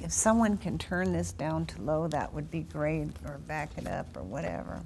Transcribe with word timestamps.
if 0.00 0.12
someone 0.12 0.56
can 0.56 0.78
turn 0.78 1.12
this 1.12 1.32
down 1.32 1.66
to 1.66 1.82
low, 1.82 2.08
that 2.08 2.32
would 2.32 2.50
be 2.50 2.60
great, 2.60 3.10
or 3.26 3.38
back 3.46 3.70
it 3.76 3.86
up, 3.86 4.16
or 4.16 4.22
whatever. 4.22 4.82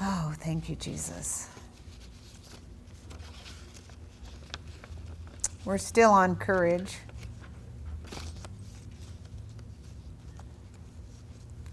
Oh, 0.00 0.34
thank 0.38 0.68
you, 0.68 0.76
Jesus. 0.76 1.48
We're 5.64 5.78
still 5.78 6.10
on 6.10 6.36
courage. 6.36 6.98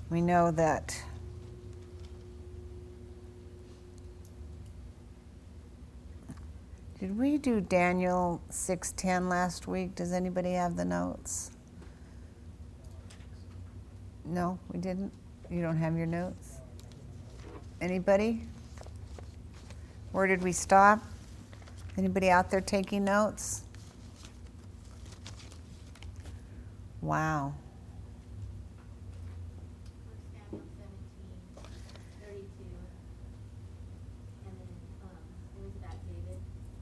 We 0.10 0.22
know 0.22 0.52
that 0.52 1.04
Did 7.00 7.18
we 7.18 7.38
do 7.38 7.62
Daniel 7.62 8.42
6:10 8.50 9.30
last 9.30 9.70
week? 9.70 9.96
Does 9.96 10.12
anybody 10.12 10.52
have 10.52 10.76
the 10.76 10.84
notes? 10.84 11.50
No, 14.30 14.60
we 14.72 14.80
didn't. 14.80 15.12
You 15.50 15.64
don't 15.64 15.78
have 15.78 15.98
your 15.98 16.06
notes? 16.06 16.58
Anybody? 17.82 18.44
Where 20.12 20.28
did 20.28 20.44
we 20.44 20.52
stop? 20.52 21.04
Anybody 21.98 22.30
out 22.30 22.52
there 22.52 22.62
taking 22.62 23.04
notes? 23.04 23.64
Wow. 27.02 27.56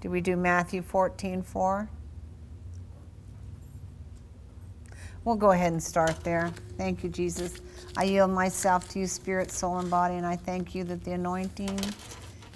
Do 0.02 0.10
we 0.10 0.20
do 0.20 0.36
Matthew 0.36 0.82
14 0.82 1.42
4? 1.42 1.90
We'll 5.28 5.36
go 5.36 5.52
ahead 5.52 5.74
and 5.74 5.84
start 5.84 6.24
there. 6.24 6.54
Thank 6.78 7.04
you, 7.04 7.10
Jesus. 7.10 7.60
I 7.98 8.06
yield 8.06 8.32
myself 8.32 8.88
to 8.92 9.00
you, 9.00 9.08
spirit, 9.08 9.52
soul, 9.52 9.80
and 9.80 9.92
body, 9.92 10.16
and 10.16 10.26
I 10.26 10.38
thank 10.38 10.74
you 10.74 10.86
that 10.86 11.04
the 11.04 11.12
anointing 11.12 11.78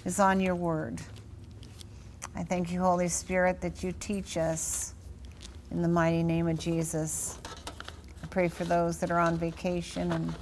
is 0.06 0.22
on 0.22 0.40
your 0.40 0.56
word. 0.56 1.02
I 2.34 2.44
thank 2.44 2.72
you, 2.72 2.80
Holy 2.80 3.10
Spirit, 3.10 3.60
that 3.60 3.84
you 3.84 3.94
teach 4.00 4.38
us 4.38 4.94
in 5.70 5.82
the 5.82 5.90
mighty 5.90 6.24
name 6.24 6.48
of 6.48 6.58
Jesus. 6.58 7.40
I 8.24 8.28
pray 8.28 8.48
for 8.48 8.64
those 8.64 9.00
that 9.00 9.12
are 9.12 9.20
on 9.20 9.36
vacation 9.36 10.10
and 10.14 10.34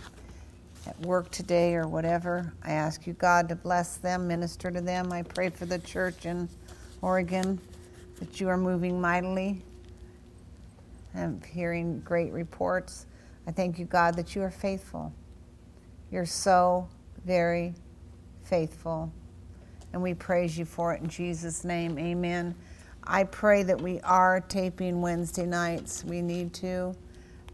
at 0.86 0.99
work 0.99 1.31
today 1.31 1.73
or 1.73 1.88
whatever. 1.88 2.53
I 2.64 2.73
ask 2.73 3.08
you, 3.08 3.14
God, 3.14 3.49
to 3.49 3.55
bless 3.55 3.97
them, 3.97 4.27
minister 4.27 4.69
to 4.69 4.81
them. 4.81 5.11
I 5.11 5.23
pray 5.23 5.49
for 5.49 5.66
the 5.66 5.80
church 5.80 6.27
in 6.27 6.47
Oregon 7.02 7.59
that 8.19 8.39
you 8.39 8.49
are 8.49 8.58
moving 8.58 9.02
mightily. 9.02 9.64
I'm 11.15 11.41
hearing 11.41 11.99
great 12.02 12.31
reports. 12.31 13.05
I 13.47 13.52
thank 13.52 13.79
you, 13.79 13.85
God, 13.85 14.15
that 14.15 14.35
you 14.35 14.41
are 14.43 14.52
faithful. 14.52 15.13
You're 16.11 16.25
so 16.25 16.88
very 17.25 17.73
faithful. 18.43 19.11
And 19.93 20.02
we 20.02 20.13
praise 20.13 20.57
you 20.57 20.65
for 20.65 20.93
it 20.93 21.02
in 21.02 21.09
Jesus' 21.09 21.63
name. 21.63 21.97
Amen. 21.97 22.55
I 23.03 23.23
pray 23.23 23.63
that 23.63 23.81
we 23.81 23.99
are 24.02 24.39
taping 24.41 25.02
Wednesday 25.02 25.45
nights. 25.45 26.03
We 26.03 26.21
need 26.21 26.53
to, 26.55 26.95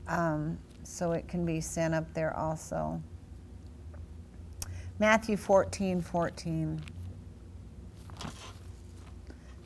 um, 0.08 0.58
so 0.84 1.14
it 1.14 1.28
can 1.28 1.46
be 1.46 1.62
sent 1.62 1.94
up 1.94 2.14
there 2.14 2.36
also. 2.36 3.02
Matthew 5.00 5.38
14 5.38 6.02
14. 6.02 6.82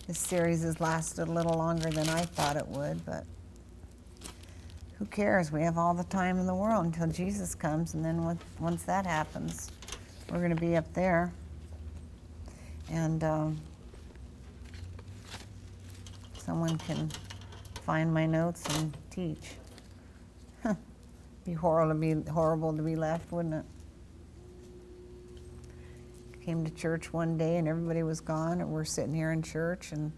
This 0.07 0.19
series 0.19 0.63
has 0.63 0.79
lasted 0.81 1.27
a 1.27 1.31
little 1.31 1.53
longer 1.53 1.91
than 1.91 2.09
I 2.09 2.21
thought 2.21 2.55
it 2.55 2.67
would, 2.67 3.05
but 3.05 3.25
who 4.99 5.05
cares? 5.05 5.49
We 5.51 5.61
have 5.63 5.77
all 5.77 5.93
the 5.93 6.03
time 6.03 6.37
in 6.39 6.45
the 6.45 6.53
world 6.53 6.85
until 6.85 7.07
Jesus 7.07 7.55
comes, 7.55 7.93
and 7.93 8.03
then 8.03 8.37
once 8.59 8.83
that 8.83 9.05
happens, 9.05 9.71
we're 10.29 10.39
going 10.39 10.53
to 10.53 10.61
be 10.61 10.75
up 10.75 10.93
there. 10.93 11.31
And 12.91 13.23
um, 13.23 13.57
someone 16.37 16.77
can 16.79 17.09
find 17.85 18.13
my 18.13 18.25
notes 18.25 18.65
and 18.75 18.95
teach. 19.09 19.51
be 21.45 21.53
horrible 21.53 21.93
to 21.93 21.99
be 21.99 22.29
horrible 22.29 22.75
to 22.75 22.83
be 22.83 22.97
left, 22.97 23.31
wouldn't 23.31 23.53
it? 23.55 23.65
Came 26.43 26.65
to 26.65 26.71
church 26.71 27.13
one 27.13 27.37
day 27.37 27.57
and 27.57 27.67
everybody 27.69 28.03
was 28.03 28.19
gone, 28.19 28.59
and 28.59 28.69
we're 28.69 28.83
sitting 28.83 29.13
here 29.13 29.31
in 29.31 29.41
church 29.43 29.93
and 29.93 30.11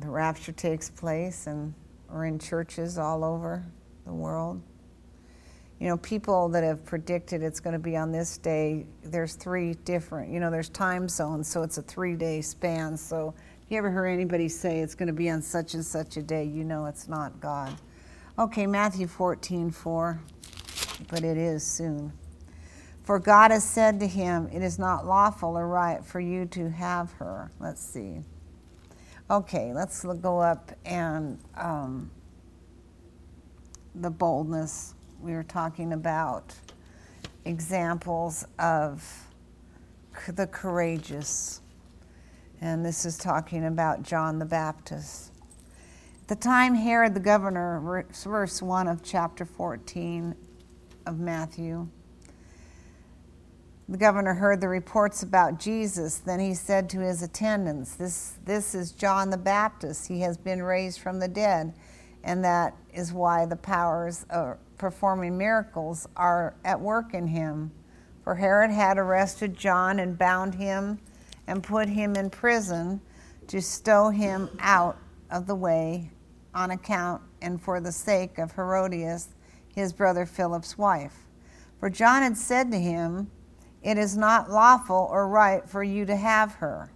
the 0.00 0.08
rapture 0.08 0.52
takes 0.52 0.90
place, 0.90 1.46
and 1.46 1.74
we're 2.08 2.26
in 2.26 2.38
churches 2.38 2.98
all 2.98 3.24
over 3.24 3.64
the 4.06 4.12
world. 4.12 4.60
You 5.80 5.88
know, 5.88 5.96
people 5.98 6.48
that 6.50 6.62
have 6.64 6.84
predicted 6.84 7.42
it's 7.42 7.60
going 7.60 7.72
to 7.72 7.78
be 7.78 7.96
on 7.96 8.12
this 8.12 8.38
day, 8.38 8.86
there's 9.02 9.34
three 9.34 9.74
different, 9.84 10.32
you 10.32 10.40
know, 10.40 10.50
there's 10.50 10.68
time 10.68 11.08
zones, 11.08 11.48
so 11.48 11.62
it's 11.62 11.78
a 11.78 11.82
three 11.82 12.14
day 12.14 12.40
span. 12.40 12.96
So 12.96 13.34
if 13.62 13.70
you 13.70 13.78
ever 13.78 13.90
hear 13.90 14.06
anybody 14.06 14.48
say 14.48 14.80
it's 14.80 14.94
going 14.94 15.08
to 15.08 15.12
be 15.12 15.28
on 15.30 15.42
such 15.42 15.74
and 15.74 15.84
such 15.84 16.16
a 16.16 16.22
day, 16.22 16.44
you 16.44 16.64
know 16.64 16.86
it's 16.86 17.08
not 17.08 17.40
God. 17.40 17.76
Okay, 18.38 18.66
Matthew 18.66 19.06
14, 19.06 19.70
4, 19.70 20.20
but 21.08 21.22
it 21.24 21.36
is 21.36 21.64
soon. 21.64 22.12
For 23.04 23.18
God 23.18 23.50
has 23.50 23.64
said 23.64 24.00
to 24.00 24.06
him, 24.06 24.48
It 24.52 24.62
is 24.62 24.78
not 24.78 25.06
lawful 25.06 25.58
or 25.58 25.68
right 25.68 26.04
for 26.04 26.20
you 26.20 26.46
to 26.46 26.70
have 26.70 27.12
her. 27.12 27.52
Let's 27.60 27.84
see. 27.84 28.22
Okay, 29.30 29.72
let's 29.72 30.04
go 30.04 30.38
up 30.38 30.70
and 30.84 31.38
um, 31.56 32.10
the 33.94 34.10
boldness. 34.10 34.94
We 35.18 35.32
were 35.32 35.42
talking 35.42 35.94
about 35.94 36.54
examples 37.46 38.46
of 38.58 39.02
the 40.28 40.46
courageous. 40.46 41.62
And 42.60 42.84
this 42.84 43.06
is 43.06 43.16
talking 43.16 43.64
about 43.64 44.02
John 44.02 44.38
the 44.38 44.44
Baptist. 44.44 45.32
At 46.20 46.28
the 46.28 46.36
time 46.36 46.74
Herod 46.74 47.14
the 47.14 47.20
governor, 47.20 48.04
verse 48.12 48.60
1 48.60 48.88
of 48.88 49.02
chapter 49.02 49.46
14 49.46 50.34
of 51.06 51.18
Matthew, 51.18 51.88
the 53.88 53.98
governor 53.98 54.34
heard 54.34 54.60
the 54.60 54.68
reports 54.68 55.22
about 55.22 55.60
Jesus. 55.60 56.18
Then 56.18 56.40
he 56.40 56.54
said 56.54 56.88
to 56.90 57.00
his 57.00 57.22
attendants, 57.22 57.94
This, 57.96 58.38
this 58.44 58.74
is 58.74 58.92
John 58.92 59.30
the 59.30 59.36
Baptist. 59.36 60.08
He 60.08 60.20
has 60.20 60.38
been 60.38 60.62
raised 60.62 61.00
from 61.00 61.18
the 61.18 61.28
dead. 61.28 61.74
And 62.22 62.42
that 62.44 62.74
is 62.94 63.12
why 63.12 63.44
the 63.44 63.56
powers 63.56 64.24
of 64.30 64.56
performing 64.78 65.36
miracles 65.36 66.08
are 66.16 66.54
at 66.64 66.80
work 66.80 67.12
in 67.12 67.26
him. 67.26 67.70
For 68.22 68.34
Herod 68.34 68.70
had 68.70 68.96
arrested 68.96 69.54
John 69.54 69.98
and 69.98 70.16
bound 70.16 70.54
him 70.54 70.98
and 71.46 71.62
put 71.62 71.88
him 71.88 72.16
in 72.16 72.30
prison 72.30 73.02
to 73.48 73.60
stow 73.60 74.08
him 74.08 74.48
out 74.60 74.96
of 75.30 75.46
the 75.46 75.54
way 75.54 76.10
on 76.54 76.70
account 76.70 77.20
and 77.42 77.60
for 77.60 77.80
the 77.80 77.92
sake 77.92 78.38
of 78.38 78.52
Herodias, 78.52 79.28
his 79.74 79.92
brother 79.92 80.24
Philip's 80.24 80.78
wife. 80.78 81.26
For 81.78 81.90
John 81.90 82.22
had 82.22 82.38
said 82.38 82.70
to 82.70 82.78
him, 82.78 83.30
it 83.84 83.98
is 83.98 84.16
not 84.16 84.50
lawful 84.50 85.08
or 85.10 85.28
right 85.28 85.68
for 85.68 85.84
you 85.84 86.06
to 86.06 86.16
have 86.16 86.54
her. 86.54 86.90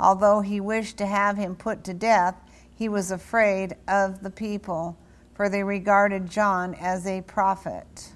Although 0.00 0.40
he 0.40 0.60
wished 0.60 0.96
to 0.98 1.06
have 1.06 1.36
him 1.36 1.54
put 1.54 1.84
to 1.84 1.94
death, 1.94 2.34
he 2.74 2.88
was 2.88 3.12
afraid 3.12 3.76
of 3.86 4.22
the 4.22 4.30
people, 4.30 4.98
for 5.34 5.48
they 5.48 5.62
regarded 5.62 6.28
John 6.28 6.74
as 6.74 7.06
a 7.06 7.22
prophet. 7.22 8.12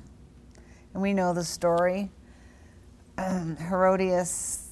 And 0.93 1.03
we 1.03 1.15
know 1.15 1.33
the 1.33 1.45
story. 1.45 2.11
Um, 3.17 3.57
Herodias, 3.57 4.71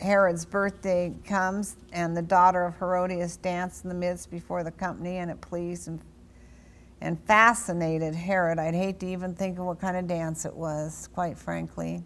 Herod's 0.00 0.46
birthday 0.46 1.14
comes, 1.26 1.76
and 1.92 2.16
the 2.16 2.22
daughter 2.22 2.64
of 2.64 2.76
Herodias 2.78 3.36
danced 3.36 3.84
in 3.84 3.88
the 3.90 3.94
midst 3.94 4.30
before 4.30 4.64
the 4.64 4.70
company, 4.70 5.18
and 5.18 5.30
it 5.30 5.40
pleased 5.42 5.88
and, 5.88 6.00
and 7.02 7.22
fascinated 7.24 8.14
Herod. 8.14 8.58
I'd 8.58 8.74
hate 8.74 9.00
to 9.00 9.06
even 9.06 9.34
think 9.34 9.58
of 9.58 9.66
what 9.66 9.80
kind 9.80 9.98
of 9.98 10.06
dance 10.06 10.46
it 10.46 10.54
was, 10.54 11.08
quite 11.12 11.38
frankly. 11.38 12.02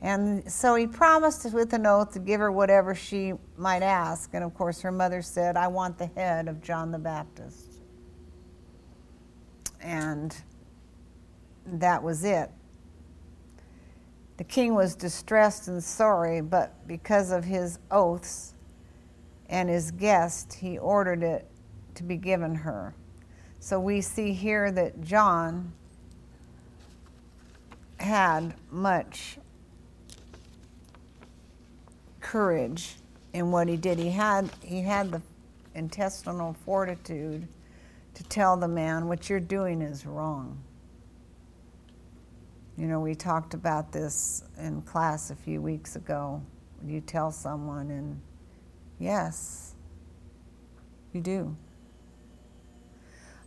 And 0.00 0.50
so 0.50 0.76
he 0.76 0.86
promised 0.86 1.52
with 1.52 1.72
an 1.72 1.86
oath 1.86 2.12
to 2.12 2.20
give 2.20 2.40
her 2.40 2.52
whatever 2.52 2.94
she 2.94 3.32
might 3.56 3.82
ask. 3.82 4.30
And 4.32 4.44
of 4.44 4.54
course, 4.54 4.80
her 4.82 4.92
mother 4.92 5.22
said, 5.22 5.56
I 5.56 5.66
want 5.66 5.98
the 5.98 6.06
head 6.06 6.46
of 6.46 6.62
John 6.62 6.92
the 6.92 6.98
Baptist. 6.98 7.82
And 9.80 10.36
that 11.66 12.02
was 12.02 12.24
it. 12.24 12.50
The 14.36 14.44
king 14.44 14.74
was 14.74 14.94
distressed 14.94 15.66
and 15.66 15.82
sorry, 15.82 16.40
but 16.40 16.86
because 16.86 17.32
of 17.32 17.44
his 17.44 17.80
oaths 17.90 18.54
and 19.48 19.68
his 19.68 19.90
guest, 19.90 20.52
he 20.52 20.78
ordered 20.78 21.24
it 21.24 21.50
to 21.96 22.04
be 22.04 22.16
given 22.16 22.54
her. 22.54 22.94
So 23.58 23.80
we 23.80 24.00
see 24.00 24.32
here 24.32 24.70
that 24.70 25.00
John 25.00 25.72
had 27.98 28.54
much 28.70 29.38
courage 32.28 32.96
in 33.32 33.50
what 33.50 33.68
he 33.68 33.76
did. 33.76 33.98
He 33.98 34.10
had 34.10 34.50
he 34.62 34.82
had 34.82 35.10
the 35.10 35.22
intestinal 35.74 36.54
fortitude 36.64 37.48
to 38.12 38.24
tell 38.24 38.56
the 38.56 38.68
man 38.68 39.08
what 39.08 39.30
you're 39.30 39.40
doing 39.40 39.80
is 39.80 40.04
wrong. 40.04 40.58
You 42.76 42.86
know, 42.86 43.00
we 43.00 43.14
talked 43.14 43.54
about 43.54 43.92
this 43.92 44.44
in 44.58 44.82
class 44.82 45.30
a 45.30 45.34
few 45.34 45.62
weeks 45.62 45.96
ago. 45.96 46.42
You 46.86 47.00
tell 47.00 47.32
someone, 47.32 47.90
and 47.90 48.20
yes, 48.98 49.74
you 51.14 51.22
do. 51.22 51.56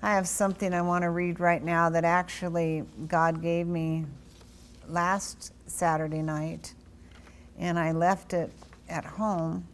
I 0.01 0.15
have 0.15 0.27
something 0.27 0.73
I 0.73 0.81
want 0.81 1.03
to 1.03 1.11
read 1.11 1.39
right 1.39 1.63
now 1.63 1.91
that 1.91 2.03
actually 2.03 2.83
God 3.07 3.43
gave 3.43 3.67
me 3.67 4.05
last 4.87 5.53
Saturday 5.69 6.23
night, 6.23 6.73
and 7.59 7.77
I 7.77 7.91
left 7.91 8.33
it 8.33 8.51
at 8.91 9.05
home, 9.05 9.65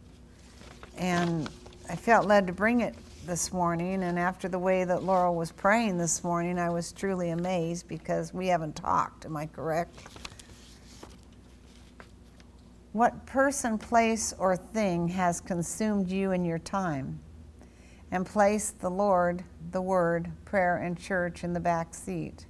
and 0.96 1.50
I 1.90 1.96
felt 1.96 2.26
led 2.26 2.46
to 2.46 2.52
bring 2.52 2.80
it 2.80 2.94
this 3.26 3.52
morning. 3.52 4.02
And 4.04 4.18
after 4.18 4.48
the 4.48 4.58
way 4.58 4.84
that 4.84 5.02
Laurel 5.02 5.34
was 5.34 5.52
praying 5.52 5.98
this 5.98 6.24
morning, 6.24 6.58
I 6.58 6.70
was 6.70 6.92
truly 6.92 7.30
amazed 7.30 7.88
because 7.88 8.32
we 8.32 8.46
haven't 8.46 8.76
talked. 8.76 9.26
Am 9.26 9.36
I 9.36 9.46
correct? 9.46 9.94
What 12.92 13.26
person, 13.26 13.76
place, 13.76 14.32
or 14.38 14.56
thing 14.56 15.08
has 15.08 15.40
consumed 15.40 16.08
you 16.08 16.32
in 16.32 16.44
your 16.44 16.58
time? 16.58 17.20
And 18.10 18.24
placed 18.24 18.80
the 18.80 18.88
Lord, 18.88 19.44
the 19.70 19.82
Word, 19.82 20.30
prayer, 20.46 20.78
and 20.78 20.98
church 20.98 21.44
in 21.44 21.52
the 21.52 21.60
back 21.60 21.94
seat. 21.94 22.46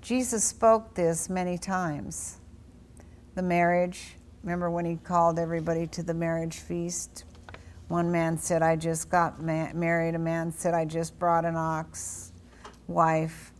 Jesus 0.00 0.42
spoke 0.42 0.94
this 0.94 1.28
many 1.28 1.58
times. 1.58 2.38
The 3.34 3.42
marriage, 3.42 4.15
remember 4.46 4.70
when 4.70 4.84
he 4.84 4.94
called 4.94 5.40
everybody 5.40 5.88
to 5.88 6.04
the 6.04 6.14
marriage 6.14 6.60
feast? 6.60 7.24
One 7.88 8.12
man 8.12 8.38
said, 8.38 8.62
I 8.62 8.76
just 8.76 9.10
got 9.10 9.42
ma- 9.42 9.72
married. 9.74 10.14
A 10.14 10.20
man 10.20 10.52
said, 10.52 10.72
I 10.72 10.84
just 10.84 11.18
brought 11.18 11.44
an 11.44 11.56
ox 11.56 12.30
wife. 12.86 13.52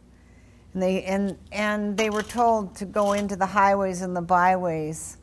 And 0.72 0.82
they, 0.82 1.02
and, 1.02 1.36
and 1.50 1.96
they 1.96 2.08
were 2.08 2.22
told 2.22 2.76
to 2.76 2.84
go 2.84 3.14
into 3.14 3.34
the 3.34 3.46
highways 3.46 4.00
and 4.00 4.14
the 4.14 4.22
byways. 4.22 5.18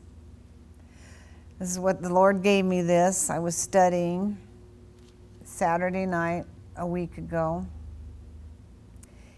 This 1.58 1.70
is 1.70 1.78
what 1.78 2.02
the 2.02 2.12
Lord 2.12 2.42
gave 2.42 2.66
me 2.66 2.82
this. 2.82 3.30
I 3.30 3.38
was 3.38 3.56
studying 3.56 4.36
Saturday 5.44 6.04
night 6.04 6.44
a 6.76 6.86
week 6.86 7.16
ago. 7.16 7.66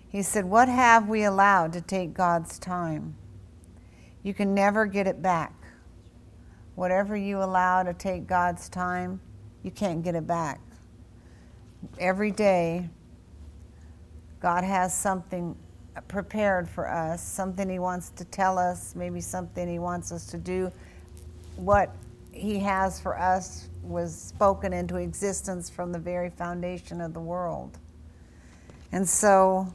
He 0.08 0.22
said, 0.22 0.44
What 0.44 0.68
have 0.68 1.08
we 1.08 1.22
allowed 1.22 1.72
to 1.74 1.80
take 1.80 2.14
God's 2.14 2.58
time? 2.58 3.14
You 4.24 4.34
can 4.34 4.54
never 4.54 4.86
get 4.86 5.06
it 5.06 5.22
back. 5.22 5.55
Whatever 6.76 7.16
you 7.16 7.42
allow 7.42 7.82
to 7.82 7.92
take 7.92 8.26
God's 8.26 8.68
time, 8.68 9.20
you 9.62 9.70
can't 9.70 10.04
get 10.04 10.14
it 10.14 10.26
back. 10.26 10.60
Every 11.98 12.30
day, 12.30 12.88
God 14.40 14.62
has 14.62 14.96
something 14.96 15.56
prepared 16.06 16.68
for 16.68 16.88
us, 16.88 17.26
something 17.26 17.68
He 17.68 17.78
wants 17.78 18.10
to 18.10 18.24
tell 18.26 18.58
us, 18.58 18.94
maybe 18.94 19.20
something 19.20 19.68
He 19.68 19.78
wants 19.78 20.12
us 20.12 20.26
to 20.26 20.36
do. 20.36 20.70
What 21.56 21.90
He 22.30 22.58
has 22.58 23.00
for 23.00 23.18
us 23.18 23.68
was 23.82 24.14
spoken 24.14 24.72
into 24.72 24.96
existence 24.96 25.70
from 25.70 25.92
the 25.92 25.98
very 25.98 26.28
foundation 26.28 27.00
of 27.00 27.14
the 27.14 27.20
world. 27.20 27.78
And 28.92 29.08
so 29.08 29.72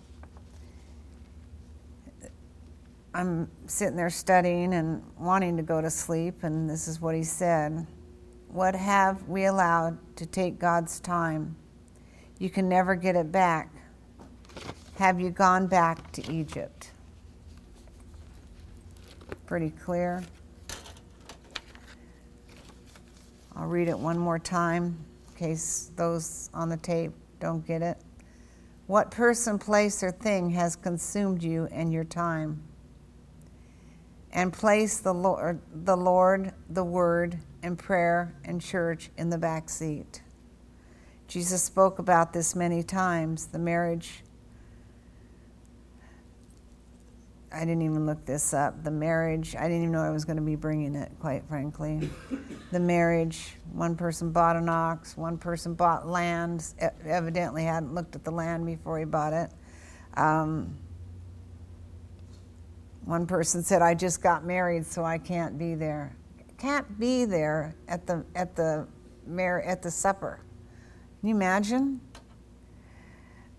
I'm 3.14 3.50
sitting 3.68 3.98
there 3.98 4.10
studying 4.10 4.74
and 4.74 5.04
wanting 5.20 5.58
to 5.58 5.64
go 5.64 5.82
to 5.82 5.90
sleep, 5.90 6.44
and 6.44 6.70
this 6.70 6.88
is 6.88 7.02
what 7.02 7.14
he 7.14 7.24
said. 7.24 7.86
What 8.48 8.74
have 8.74 9.28
we 9.28 9.46
allowed 9.46 9.98
to 10.16 10.26
take 10.26 10.60
God's 10.60 11.02
time? 11.02 11.58
You 12.40 12.50
can 12.50 12.70
never 12.70 12.96
get 12.96 13.18
it 13.18 13.30
back. 13.30 13.70
Have 14.96 15.20
you 15.20 15.30
gone 15.30 15.68
back 15.68 16.12
to 16.14 16.32
Egypt? 16.32 16.92
Pretty 19.46 19.72
clear. 19.72 20.24
I'll 23.56 23.68
read 23.68 23.90
it 23.90 24.00
one 24.00 24.18
more 24.18 24.40
time 24.40 24.98
in 25.28 25.36
case 25.36 25.92
those 25.98 26.50
on 26.54 26.70
the 26.70 26.78
tape 26.78 27.12
don't 27.42 27.66
get 27.68 27.82
it. 27.82 27.98
What 28.88 29.12
person, 29.12 29.60
place, 29.60 30.02
or 30.02 30.12
thing 30.12 30.50
has 30.52 30.78
consumed 30.78 31.44
you 31.44 31.68
and 31.72 31.92
your 31.92 32.06
time? 32.06 32.64
And 34.34 34.54
place 34.54 35.00
the 35.00 35.14
Lord, 35.14 35.60
the 35.74 35.98
Lord, 35.98 36.54
the 36.70 36.84
Word, 36.84 37.40
and 37.64 37.78
prayer 37.78 38.34
and 38.46 38.62
church 38.62 39.10
in 39.18 39.30
the 39.30 39.38
back 39.38 39.70
seat. 39.70 40.22
Jesus 41.28 41.64
spoke 41.64 42.00
about 42.00 42.34
this 42.34 42.56
many 42.56 42.84
times 42.84 43.48
the 43.48 43.60
marriage. 43.60 44.24
I 47.54 47.60
didn't 47.60 47.82
even 47.82 48.06
look 48.06 48.26
this 48.26 48.54
up. 48.54 48.84
The 48.84 48.92
marriage, 48.92 49.56
I 49.58 49.64
didn't 49.64 49.84
even 49.84 49.92
know 49.92 50.02
I 50.02 50.10
was 50.10 50.24
going 50.24 50.38
to 50.38 50.42
be 50.42 50.56
bringing 50.56 50.96
it, 50.96 51.12
quite 51.20 51.44
frankly. 51.48 52.10
the 52.72 52.80
marriage, 52.80 53.56
one 53.74 53.96
person 53.96 54.32
bought 54.32 54.56
an 54.56 54.70
ox, 54.70 55.18
one 55.18 55.38
person 55.38 55.74
bought 55.74 56.08
land, 56.08 56.66
evidently 57.06 57.64
hadn't 57.66 57.94
looked 57.94 58.16
at 58.16 58.24
the 58.24 58.32
land 58.32 58.66
before 58.66 59.00
he 59.00 59.06
bought 59.06 59.34
it. 59.34 59.52
Um, 60.16 60.78
one 63.06 63.26
person 63.26 63.64
said, 63.64 63.82
I 63.82 63.94
just 63.94 64.22
got 64.22 64.46
married, 64.46 64.86
so 64.86 65.04
I 65.04 65.18
can't 65.18 65.58
be 65.58 65.76
there 65.76 66.16
can't 66.62 67.00
be 67.00 67.26
there 67.26 67.74
at 67.88 68.06
the 68.06 68.24
at 68.36 68.56
the 68.56 68.88
at 69.66 69.82
the 69.82 69.90
supper. 69.90 70.40
Can 71.20 71.30
you 71.30 71.36
imagine? 71.36 72.00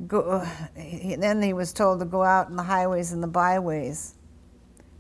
Go, 0.07 0.21
uh, 0.21 0.49
then 0.75 1.43
he 1.43 1.53
was 1.53 1.73
told 1.73 1.99
to 1.99 2.07
go 2.07 2.23
out 2.23 2.49
in 2.49 2.57
the 2.57 2.63
highways 2.63 3.13
and 3.13 3.23
the 3.23 3.29
byways. 3.29 4.15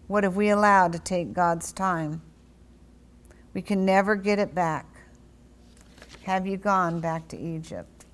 What 0.08 0.24
have 0.24 0.36
we 0.36 0.50
allowed 0.50 0.92
to 0.92 0.98
take 0.98 1.32
God's 1.32 1.72
time? 1.72 2.20
We 3.54 3.62
can 3.62 3.84
never 3.84 4.16
get 4.16 4.38
it 4.38 4.54
back. 4.54 4.86
Have 6.24 6.46
you 6.46 6.56
gone 6.56 7.00
back 7.00 7.28
to 7.28 7.38
Egypt? 7.38 8.06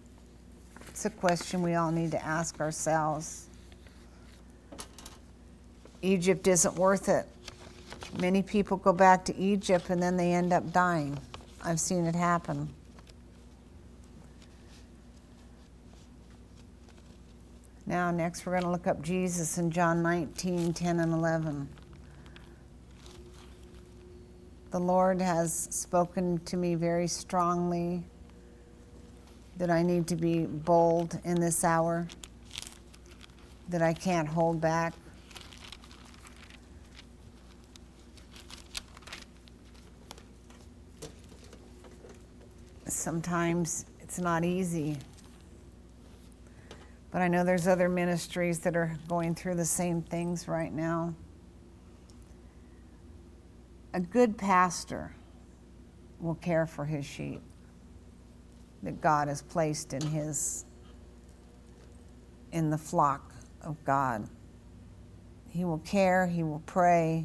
It's 0.88 1.04
a 1.04 1.10
question 1.10 1.62
we 1.62 1.74
all 1.74 1.92
need 1.92 2.10
to 2.10 2.24
ask 2.24 2.60
ourselves. 2.60 3.47
Egypt 6.02 6.46
isn't 6.46 6.74
worth 6.76 7.08
it. 7.08 7.26
Many 8.20 8.42
people 8.42 8.76
go 8.76 8.92
back 8.92 9.24
to 9.26 9.36
Egypt 9.36 9.90
and 9.90 10.02
then 10.02 10.16
they 10.16 10.32
end 10.32 10.52
up 10.52 10.72
dying. 10.72 11.18
I've 11.64 11.80
seen 11.80 12.06
it 12.06 12.14
happen. 12.14 12.68
Now, 17.86 18.10
next, 18.10 18.44
we're 18.44 18.52
going 18.52 18.64
to 18.64 18.70
look 18.70 18.86
up 18.86 19.00
Jesus 19.00 19.56
in 19.56 19.70
John 19.70 20.02
19 20.02 20.74
10 20.74 21.00
and 21.00 21.12
11. 21.12 21.68
The 24.70 24.78
Lord 24.78 25.22
has 25.22 25.68
spoken 25.70 26.38
to 26.44 26.58
me 26.58 26.74
very 26.74 27.08
strongly 27.08 28.04
that 29.56 29.70
I 29.70 29.82
need 29.82 30.06
to 30.08 30.16
be 30.16 30.44
bold 30.44 31.18
in 31.24 31.40
this 31.40 31.64
hour, 31.64 32.06
that 33.70 33.80
I 33.80 33.94
can't 33.94 34.28
hold 34.28 34.60
back. 34.60 34.92
Sometimes 42.98 43.86
it's 44.00 44.18
not 44.18 44.44
easy. 44.44 44.96
But 47.10 47.22
I 47.22 47.28
know 47.28 47.44
there's 47.44 47.66
other 47.66 47.88
ministries 47.88 48.58
that 48.60 48.76
are 48.76 48.96
going 49.08 49.34
through 49.34 49.54
the 49.54 49.64
same 49.64 50.02
things 50.02 50.48
right 50.48 50.72
now. 50.72 51.14
A 53.94 54.00
good 54.00 54.36
pastor 54.36 55.14
will 56.20 56.34
care 56.34 56.66
for 56.66 56.84
his 56.84 57.06
sheep 57.06 57.40
that 58.82 59.00
God 59.00 59.28
has 59.28 59.40
placed 59.42 59.92
in 59.94 60.02
his 60.02 60.64
in 62.52 62.70
the 62.70 62.78
flock 62.78 63.32
of 63.62 63.82
God. 63.84 64.28
He 65.50 65.64
will 65.64 65.78
care, 65.78 66.26
he 66.26 66.42
will 66.42 66.62
pray, 66.66 67.24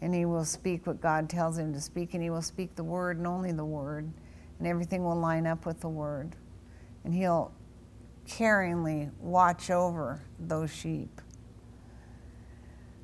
and 0.00 0.14
he 0.14 0.24
will 0.24 0.44
speak 0.44 0.86
what 0.86 1.00
God 1.00 1.28
tells 1.28 1.58
him 1.58 1.72
to 1.72 1.80
speak, 1.80 2.14
and 2.14 2.22
he 2.22 2.30
will 2.30 2.42
speak 2.42 2.74
the 2.74 2.84
word 2.84 3.18
and 3.18 3.26
only 3.26 3.52
the 3.52 3.64
word 3.64 4.10
and 4.64 4.70
everything 4.70 5.04
will 5.04 5.14
line 5.14 5.46
up 5.46 5.66
with 5.66 5.80
the 5.80 5.88
word. 5.90 6.34
And 7.04 7.12
he'll 7.12 7.52
caringly 8.26 9.10
watch 9.20 9.70
over 9.70 10.22
those 10.40 10.72
sheep. 10.72 11.20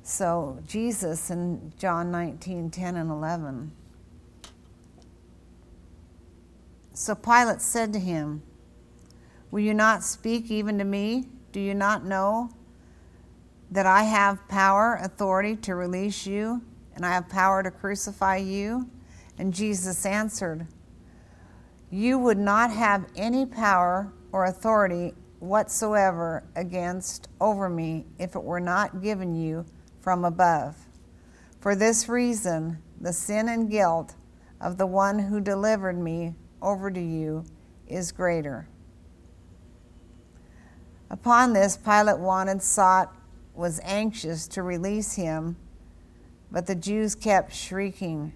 So, 0.01 0.57
Jesus 0.65 1.29
in 1.29 1.71
John 1.77 2.09
19 2.09 2.71
10 2.71 2.95
and 2.95 3.11
11. 3.11 3.71
So 6.95 7.13
Pilate 7.13 7.61
said 7.61 7.93
to 7.93 7.99
him, 7.99 8.41
Will 9.51 9.59
you 9.59 9.75
not 9.75 10.03
speak 10.03 10.49
even 10.49 10.79
to 10.79 10.83
me? 10.83 11.27
Do 11.51 11.59
you 11.59 11.75
not 11.75 12.03
know 12.03 12.49
that 13.69 13.85
I 13.85 14.01
have 14.01 14.47
power, 14.47 14.95
authority 14.95 15.55
to 15.57 15.75
release 15.75 16.25
you, 16.25 16.63
and 16.95 17.05
I 17.05 17.11
have 17.11 17.29
power 17.29 17.61
to 17.61 17.69
crucify 17.69 18.37
you? 18.37 18.89
And 19.37 19.53
Jesus 19.53 20.07
answered, 20.07 20.65
you 21.91 22.17
would 22.17 22.37
not 22.37 22.71
have 22.71 23.05
any 23.17 23.45
power 23.45 24.11
or 24.31 24.45
authority 24.45 25.13
whatsoever 25.39 26.43
against 26.55 27.27
over 27.41 27.69
me 27.69 28.05
if 28.17 28.35
it 28.35 28.43
were 28.43 28.59
not 28.59 29.01
given 29.01 29.35
you 29.35 29.65
from 29.99 30.23
above. 30.23 30.77
For 31.59 31.75
this 31.75 32.07
reason, 32.07 32.81
the 32.99 33.11
sin 33.11 33.49
and 33.49 33.69
guilt 33.69 34.15
of 34.61 34.77
the 34.77 34.87
one 34.87 35.19
who 35.19 35.41
delivered 35.41 35.97
me 35.97 36.33
over 36.61 36.89
to 36.89 37.01
you 37.01 37.43
is 37.87 38.11
greater. 38.11 38.67
Upon 41.09 41.51
this, 41.51 41.75
Pilate 41.75 42.19
wanted, 42.19 42.61
sought, 42.61 43.13
was 43.53 43.81
anxious 43.83 44.47
to 44.47 44.63
release 44.63 45.15
him, 45.15 45.57
but 46.51 46.67
the 46.67 46.75
Jews 46.75 47.15
kept 47.15 47.53
shrieking, 47.53 48.31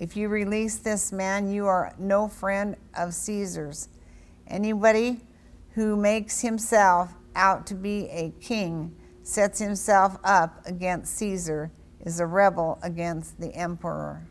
If 0.00 0.16
you 0.16 0.30
release 0.30 0.78
this 0.78 1.12
man, 1.12 1.52
you 1.52 1.66
are 1.66 1.94
no 1.98 2.26
friend 2.26 2.74
of 2.96 3.12
Caesar's. 3.12 3.90
Anybody 4.46 5.20
who 5.74 5.94
makes 5.94 6.40
himself 6.40 7.12
out 7.36 7.66
to 7.66 7.74
be 7.74 8.08
a 8.08 8.32
king 8.40 8.96
sets 9.22 9.58
himself 9.58 10.16
up 10.24 10.66
against 10.66 11.14
Caesar 11.16 11.70
is 12.00 12.18
a 12.18 12.24
rebel 12.24 12.78
against 12.82 13.38
the 13.38 13.54
emperor. 13.54 14.26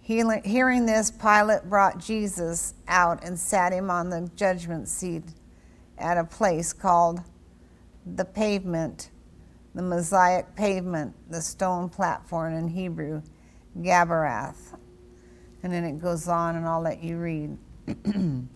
Hearing 0.00 0.86
this, 0.86 1.10
Pilate 1.10 1.68
brought 1.68 1.98
Jesus 1.98 2.72
out 2.88 3.22
and 3.22 3.38
sat 3.38 3.72
him 3.72 3.90
on 3.90 4.08
the 4.08 4.30
judgment 4.34 4.88
seat 4.88 5.24
at 5.98 6.16
a 6.16 6.24
place 6.24 6.72
called 6.72 7.20
the 8.06 8.24
pavement, 8.24 9.10
the 9.74 9.82
mosaic 9.82 10.54
pavement, 10.56 11.14
the 11.30 11.42
stone 11.42 11.90
platform 11.90 12.54
in 12.54 12.68
Hebrew, 12.68 13.22
Gabbatha. 13.78 14.78
And 15.62 15.72
then 15.72 15.84
it 15.84 16.00
goes 16.00 16.28
on, 16.28 16.56
and 16.56 16.66
I'll 16.66 16.82
let 16.82 17.02
you 17.02 17.16
read. 17.18 17.56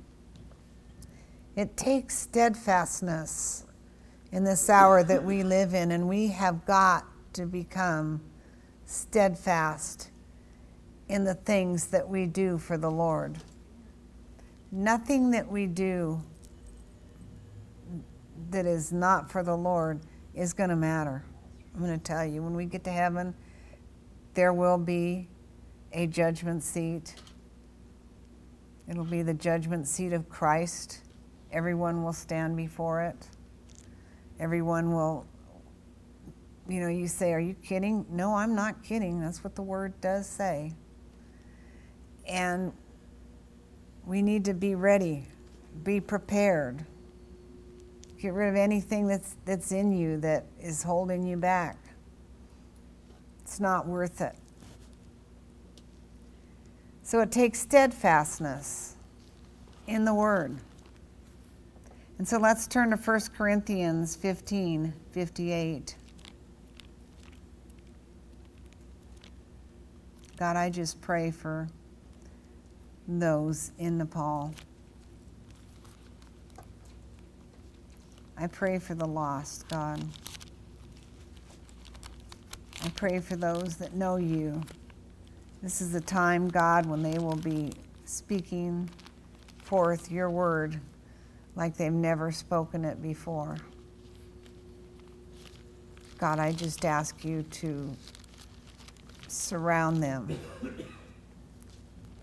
it 1.56 1.76
takes 1.76 2.18
steadfastness 2.18 3.64
in 4.32 4.44
this 4.44 4.68
hour 4.68 5.02
that 5.02 5.24
we 5.24 5.42
live 5.42 5.74
in, 5.74 5.90
and 5.90 6.08
we 6.08 6.28
have 6.28 6.66
got 6.66 7.06
to 7.32 7.46
become 7.46 8.20
steadfast 8.84 10.10
in 11.08 11.24
the 11.24 11.34
things 11.34 11.86
that 11.86 12.08
we 12.08 12.26
do 12.26 12.58
for 12.58 12.76
the 12.76 12.90
Lord. 12.90 13.38
Nothing 14.70 15.30
that 15.30 15.50
we 15.50 15.66
do 15.66 16.22
that 18.50 18.66
is 18.66 18.92
not 18.92 19.30
for 19.30 19.42
the 19.42 19.56
Lord 19.56 20.00
is 20.34 20.52
going 20.52 20.70
to 20.70 20.76
matter. 20.76 21.24
I'm 21.74 21.80
going 21.80 21.98
to 21.98 22.02
tell 22.02 22.24
you, 22.24 22.42
when 22.42 22.54
we 22.54 22.66
get 22.66 22.84
to 22.84 22.90
heaven, 22.90 23.34
there 24.38 24.52
will 24.52 24.78
be 24.78 25.26
a 25.92 26.06
judgment 26.06 26.62
seat. 26.62 27.16
It'll 28.88 29.02
be 29.04 29.22
the 29.22 29.34
judgment 29.34 29.88
seat 29.88 30.12
of 30.12 30.28
Christ. 30.28 31.00
Everyone 31.50 32.04
will 32.04 32.12
stand 32.12 32.56
before 32.56 33.02
it. 33.02 33.16
Everyone 34.38 34.92
will, 34.92 35.26
you 36.68 36.78
know, 36.78 36.86
you 36.86 37.08
say, 37.08 37.32
Are 37.32 37.40
you 37.40 37.54
kidding? 37.64 38.06
No, 38.08 38.32
I'm 38.32 38.54
not 38.54 38.84
kidding. 38.84 39.20
That's 39.20 39.42
what 39.42 39.56
the 39.56 39.62
word 39.62 40.00
does 40.00 40.28
say. 40.28 40.72
And 42.28 42.72
we 44.06 44.22
need 44.22 44.44
to 44.44 44.54
be 44.54 44.76
ready, 44.76 45.26
be 45.82 45.98
prepared. 46.00 46.86
Get 48.22 48.34
rid 48.34 48.50
of 48.50 48.54
anything 48.54 49.08
that's, 49.08 49.34
that's 49.44 49.72
in 49.72 49.90
you 49.90 50.16
that 50.18 50.44
is 50.60 50.84
holding 50.84 51.24
you 51.24 51.36
back. 51.36 51.87
It's 53.48 53.60
not 53.60 53.86
worth 53.86 54.20
it. 54.20 54.36
So 57.02 57.20
it 57.20 57.32
takes 57.32 57.58
steadfastness 57.60 58.94
in 59.86 60.04
the 60.04 60.12
Word. 60.12 60.58
And 62.18 62.28
so 62.28 62.36
let's 62.36 62.66
turn 62.66 62.90
to 62.90 62.96
1 62.96 63.20
Corinthians 63.34 64.14
15 64.16 64.92
58. 65.12 65.96
God, 70.36 70.56
I 70.56 70.68
just 70.68 71.00
pray 71.00 71.30
for 71.30 71.68
those 73.08 73.72
in 73.78 73.96
Nepal. 73.96 74.52
I 78.36 78.46
pray 78.46 78.78
for 78.78 78.94
the 78.94 79.06
lost, 79.06 79.66
God. 79.70 80.04
I 82.84 82.90
pray 82.90 83.18
for 83.20 83.36
those 83.36 83.76
that 83.76 83.94
know 83.94 84.16
you. 84.16 84.62
This 85.62 85.80
is 85.80 85.92
the 85.92 86.00
time, 86.00 86.48
God, 86.48 86.86
when 86.86 87.02
they 87.02 87.18
will 87.18 87.36
be 87.36 87.72
speaking 88.04 88.88
forth 89.64 90.10
your 90.10 90.30
word 90.30 90.80
like 91.56 91.76
they've 91.76 91.92
never 91.92 92.30
spoken 92.30 92.84
it 92.84 93.02
before. 93.02 93.56
God, 96.18 96.38
I 96.38 96.52
just 96.52 96.84
ask 96.84 97.24
you 97.24 97.42
to 97.42 97.96
surround 99.26 100.02
them 100.02 100.28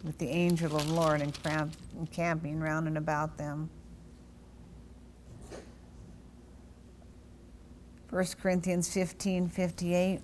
with 0.04 0.18
the 0.18 0.28
angel 0.28 0.76
of 0.76 0.88
the 0.88 0.94
Lord 0.94 1.22
encamping 1.22 2.60
round 2.60 2.88
and 2.88 2.98
about 2.98 3.38
them. 3.38 3.70
1 8.10 8.26
Corinthians 8.42 8.92
15 8.94 9.50
58. 9.50 10.22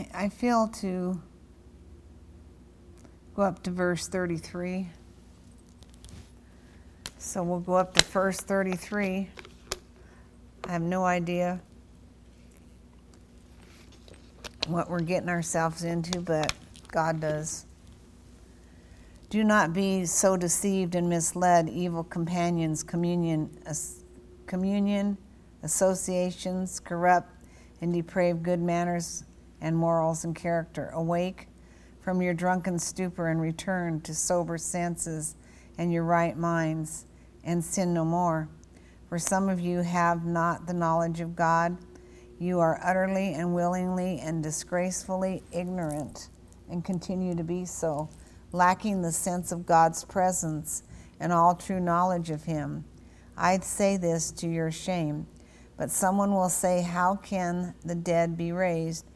I, 0.00 0.08
I 0.14 0.28
feel 0.30 0.68
to 0.80 1.20
go 3.34 3.42
up 3.42 3.62
to 3.64 3.70
verse 3.70 4.08
33. 4.08 4.88
So 7.18 7.42
we'll 7.42 7.60
go 7.60 7.74
up 7.74 7.92
to 7.94 8.04
verse 8.06 8.38
33. 8.38 9.28
I 10.64 10.72
have 10.72 10.80
no 10.80 11.04
idea 11.04 11.60
what 14.68 14.88
we're 14.88 15.00
getting 15.00 15.28
ourselves 15.28 15.84
into, 15.84 16.20
but 16.20 16.50
God 16.90 17.20
does. 17.20 17.66
Do 19.28 19.44
not 19.44 19.74
be 19.74 20.06
so 20.06 20.34
deceived 20.34 20.94
and 20.94 21.10
misled, 21.10 21.68
evil 21.68 22.04
companions, 22.04 22.82
communion, 22.82 23.50
as, 23.66 24.02
communion, 24.46 25.18
associations, 25.62 26.80
corrupt 26.80 27.30
and 27.82 27.92
depraved 27.92 28.42
good 28.42 28.60
manners 28.60 29.24
and 29.60 29.76
morals 29.76 30.24
and 30.24 30.34
character. 30.34 30.90
Awake 30.94 31.48
from 32.00 32.22
your 32.22 32.34
drunken 32.34 32.78
stupor 32.78 33.28
and 33.28 33.40
return 33.40 34.00
to 34.02 34.14
sober 34.14 34.58
senses 34.58 35.36
and 35.78 35.92
your 35.92 36.04
right 36.04 36.36
minds, 36.36 37.06
and 37.44 37.64
sin 37.64 37.94
no 37.94 38.04
more. 38.04 38.48
For 39.08 39.18
some 39.18 39.48
of 39.48 39.60
you 39.60 39.78
have 39.80 40.24
not 40.24 40.66
the 40.66 40.74
knowledge 40.74 41.20
of 41.20 41.34
God. 41.34 41.76
You 42.38 42.60
are 42.60 42.80
utterly 42.82 43.34
and 43.34 43.54
willingly 43.54 44.18
and 44.20 44.42
disgracefully 44.42 45.42
ignorant 45.52 46.28
and 46.70 46.84
continue 46.84 47.34
to 47.34 47.42
be 47.42 47.64
so, 47.64 48.08
lacking 48.52 49.02
the 49.02 49.12
sense 49.12 49.52
of 49.52 49.66
God's 49.66 50.04
presence 50.04 50.82
and 51.18 51.32
all 51.32 51.54
true 51.54 51.80
knowledge 51.80 52.30
of 52.30 52.44
Him. 52.44 52.84
I'd 53.36 53.64
say 53.64 53.96
this 53.96 54.30
to 54.32 54.48
your 54.48 54.70
shame, 54.70 55.26
but 55.76 55.90
someone 55.90 56.32
will 56.32 56.48
say, 56.48 56.82
How 56.82 57.16
can 57.16 57.74
the 57.84 57.94
dead 57.94 58.36
be 58.36 58.52
raised? 58.52 59.06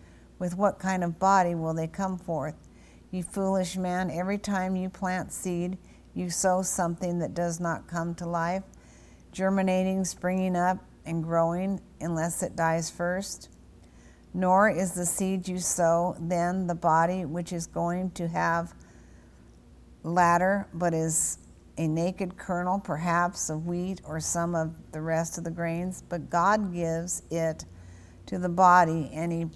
With 0.44 0.58
what 0.58 0.78
kind 0.78 1.02
of 1.02 1.18
body 1.18 1.54
will 1.54 1.72
they 1.72 1.86
come 1.86 2.18
forth? 2.18 2.68
You 3.10 3.22
foolish 3.22 3.78
man, 3.78 4.10
every 4.10 4.36
time 4.36 4.76
you 4.76 4.90
plant 4.90 5.32
seed, 5.32 5.78
you 6.12 6.28
sow 6.28 6.60
something 6.60 7.18
that 7.20 7.32
does 7.32 7.60
not 7.60 7.86
come 7.86 8.14
to 8.16 8.26
life, 8.26 8.62
germinating, 9.32 10.04
springing 10.04 10.54
up, 10.54 10.84
and 11.06 11.24
growing 11.24 11.80
unless 11.98 12.42
it 12.42 12.56
dies 12.56 12.90
first. 12.90 13.48
Nor 14.34 14.68
is 14.68 14.92
the 14.92 15.06
seed 15.06 15.48
you 15.48 15.58
sow 15.60 16.14
then 16.20 16.66
the 16.66 16.74
body 16.74 17.24
which 17.24 17.50
is 17.50 17.66
going 17.66 18.10
to 18.10 18.28
have 18.28 18.74
ladder, 20.02 20.68
but 20.74 20.92
is 20.92 21.38
a 21.78 21.88
naked 21.88 22.36
kernel, 22.36 22.78
perhaps 22.80 23.48
of 23.48 23.64
wheat 23.64 24.02
or 24.04 24.20
some 24.20 24.54
of 24.54 24.92
the 24.92 25.00
rest 25.00 25.38
of 25.38 25.44
the 25.44 25.50
grains. 25.50 26.02
But 26.06 26.28
God 26.28 26.70
gives 26.70 27.22
it 27.30 27.64
to 28.26 28.38
the 28.38 28.50
body, 28.50 29.10
and 29.14 29.32
He 29.32 29.46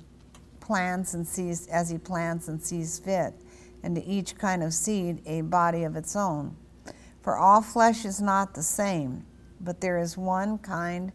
plants 0.69 1.15
and 1.15 1.27
sees 1.27 1.67
as 1.69 1.89
He 1.89 1.97
plants 1.97 2.47
and 2.47 2.63
sees 2.63 2.99
fit 2.99 3.33
and 3.83 3.97
to 3.97 4.05
each 4.05 4.37
kind 4.37 4.63
of 4.63 4.75
seed 4.75 5.23
a 5.25 5.41
body 5.41 5.83
of 5.85 5.97
its 5.97 6.15
own. 6.15 6.55
For 7.23 7.39
all 7.39 7.63
flesh 7.63 8.05
is 8.05 8.21
not 8.21 8.53
the 8.53 8.63
same, 8.63 9.25
but 9.61 9.81
there 9.81 9.99
is 9.99 10.19
one 10.19 10.59
kind 10.59 11.13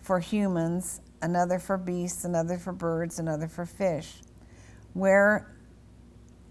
for 0.00 0.20
humans, 0.20 1.00
another 1.20 1.58
for 1.58 1.76
beasts, 1.76 2.24
another 2.24 2.56
for 2.56 2.72
birds, 2.72 3.18
another 3.18 3.48
for 3.48 3.66
fish. 3.66 4.22
Where 4.92 5.52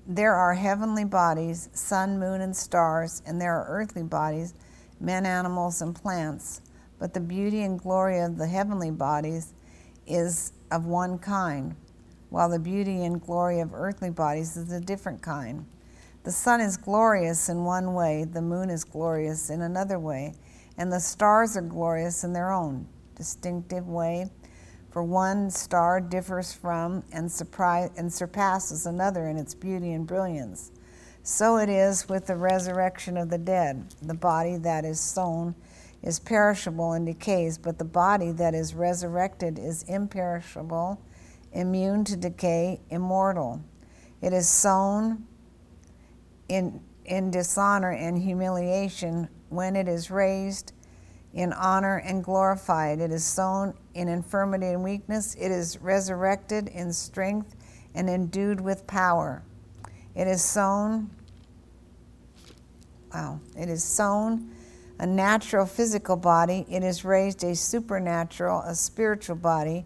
there 0.06 0.34
are 0.34 0.56
heavenly 0.56 1.06
bodies, 1.06 1.70
sun, 1.72 2.20
moon, 2.20 2.42
and 2.42 2.54
stars, 2.54 3.22
and 3.26 3.40
there 3.40 3.54
are 3.54 3.66
earthly 3.70 4.04
bodies, 4.04 4.54
men, 5.00 5.26
animals, 5.26 5.82
and 5.82 5.96
plants. 5.96 6.60
But 7.00 7.14
the 7.14 7.22
beauty 7.22 7.62
and 7.62 7.80
glory 7.80 8.20
of 8.20 8.38
the 8.38 8.48
heavenly 8.48 8.92
bodies 8.92 9.54
is 10.06 10.52
of 10.70 10.86
one 10.86 11.18
kind, 11.18 11.78
while 12.34 12.50
the 12.50 12.58
beauty 12.58 13.06
and 13.06 13.22
glory 13.22 13.60
of 13.60 13.76
earthly 13.76 14.10
bodies 14.10 14.58
is 14.58 14.72
a 14.72 14.80
different 14.80 15.22
kind. 15.22 15.64
The 16.24 16.32
sun 16.32 16.62
is 16.62 16.78
glorious 16.78 17.48
in 17.48 17.64
one 17.64 17.94
way, 17.94 18.24
the 18.24 18.42
moon 18.42 18.72
is 18.72 18.84
glorious 18.84 19.52
in 19.52 19.62
another 19.62 20.00
way, 20.00 20.34
and 20.76 20.92
the 20.92 21.00
stars 21.00 21.56
are 21.56 21.62
glorious 21.62 22.24
in 22.24 22.34
their 22.34 22.52
own 22.52 22.88
distinctive 23.16 23.88
way. 23.88 24.32
For 24.90 25.04
one 25.04 25.52
star 25.52 26.02
differs 26.02 26.52
from 26.52 27.04
and, 27.14 27.32
surprise, 27.32 27.92
and 27.98 28.12
surpasses 28.12 28.88
another 28.88 29.28
in 29.28 29.38
its 29.38 29.54
beauty 29.54 29.94
and 29.94 30.08
brilliance. 30.08 30.72
So 31.22 31.58
it 31.58 31.70
is 31.70 32.10
with 32.10 32.26
the 32.26 32.36
resurrection 32.36 33.16
of 33.16 33.30
the 33.30 33.38
dead. 33.38 33.94
The 34.02 34.16
body 34.16 34.58
that 34.58 34.86
is 34.86 35.00
sown 35.00 35.54
is 36.02 36.20
perishable 36.20 36.94
and 36.94 37.06
decays, 37.06 37.60
but 37.60 37.78
the 37.78 37.86
body 37.86 38.32
that 38.32 38.56
is 38.56 38.74
resurrected 38.74 39.60
is 39.60 39.84
imperishable, 39.84 41.00
immune 41.54 42.04
to 42.06 42.18
decay, 42.18 42.82
immortal. 42.90 43.62
It 44.22 44.34
is 44.34 44.48
sown 44.48 45.26
in, 46.50 46.82
in 47.06 47.32
dishonor 47.32 47.92
and 47.92 48.18
humiliation 48.18 49.30
when 49.50 49.76
it 49.76 49.88
is 49.88 50.12
raised 50.12 50.74
in 51.34 51.54
honor 51.54 51.98
and 52.06 52.24
glorified. 52.24 53.00
It 53.00 53.12
is 53.12 53.26
sown 53.26 53.74
in 53.94 54.08
infirmity 54.08 54.68
and 54.68 54.84
weakness. 54.84 55.36
It 55.36 55.52
is 55.52 55.80
resurrected 55.82 56.68
in 56.68 56.94
strength 56.94 57.56
and 57.96 58.10
endued 58.10 58.62
with 58.62 58.86
power. 58.88 59.44
It 60.16 60.28
is 60.28 60.44
sown, 60.44 61.10
wow, 63.14 63.40
it 63.58 63.70
is 63.70 63.84
sown 63.84 64.52
a 65.00 65.06
natural 65.06 65.66
physical 65.66 66.16
body, 66.16 66.66
it 66.70 66.84
is 66.84 67.04
raised 67.04 67.44
a 67.44 67.56
supernatural, 67.56 68.62
a 68.62 68.76
spiritual 68.76 69.36
body. 69.36 69.86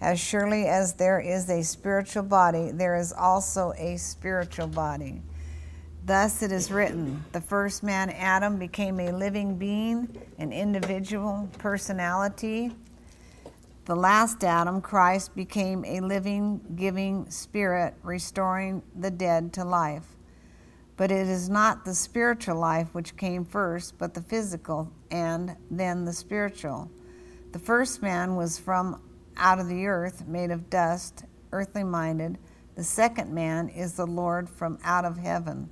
As 0.00 0.20
surely 0.20 0.66
as 0.66 0.92
there 0.94 1.20
is 1.20 1.48
a 1.48 1.62
spiritual 1.62 2.22
body, 2.22 2.70
there 2.70 2.96
is 2.96 3.12
also 3.12 3.72
a 3.78 3.96
spiritual 3.96 4.66
body. 4.66 5.22
Thus 6.04 6.42
it 6.42 6.52
is 6.52 6.70
written 6.70 7.24
the 7.32 7.40
first 7.40 7.82
man, 7.82 8.10
Adam, 8.10 8.58
became 8.58 9.00
a 9.00 9.10
living 9.10 9.56
being, 9.56 10.08
an 10.38 10.52
individual 10.52 11.48
personality. 11.58 12.72
The 13.86 13.96
last 13.96 14.44
Adam, 14.44 14.80
Christ, 14.80 15.34
became 15.34 15.84
a 15.84 16.00
living, 16.00 16.60
giving 16.76 17.28
spirit, 17.30 17.94
restoring 18.02 18.82
the 18.94 19.10
dead 19.10 19.52
to 19.54 19.64
life. 19.64 20.04
But 20.96 21.10
it 21.10 21.26
is 21.26 21.48
not 21.48 21.84
the 21.84 21.94
spiritual 21.94 22.56
life 22.56 22.88
which 22.92 23.16
came 23.16 23.44
first, 23.44 23.98
but 23.98 24.14
the 24.14 24.22
physical, 24.22 24.92
and 25.10 25.56
then 25.70 26.04
the 26.04 26.12
spiritual. 26.12 26.90
The 27.52 27.58
first 27.58 28.02
man 28.02 28.36
was 28.36 28.58
from 28.58 29.00
out 29.36 29.58
of 29.58 29.68
the 29.68 29.86
earth, 29.86 30.26
made 30.26 30.50
of 30.50 30.70
dust, 30.70 31.24
earthly 31.52 31.84
minded. 31.84 32.38
The 32.74 32.84
second 32.84 33.32
man 33.32 33.68
is 33.68 33.94
the 33.94 34.06
Lord 34.06 34.48
from 34.48 34.78
out 34.84 35.04
of 35.04 35.18
heaven. 35.18 35.70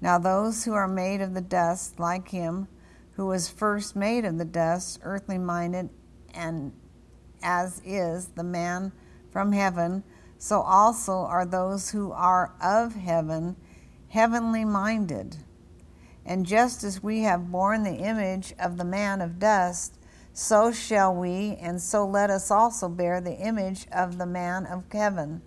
Now, 0.00 0.18
those 0.18 0.64
who 0.64 0.74
are 0.74 0.88
made 0.88 1.20
of 1.20 1.34
the 1.34 1.40
dust, 1.40 1.98
like 1.98 2.28
him, 2.28 2.68
who 3.12 3.26
was 3.26 3.48
first 3.48 3.96
made 3.96 4.24
of 4.24 4.38
the 4.38 4.44
dust, 4.44 5.00
earthly 5.02 5.38
minded, 5.38 5.90
and 6.32 6.72
as 7.42 7.82
is 7.84 8.28
the 8.28 8.44
man 8.44 8.92
from 9.30 9.52
heaven, 9.52 10.04
so 10.38 10.60
also 10.60 11.12
are 11.12 11.44
those 11.44 11.90
who 11.90 12.12
are 12.12 12.54
of 12.62 12.94
heaven 12.94 13.56
heavenly 14.08 14.64
minded. 14.64 15.36
And 16.24 16.44
just 16.44 16.84
as 16.84 17.02
we 17.02 17.20
have 17.22 17.50
borne 17.50 17.82
the 17.82 17.96
image 17.96 18.54
of 18.58 18.76
the 18.76 18.84
man 18.84 19.20
of 19.20 19.38
dust, 19.38 19.97
so 20.38 20.70
shall 20.70 21.12
we, 21.12 21.58
and 21.60 21.82
so 21.82 22.06
let 22.06 22.30
us 22.30 22.48
also 22.48 22.88
bear 22.88 23.20
the 23.20 23.36
image 23.38 23.88
of 23.90 24.18
the 24.18 24.24
man 24.24 24.66
of 24.66 24.84
heaven. 24.92 25.42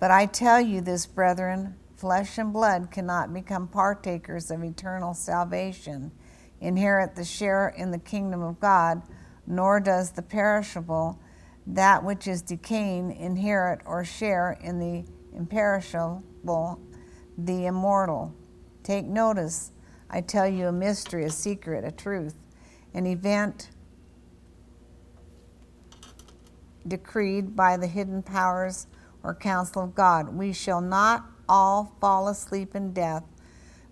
But 0.00 0.10
I 0.10 0.24
tell 0.24 0.58
you 0.58 0.80
this, 0.80 1.04
brethren, 1.04 1.74
flesh 1.96 2.38
and 2.38 2.50
blood 2.50 2.90
cannot 2.90 3.34
become 3.34 3.68
partakers 3.68 4.50
of 4.50 4.64
eternal 4.64 5.12
salvation, 5.12 6.12
inherit 6.62 7.14
the 7.14 7.26
share 7.26 7.68
in 7.76 7.90
the 7.90 7.98
kingdom 7.98 8.40
of 8.40 8.58
God, 8.58 9.02
nor 9.46 9.80
does 9.80 10.12
the 10.12 10.22
perishable, 10.22 11.20
that 11.66 12.02
which 12.02 12.26
is 12.26 12.40
decaying, 12.40 13.14
inherit 13.14 13.82
or 13.84 14.02
share 14.02 14.56
in 14.62 14.78
the 14.78 15.04
imperishable 15.34 16.80
the 17.36 17.66
immortal. 17.66 18.34
Take 18.82 19.04
notice, 19.04 19.72
I 20.08 20.22
tell 20.22 20.48
you 20.48 20.68
a 20.68 20.72
mystery, 20.72 21.26
a 21.26 21.30
secret, 21.30 21.84
a 21.84 21.90
truth, 21.90 22.34
an 22.94 23.04
event 23.04 23.68
decreed 26.88 27.56
by 27.56 27.76
the 27.76 27.86
hidden 27.86 28.22
powers 28.22 28.86
or 29.22 29.34
counsel 29.34 29.84
of 29.84 29.94
God. 29.94 30.34
We 30.34 30.52
shall 30.52 30.80
not 30.80 31.24
all 31.48 31.96
fall 32.00 32.28
asleep 32.28 32.74
in 32.74 32.92
death, 32.92 33.24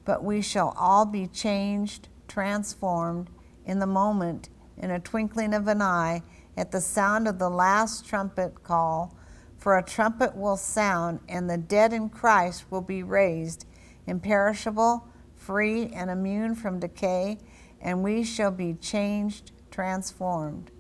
but 0.04 0.22
we 0.22 0.40
shall 0.40 0.74
all 0.78 1.04
be 1.06 1.26
changed, 1.26 2.08
transformed 2.28 3.30
in 3.64 3.78
the 3.78 3.86
moment, 3.86 4.48
in 4.76 4.90
a 4.90 5.00
twinkling 5.00 5.54
of 5.54 5.68
an 5.68 5.80
eye, 5.82 6.22
at 6.56 6.70
the 6.70 6.80
sound 6.80 7.26
of 7.26 7.38
the 7.38 7.50
last 7.50 8.06
trumpet 8.06 8.62
call. 8.62 9.16
For 9.58 9.78
a 9.78 9.82
trumpet 9.82 10.36
will 10.36 10.56
sound, 10.56 11.20
and 11.28 11.48
the 11.48 11.56
dead 11.56 11.92
in 11.92 12.10
Christ 12.10 12.70
will 12.70 12.82
be 12.82 13.02
raised, 13.02 13.66
imperishable, 14.06 15.08
free, 15.34 15.86
and 15.86 16.10
immune 16.10 16.54
from 16.54 16.80
decay, 16.80 17.38
and 17.80 18.02
we 18.02 18.24
shall 18.24 18.50
be 18.50 18.74
changed, 18.74 19.52
transformed. 19.70 20.70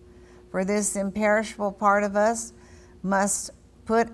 For 0.54 0.64
this 0.64 0.94
imperishable 0.94 1.72
part 1.72 2.04
of 2.04 2.14
us 2.14 2.52
must 3.02 3.50
put 3.86 4.08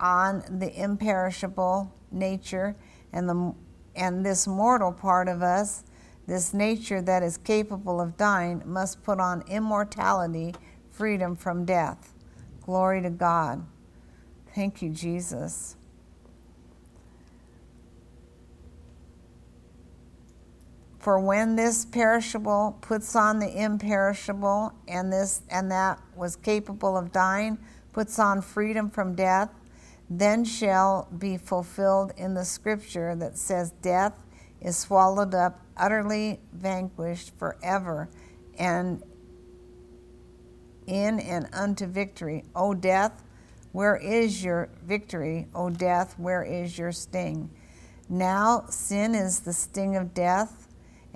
on 0.00 0.42
the 0.58 0.76
imperishable 0.76 1.94
nature, 2.10 2.74
and, 3.12 3.28
the, 3.28 3.54
and 3.94 4.26
this 4.26 4.48
mortal 4.48 4.90
part 4.90 5.28
of 5.28 5.40
us, 5.40 5.84
this 6.26 6.52
nature 6.52 7.00
that 7.02 7.22
is 7.22 7.36
capable 7.36 8.00
of 8.00 8.16
dying, 8.16 8.60
must 8.66 9.04
put 9.04 9.20
on 9.20 9.44
immortality, 9.46 10.52
freedom 10.90 11.36
from 11.36 11.64
death. 11.64 12.12
Glory 12.60 13.00
to 13.00 13.10
God. 13.10 13.64
Thank 14.56 14.82
you, 14.82 14.90
Jesus. 14.90 15.76
For 20.98 21.20
when 21.20 21.56
this 21.56 21.84
perishable 21.84 22.76
puts 22.80 23.14
on 23.14 23.38
the 23.38 23.62
imperishable, 23.62 24.72
and 24.88 25.12
this 25.12 25.42
and 25.48 25.70
that 25.70 26.00
was 26.16 26.36
capable 26.36 26.96
of 26.96 27.12
dying 27.12 27.58
puts 27.92 28.18
on 28.18 28.42
freedom 28.42 28.90
from 28.90 29.14
death, 29.14 29.50
then 30.10 30.44
shall 30.44 31.08
be 31.18 31.36
fulfilled 31.36 32.12
in 32.16 32.34
the 32.34 32.44
scripture 32.44 33.14
that 33.16 33.36
says, 33.36 33.72
Death 33.82 34.14
is 34.60 34.76
swallowed 34.76 35.34
up, 35.34 35.60
utterly 35.76 36.40
vanquished 36.52 37.36
forever, 37.38 38.08
and 38.58 39.02
in 40.86 41.20
and 41.20 41.48
unto 41.52 41.86
victory. 41.86 42.44
O 42.56 42.74
death, 42.74 43.22
where 43.72 43.96
is 43.96 44.42
your 44.42 44.70
victory, 44.82 45.46
O 45.54 45.70
death? 45.70 46.14
Where 46.18 46.42
is 46.42 46.78
your 46.78 46.92
sting? 46.92 47.50
Now 48.08 48.64
sin 48.70 49.14
is 49.14 49.40
the 49.40 49.52
sting 49.52 49.96
of 49.96 50.14
death, 50.14 50.67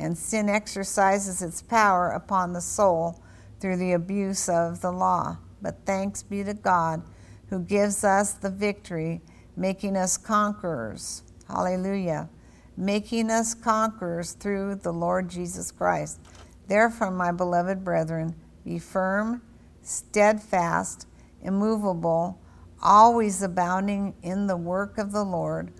and 0.02 0.16
sin 0.16 0.48
exercises 0.48 1.40
its 1.40 1.62
power 1.62 2.10
upon 2.10 2.52
the 2.52 2.60
soul 2.60 3.22
through 3.60 3.76
the 3.76 3.92
abuse 3.92 4.48
of 4.48 4.80
the 4.80 4.90
law. 4.90 5.38
But 5.62 5.86
thanks 5.86 6.22
be 6.22 6.42
to 6.44 6.54
God 6.54 7.02
who 7.48 7.60
gives 7.60 8.04
us 8.04 8.32
the 8.32 8.50
victory, 8.50 9.20
making 9.56 9.96
us 9.96 10.16
conquerors. 10.16 11.22
Hallelujah. 11.48 12.28
Making 12.76 13.30
us 13.30 13.54
conquerors 13.54 14.32
through 14.32 14.76
the 14.76 14.92
Lord 14.92 15.28
Jesus 15.28 15.70
Christ. 15.70 16.20
Therefore, 16.66 17.10
my 17.10 17.32
beloved 17.32 17.84
brethren, 17.84 18.34
be 18.64 18.78
firm, 18.78 19.42
steadfast, 19.82 21.06
immovable 21.42 22.42
always 22.82 23.42
abounding 23.42 24.14
in 24.22 24.46
the 24.46 24.56
work 24.56 24.98
of 24.98 25.12
the 25.12 25.24
Lord, 25.24 25.72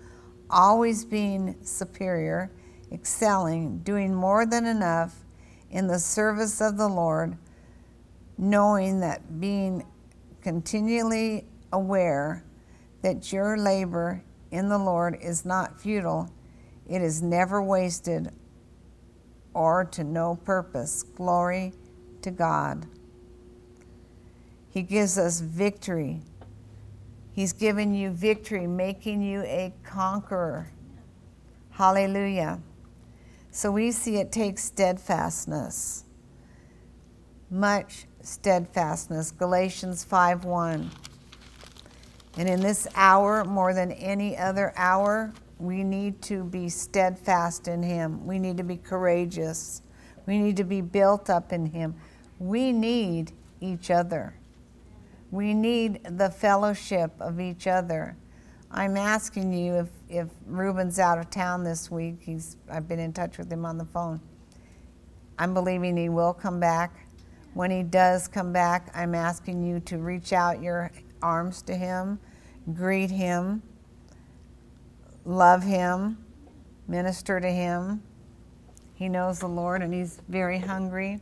always 0.49 1.03
being 1.03 1.55
superior, 1.63 2.51
excelling, 2.93 3.79
doing 3.79 4.13
more 4.13 4.45
than 4.45 4.65
enough 4.65 5.15
in 5.71 5.87
the 5.87 5.99
service 5.99 6.61
of 6.61 6.77
the 6.77 6.87
Lord, 6.87 7.37
knowing 8.37 8.99
that 8.99 9.39
being 9.39 9.85
continually 10.41 11.45
aware 11.71 12.43
that 13.01 13.33
your 13.33 13.57
labor 13.57 14.23
in 14.51 14.69
the 14.69 14.77
Lord 14.77 15.17
is 15.21 15.45
not 15.45 15.79
futile, 15.79 16.29
it 16.87 17.01
is 17.01 17.21
never 17.21 17.61
wasted 17.61 18.31
or 19.53 19.85
to 19.85 20.03
no 20.03 20.35
purpose. 20.35 21.03
Glory 21.03 21.73
to 22.21 22.31
God. 22.31 22.85
He 24.69 24.81
gives 24.81 25.17
us 25.17 25.39
victory. 25.39 26.21
He's 27.33 27.53
given 27.53 27.93
you 27.93 28.11
victory, 28.11 28.67
making 28.67 29.21
you 29.21 29.41
a 29.41 29.73
conqueror. 29.83 30.71
Hallelujah. 31.71 32.59
So 33.55 33.71
we 33.71 33.91
see 33.91 34.17
it 34.17 34.31
takes 34.31 34.63
steadfastness, 34.63 36.05
much 37.51 38.07
steadfastness. 38.23 39.29
Galatians 39.29 40.03
5 40.03 40.43
1. 40.43 40.89
And 42.37 42.49
in 42.49 42.61
this 42.61 42.87
hour, 42.95 43.45
more 43.45 43.75
than 43.75 43.91
any 43.91 44.35
other 44.35 44.73
hour, 44.75 45.31
we 45.59 45.83
need 45.83 46.19
to 46.23 46.43
be 46.43 46.67
steadfast 46.67 47.67
in 47.67 47.83
Him. 47.83 48.25
We 48.25 48.39
need 48.39 48.57
to 48.57 48.63
be 48.63 48.77
courageous. 48.77 49.83
We 50.25 50.39
need 50.39 50.57
to 50.57 50.63
be 50.63 50.81
built 50.81 51.29
up 51.29 51.53
in 51.53 51.67
Him. 51.67 51.93
We 52.39 52.71
need 52.71 53.33
each 53.61 53.91
other. 53.91 54.33
We 55.29 55.53
need 55.53 56.03
the 56.17 56.31
fellowship 56.31 57.11
of 57.19 57.39
each 57.39 57.67
other. 57.67 58.17
I'm 58.75 58.97
asking 58.97 59.53
you 59.53 59.75
if, 59.75 59.89
if 60.09 60.27
Ruben's 60.47 60.97
out 60.97 61.19
of 61.19 61.29
town 61.29 61.63
this 61.63 61.91
week, 61.91 62.15
he's, 62.21 62.57
I've 62.71 62.87
been 62.87 62.99
in 62.99 63.13
touch 63.13 63.37
with 63.37 63.51
him 63.51 63.65
on 63.65 63.77
the 63.77 63.85
phone. 63.85 64.19
I'm 65.37 65.53
believing 65.53 65.95
he 65.95 66.09
will 66.09 66.33
come 66.33 66.59
back. 66.59 67.05
When 67.53 67.69
he 67.69 67.83
does 67.83 68.27
come 68.27 68.51
back, 68.51 68.89
I'm 68.95 69.13
asking 69.13 69.63
you 69.63 69.79
to 69.81 69.99
reach 69.99 70.33
out 70.33 70.59
your 70.59 70.91
arms 71.21 71.61
to 71.63 71.75
him, 71.75 72.19
greet 72.73 73.11
him, 73.11 73.61
love 75.23 75.61
him, 75.61 76.17
minister 76.87 77.39
to 77.39 77.49
him. 77.51 78.01
He 78.95 79.07
knows 79.07 79.37
the 79.37 79.47
Lord 79.47 79.83
and 79.83 79.93
he's 79.93 80.19
very 80.27 80.57
hungry 80.57 81.19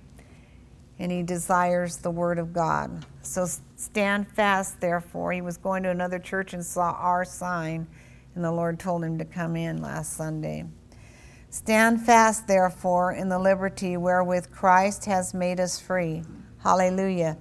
and 1.02 1.12
he 1.12 1.24
desires 1.24 1.98
the 1.98 2.12
Word 2.12 2.38
of 2.38 2.54
God. 2.54 3.08
So 3.24 3.48
stand 3.76 4.28
fast, 4.28 4.80
therefore. 4.80 5.32
He 5.32 5.42
was 5.42 5.58
going 5.58 5.82
to 5.82 5.90
another 5.90 6.20
church 6.20 6.54
and 6.54 6.64
saw 6.64 6.92
our 6.92 7.26
sign, 7.26 7.88
and 8.36 8.46
the 8.46 8.52
Lord 8.52 8.80
told 8.80 9.04
him 9.04 9.18
to 9.18 9.26
come 9.26 9.56
in 9.56 9.82
last 9.82 10.14
Sunday. 10.14 10.64
Stand 11.50 12.06
fast, 12.06 12.48
therefore, 12.48 13.14
in 13.14 13.30
the 13.30 13.40
liberty 13.40 13.98
wherewith 13.98 14.52
Christ 14.52 15.06
has 15.06 15.34
made 15.34 15.60
us 15.60 15.80
free. 15.80 16.22
Hallelujah. 16.60 17.36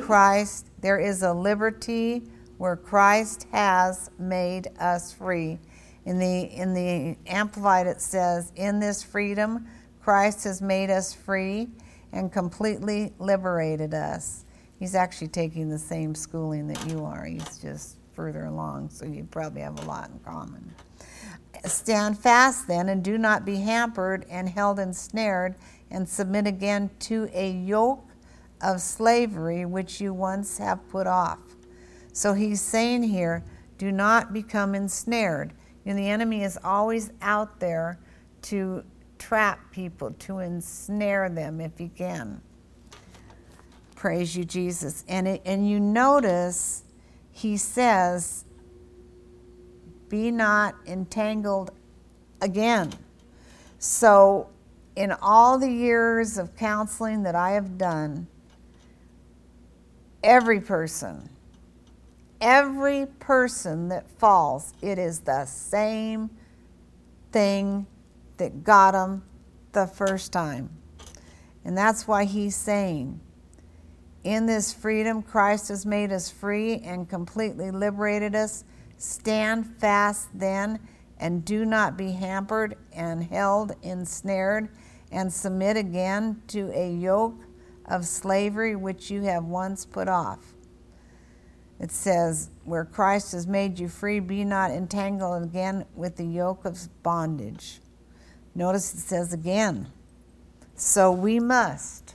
Christ, 0.00 0.66
there 0.80 0.98
is 0.98 1.22
a 1.22 1.32
liberty 1.32 2.24
where 2.58 2.74
Christ 2.74 3.46
has 3.52 4.10
made 4.18 4.72
us 4.80 5.12
free. 5.12 5.60
In 6.04 6.18
the, 6.18 6.42
in 6.42 6.74
the 6.74 7.16
Amplified, 7.30 7.86
it 7.86 8.00
says, 8.00 8.52
In 8.56 8.80
this 8.80 9.04
freedom, 9.04 9.68
Christ 10.02 10.42
has 10.42 10.60
made 10.60 10.90
us 10.90 11.14
free 11.14 11.68
and 12.14 12.32
completely 12.32 13.12
liberated 13.18 13.92
us. 13.92 14.44
He's 14.78 14.94
actually 14.94 15.28
taking 15.28 15.68
the 15.68 15.78
same 15.78 16.14
schooling 16.14 16.68
that 16.68 16.88
you 16.88 17.04
are. 17.04 17.24
He's 17.24 17.58
just 17.58 17.96
further 18.12 18.44
along, 18.44 18.90
so 18.90 19.04
you 19.04 19.24
probably 19.24 19.60
have 19.62 19.78
a 19.80 19.84
lot 19.84 20.10
in 20.10 20.18
common. 20.20 20.72
Stand 21.64 22.18
fast 22.18 22.68
then, 22.68 22.88
and 22.88 23.02
do 23.02 23.18
not 23.18 23.44
be 23.44 23.56
hampered 23.56 24.26
and 24.30 24.48
held 24.48 24.78
ensnared, 24.78 25.56
and 25.90 26.08
submit 26.08 26.46
again 26.46 26.88
to 27.00 27.28
a 27.32 27.50
yoke 27.50 28.08
of 28.60 28.80
slavery 28.80 29.64
which 29.64 30.00
you 30.00 30.14
once 30.14 30.58
have 30.58 30.88
put 30.88 31.06
off. 31.06 31.40
So 32.12 32.32
he's 32.32 32.60
saying 32.60 33.02
here, 33.02 33.44
do 33.76 33.90
not 33.90 34.32
become 34.32 34.74
ensnared. 34.76 35.52
Know, 35.84 35.94
the 35.94 36.08
enemy 36.08 36.44
is 36.44 36.58
always 36.62 37.10
out 37.20 37.58
there 37.58 37.98
to 38.42 38.84
trap 39.24 39.70
people, 39.70 40.10
to 40.18 40.40
ensnare 40.40 41.30
them 41.30 41.58
if 41.60 41.80
you 41.80 41.90
can. 41.96 42.42
Praise 43.94 44.36
you, 44.36 44.44
Jesus. 44.44 45.02
And, 45.08 45.26
it, 45.26 45.42
and 45.46 45.68
you 45.68 45.80
notice 45.80 46.82
he 47.32 47.56
says, 47.56 48.44
Be 50.10 50.30
not 50.30 50.74
entangled 50.86 51.70
again. 52.42 52.92
So, 53.78 54.50
in 54.94 55.10
all 55.10 55.58
the 55.58 55.70
years 55.70 56.36
of 56.36 56.54
counseling 56.54 57.22
that 57.22 57.34
I 57.34 57.52
have 57.52 57.78
done, 57.78 58.26
every 60.22 60.60
person, 60.60 61.30
every 62.42 63.06
person 63.20 63.88
that 63.88 64.08
falls, 64.18 64.74
it 64.82 64.98
is 64.98 65.20
the 65.20 65.46
same 65.46 66.28
thing 67.32 67.86
that 68.36 68.64
got 68.64 68.94
him 68.94 69.22
the 69.72 69.86
first 69.86 70.32
time. 70.32 70.70
And 71.64 71.76
that's 71.76 72.06
why 72.06 72.24
he's 72.24 72.56
saying, 72.56 73.20
in 74.22 74.46
this 74.46 74.72
freedom, 74.72 75.22
Christ 75.22 75.68
has 75.68 75.84
made 75.84 76.10
us 76.10 76.30
free 76.30 76.76
and 76.78 77.08
completely 77.08 77.70
liberated 77.70 78.34
us. 78.34 78.64
Stand 78.96 79.66
fast 79.78 80.28
then 80.32 80.80
and 81.18 81.44
do 81.44 81.64
not 81.64 81.96
be 81.96 82.12
hampered 82.12 82.76
and 82.92 83.22
held 83.22 83.72
ensnared 83.82 84.68
and 85.12 85.32
submit 85.32 85.76
again 85.76 86.42
to 86.48 86.70
a 86.74 86.90
yoke 86.90 87.38
of 87.86 88.06
slavery 88.06 88.74
which 88.74 89.10
you 89.10 89.22
have 89.22 89.44
once 89.44 89.84
put 89.84 90.08
off. 90.08 90.54
It 91.78 91.90
says, 91.90 92.50
Where 92.64 92.84
Christ 92.84 93.32
has 93.32 93.46
made 93.46 93.78
you 93.78 93.88
free, 93.88 94.20
be 94.20 94.44
not 94.44 94.70
entangled 94.70 95.42
again 95.42 95.84
with 95.94 96.16
the 96.16 96.24
yoke 96.24 96.64
of 96.64 96.78
bondage. 97.02 97.80
Notice 98.54 98.94
it 98.94 99.00
says 99.00 99.32
again, 99.32 99.88
so 100.76 101.10
we 101.10 101.40
must 101.40 102.14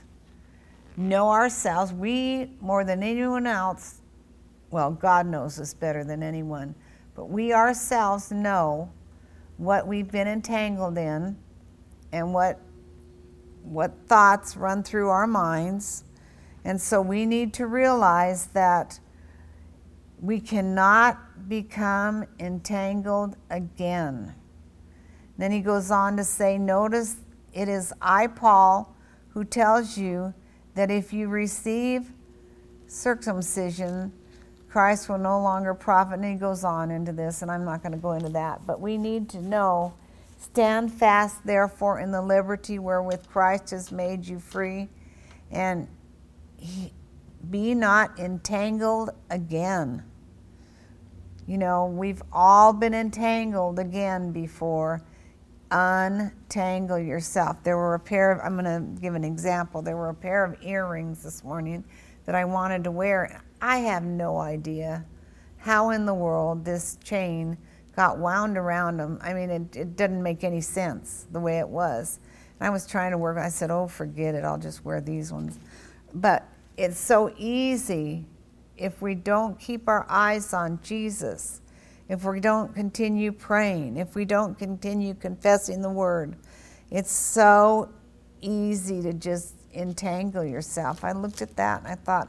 know 0.96 1.30
ourselves. 1.30 1.92
We, 1.92 2.52
more 2.60 2.84
than 2.84 3.02
anyone 3.02 3.46
else, 3.46 4.00
well, 4.70 4.90
God 4.90 5.26
knows 5.26 5.58
us 5.60 5.74
better 5.74 6.04
than 6.04 6.22
anyone, 6.22 6.74
but 7.14 7.28
we 7.28 7.52
ourselves 7.52 8.30
know 8.30 8.90
what 9.56 9.86
we've 9.86 10.10
been 10.10 10.28
entangled 10.28 10.96
in 10.96 11.36
and 12.12 12.32
what, 12.32 12.58
what 13.62 13.92
thoughts 14.06 14.56
run 14.56 14.82
through 14.82 15.10
our 15.10 15.26
minds. 15.26 16.04
And 16.64 16.80
so 16.80 17.00
we 17.00 17.26
need 17.26 17.52
to 17.54 17.66
realize 17.66 18.46
that 18.48 19.00
we 20.20 20.40
cannot 20.40 21.48
become 21.48 22.24
entangled 22.38 23.36
again. 23.50 24.34
Then 25.40 25.52
he 25.52 25.60
goes 25.60 25.90
on 25.90 26.18
to 26.18 26.24
say, 26.24 26.58
Notice 26.58 27.16
it 27.54 27.66
is 27.66 27.94
I, 28.02 28.26
Paul, 28.26 28.94
who 29.30 29.42
tells 29.42 29.96
you 29.96 30.34
that 30.74 30.90
if 30.90 31.14
you 31.14 31.28
receive 31.28 32.12
circumcision, 32.86 34.12
Christ 34.68 35.08
will 35.08 35.16
no 35.16 35.40
longer 35.40 35.72
profit. 35.72 36.18
And 36.18 36.24
he 36.26 36.34
goes 36.34 36.62
on 36.62 36.90
into 36.90 37.12
this, 37.12 37.40
and 37.40 37.50
I'm 37.50 37.64
not 37.64 37.82
going 37.82 37.92
to 37.92 37.98
go 37.98 38.12
into 38.12 38.28
that. 38.32 38.66
But 38.66 38.82
we 38.82 38.98
need 38.98 39.30
to 39.30 39.40
know 39.40 39.94
stand 40.38 40.92
fast, 40.92 41.46
therefore, 41.46 42.00
in 42.00 42.10
the 42.10 42.20
liberty 42.20 42.78
wherewith 42.78 43.26
Christ 43.26 43.70
has 43.70 43.90
made 43.90 44.26
you 44.26 44.38
free, 44.38 44.90
and 45.50 45.88
he, 46.58 46.92
be 47.48 47.74
not 47.74 48.18
entangled 48.18 49.08
again. 49.30 50.02
You 51.46 51.56
know, 51.56 51.86
we've 51.86 52.22
all 52.30 52.74
been 52.74 52.92
entangled 52.92 53.78
again 53.78 54.32
before 54.32 55.02
untangle 55.70 56.98
yourself. 56.98 57.62
There 57.62 57.76
were 57.76 57.94
a 57.94 58.00
pair 58.00 58.32
of, 58.32 58.40
I'm 58.44 58.60
going 58.60 58.64
to 58.64 59.00
give 59.00 59.14
an 59.14 59.24
example. 59.24 59.82
There 59.82 59.96
were 59.96 60.08
a 60.08 60.14
pair 60.14 60.44
of 60.44 60.56
earrings 60.62 61.22
this 61.22 61.44
morning 61.44 61.84
that 62.24 62.34
I 62.34 62.44
wanted 62.44 62.84
to 62.84 62.90
wear. 62.90 63.42
I 63.60 63.78
have 63.78 64.04
no 64.04 64.38
idea 64.38 65.04
how 65.58 65.90
in 65.90 66.06
the 66.06 66.14
world 66.14 66.64
this 66.64 66.96
chain 67.04 67.56
got 67.94 68.18
wound 68.18 68.56
around 68.56 68.96
them. 68.96 69.18
I 69.22 69.34
mean, 69.34 69.50
it, 69.50 69.76
it 69.76 69.96
didn't 69.96 70.22
make 70.22 70.44
any 70.44 70.60
sense 70.60 71.26
the 71.32 71.40
way 71.40 71.58
it 71.58 71.68
was. 71.68 72.18
And 72.58 72.66
I 72.66 72.70
was 72.70 72.86
trying 72.86 73.10
to 73.12 73.18
work, 73.18 73.38
I 73.38 73.48
said, 73.48 73.70
oh, 73.70 73.86
forget 73.86 74.34
it, 74.34 74.44
I'll 74.44 74.58
just 74.58 74.84
wear 74.84 75.00
these 75.00 75.32
ones. 75.32 75.58
But 76.14 76.46
it's 76.76 76.98
so 76.98 77.32
easy 77.36 78.26
if 78.76 79.02
we 79.02 79.14
don't 79.14 79.58
keep 79.58 79.88
our 79.88 80.06
eyes 80.08 80.54
on 80.54 80.80
Jesus 80.82 81.60
if 82.10 82.24
we 82.24 82.40
don't 82.40 82.74
continue 82.74 83.30
praying, 83.30 83.96
if 83.96 84.16
we 84.16 84.24
don't 84.24 84.58
continue 84.58 85.14
confessing 85.14 85.80
the 85.80 85.88
word. 85.88 86.34
It's 86.90 87.12
so 87.12 87.88
easy 88.40 89.00
to 89.02 89.12
just 89.12 89.54
entangle 89.72 90.44
yourself. 90.44 91.04
I 91.04 91.12
looked 91.12 91.40
at 91.40 91.54
that 91.54 91.82
and 91.82 91.88
I 91.88 91.94
thought, 91.94 92.28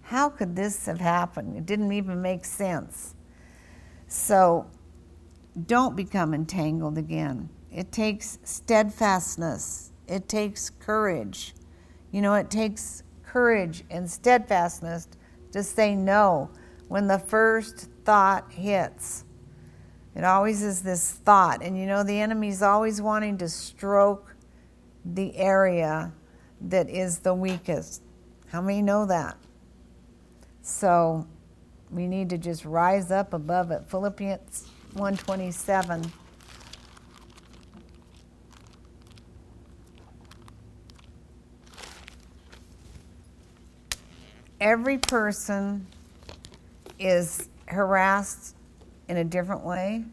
how 0.00 0.30
could 0.30 0.56
this 0.56 0.86
have 0.86 0.98
happened? 0.98 1.58
It 1.58 1.66
didn't 1.66 1.92
even 1.92 2.22
make 2.22 2.46
sense. 2.46 3.14
So 4.06 4.66
don't 5.66 5.94
become 5.94 6.32
entangled 6.32 6.96
again. 6.96 7.50
It 7.70 7.92
takes 7.92 8.38
steadfastness, 8.44 9.92
it 10.06 10.26
takes 10.30 10.70
courage. 10.70 11.54
You 12.12 12.22
know, 12.22 12.32
it 12.32 12.50
takes 12.50 13.02
courage 13.22 13.84
and 13.90 14.10
steadfastness 14.10 15.06
to 15.52 15.62
say 15.62 15.94
no 15.94 16.48
when 16.88 17.06
the 17.06 17.18
first 17.18 17.90
thought 18.08 18.50
hits. 18.52 19.26
It 20.16 20.24
always 20.24 20.62
is 20.62 20.80
this 20.80 21.12
thought. 21.12 21.62
And 21.62 21.78
you 21.78 21.84
know, 21.84 22.02
the 22.02 22.18
enemy's 22.18 22.62
always 22.62 23.02
wanting 23.02 23.36
to 23.36 23.50
stroke 23.50 24.34
the 25.04 25.36
area 25.36 26.14
that 26.62 26.88
is 26.88 27.18
the 27.18 27.34
weakest. 27.34 28.00
How 28.46 28.62
many 28.62 28.80
know 28.80 29.04
that? 29.04 29.36
So 30.62 31.26
we 31.90 32.06
need 32.06 32.30
to 32.30 32.38
just 32.38 32.64
rise 32.64 33.10
up 33.10 33.34
above 33.34 33.70
it. 33.70 33.84
Philippians 33.88 34.66
127. 34.94 36.10
Every 44.62 44.96
person 44.96 45.86
is 46.98 47.47
harassed 47.68 48.54
in 49.08 49.16
a 49.16 49.24
different 49.24 49.62
way. 49.62 50.04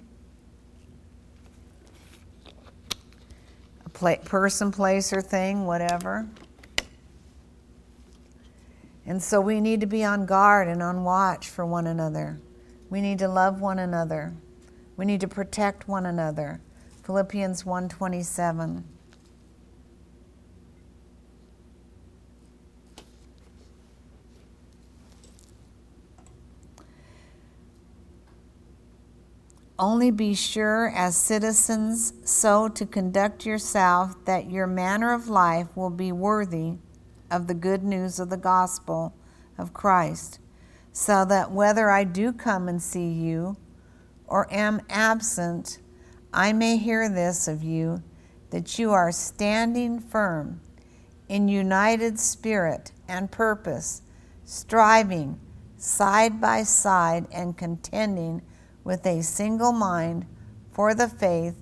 A 3.86 3.90
pla- 3.90 4.18
person, 4.18 4.72
place, 4.72 5.12
or 5.14 5.22
thing, 5.22 5.66
whatever. 5.66 6.28
And 9.06 9.22
so 9.22 9.40
we 9.40 9.62
need 9.62 9.82
to 9.82 9.88
be 9.88 10.04
on 10.04 10.26
guard 10.26 10.68
and 10.68 10.82
on 10.82 11.04
watch 11.04 11.50
for 11.50 11.66
one 11.66 11.88
another. 11.88 12.40
We 12.90 13.02
need 13.02 13.20
to 13.20 13.28
love 13.28 13.62
one 13.62 13.80
another. 13.80 14.34
We 14.98 15.06
need 15.06 15.22
to 15.22 15.28
protect 15.28 15.88
one 15.88 16.06
another. 16.06 16.62
Philippians 17.04 17.66
127. 17.66 18.84
Only 29.78 30.10
be 30.10 30.34
sure 30.36 30.90
as 30.96 31.18
citizens 31.18 32.14
so 32.24 32.70
to 32.70 32.86
conduct 32.86 33.46
yourself 33.46 34.16
that 34.24 34.50
your 34.50 34.68
manner 34.68 35.14
of 35.14 35.28
life 35.28 35.68
will 35.76 35.90
be 35.90 36.14
worthy 36.14 36.76
of 37.30 37.48
the 37.48 37.54
good 37.54 37.84
news 37.84 38.18
of 38.18 38.30
the 38.30 38.38
gospel 38.38 39.14
of 39.58 39.74
Christ, 39.74 40.40
so 40.94 41.26
that 41.26 41.52
whether 41.52 41.90
I 41.90 42.06
do 42.06 42.32
come 42.32 42.70
and 42.70 42.82
see 42.82 43.10
you 43.10 43.58
or 44.28 44.48
am 44.50 44.82
absent, 44.90 45.80
I 46.34 46.54
may 46.54 46.78
hear 46.78 47.10
this 47.10 47.48
of 47.50 47.62
you 47.62 48.02
that 48.52 48.80
you 48.80 48.92
are 48.92 49.12
standing 49.12 50.00
firm 50.00 50.62
in 51.28 51.50
united 51.50 52.18
spirit 52.18 52.94
and 53.10 53.30
purpose, 53.30 54.04
striving 54.46 55.38
side 55.76 56.40
by 56.40 56.64
side 56.64 57.28
and 57.34 57.58
contending 57.58 58.42
with 58.86 59.06
a 59.06 59.22
single 59.22 59.74
mind 59.74 60.26
for 60.72 60.94
the 60.94 61.10
faith 61.10 61.58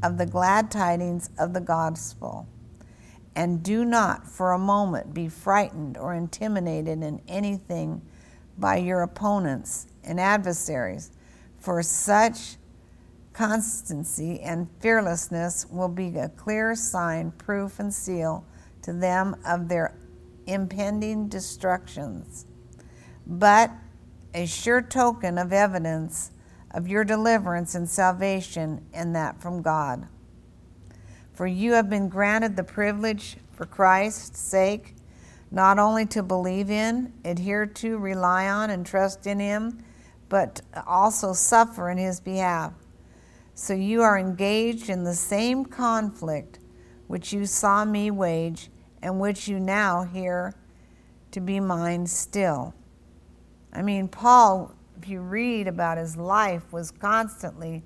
of 0.00 0.18
the 0.18 0.26
glad 0.26 0.70
tidings 0.70 1.30
of 1.36 1.52
the 1.52 1.60
gospel. 1.60 2.46
And 3.34 3.62
do 3.62 3.84
not 3.84 4.28
for 4.28 4.52
a 4.52 4.58
moment 4.58 5.12
be 5.12 5.28
frightened 5.28 5.96
or 5.96 6.14
intimidated 6.14 7.02
in 7.02 7.20
anything 7.26 8.02
by 8.56 8.76
your 8.76 9.02
opponents 9.02 9.86
and 10.04 10.20
adversaries, 10.20 11.10
for 11.58 11.82
such 11.82 12.56
constancy 13.32 14.40
and 14.40 14.68
fearlessness 14.80 15.66
will 15.70 15.88
be 15.88 16.16
a 16.18 16.28
clear 16.28 16.74
sign, 16.74 17.30
proof, 17.32 17.78
and 17.78 17.94
seal 17.94 18.44
to 18.82 18.92
them 18.92 19.36
of 19.46 19.68
their 19.68 19.94
impending 20.46 21.28
destructions, 21.28 22.46
but 23.26 23.70
a 24.34 24.46
sure 24.46 24.82
token 24.82 25.38
of 25.38 25.52
evidence 25.52 26.32
of 26.70 26.88
your 26.88 27.04
deliverance 27.04 27.74
and 27.74 27.88
salvation, 27.88 28.84
and 28.92 29.14
that 29.14 29.40
from 29.40 29.62
God. 29.62 30.06
For 31.32 31.46
you 31.46 31.72
have 31.72 31.88
been 31.88 32.08
granted 32.08 32.56
the 32.56 32.64
privilege 32.64 33.36
for 33.52 33.64
Christ's 33.64 34.40
sake, 34.40 34.94
not 35.50 35.78
only 35.78 36.04
to 36.06 36.22
believe 36.22 36.70
in, 36.70 37.12
adhere 37.24 37.64
to, 37.64 37.96
rely 37.96 38.48
on, 38.48 38.70
and 38.70 38.84
trust 38.84 39.26
in 39.26 39.40
Him, 39.40 39.82
but 40.28 40.60
also 40.86 41.32
suffer 41.32 41.90
in 41.90 41.96
His 41.96 42.20
behalf. 42.20 42.72
So 43.54 43.74
you 43.74 44.02
are 44.02 44.18
engaged 44.18 44.90
in 44.90 45.04
the 45.04 45.14
same 45.14 45.64
conflict 45.64 46.58
which 47.06 47.32
you 47.32 47.46
saw 47.46 47.84
me 47.84 48.10
wage, 48.10 48.70
and 49.02 49.18
which 49.18 49.48
you 49.48 49.58
now 49.58 50.02
hear 50.02 50.54
to 51.30 51.40
be 51.40 51.58
mine 51.58 52.06
still. 52.06 52.74
I 53.72 53.82
mean, 53.82 54.08
Paul 54.08 54.74
you 55.08 55.20
read 55.20 55.68
about 55.68 55.98
his 55.98 56.16
life, 56.16 56.72
was 56.72 56.90
constantly 56.90 57.82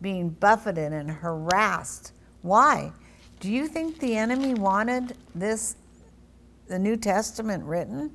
being 0.00 0.30
buffeted 0.30 0.92
and 0.92 1.10
harassed. 1.10 2.12
Why? 2.42 2.92
Do 3.40 3.50
you 3.50 3.68
think 3.68 3.98
the 3.98 4.16
enemy 4.16 4.54
wanted 4.54 5.16
this, 5.34 5.76
the 6.66 6.78
New 6.78 6.96
Testament 6.96 7.64
written? 7.64 8.10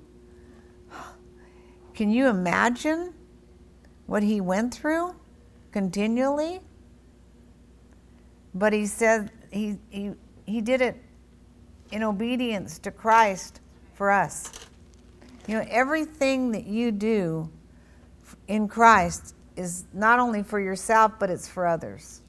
Can 1.94 2.10
you 2.10 2.28
imagine 2.28 3.14
what 4.06 4.24
he 4.24 4.42
went 4.42 4.74
through 4.74 5.16
continually? 5.72 6.60
But 8.54 8.74
he 8.74 8.86
said 8.86 9.32
he, 9.52 9.78
he, 9.90 10.12
he 10.46 10.62
did 10.62 10.82
it 10.82 10.98
in 11.92 12.04
obedience 12.04 12.80
to 12.80 12.92
Christ 12.92 13.62
for 13.94 14.12
us. 14.12 14.52
You 15.48 15.56
know, 15.56 15.66
everything 15.70 16.52
that 16.52 16.66
you 16.66 16.92
do 16.92 17.50
in 18.48 18.68
Christ 18.68 19.36
is 19.56 19.86
not 19.94 20.20
only 20.20 20.44
for 20.44 20.60
yourself, 20.60 21.14
but 21.20 21.30
it's 21.30 21.48
for 21.48 21.68
others. 21.68 22.22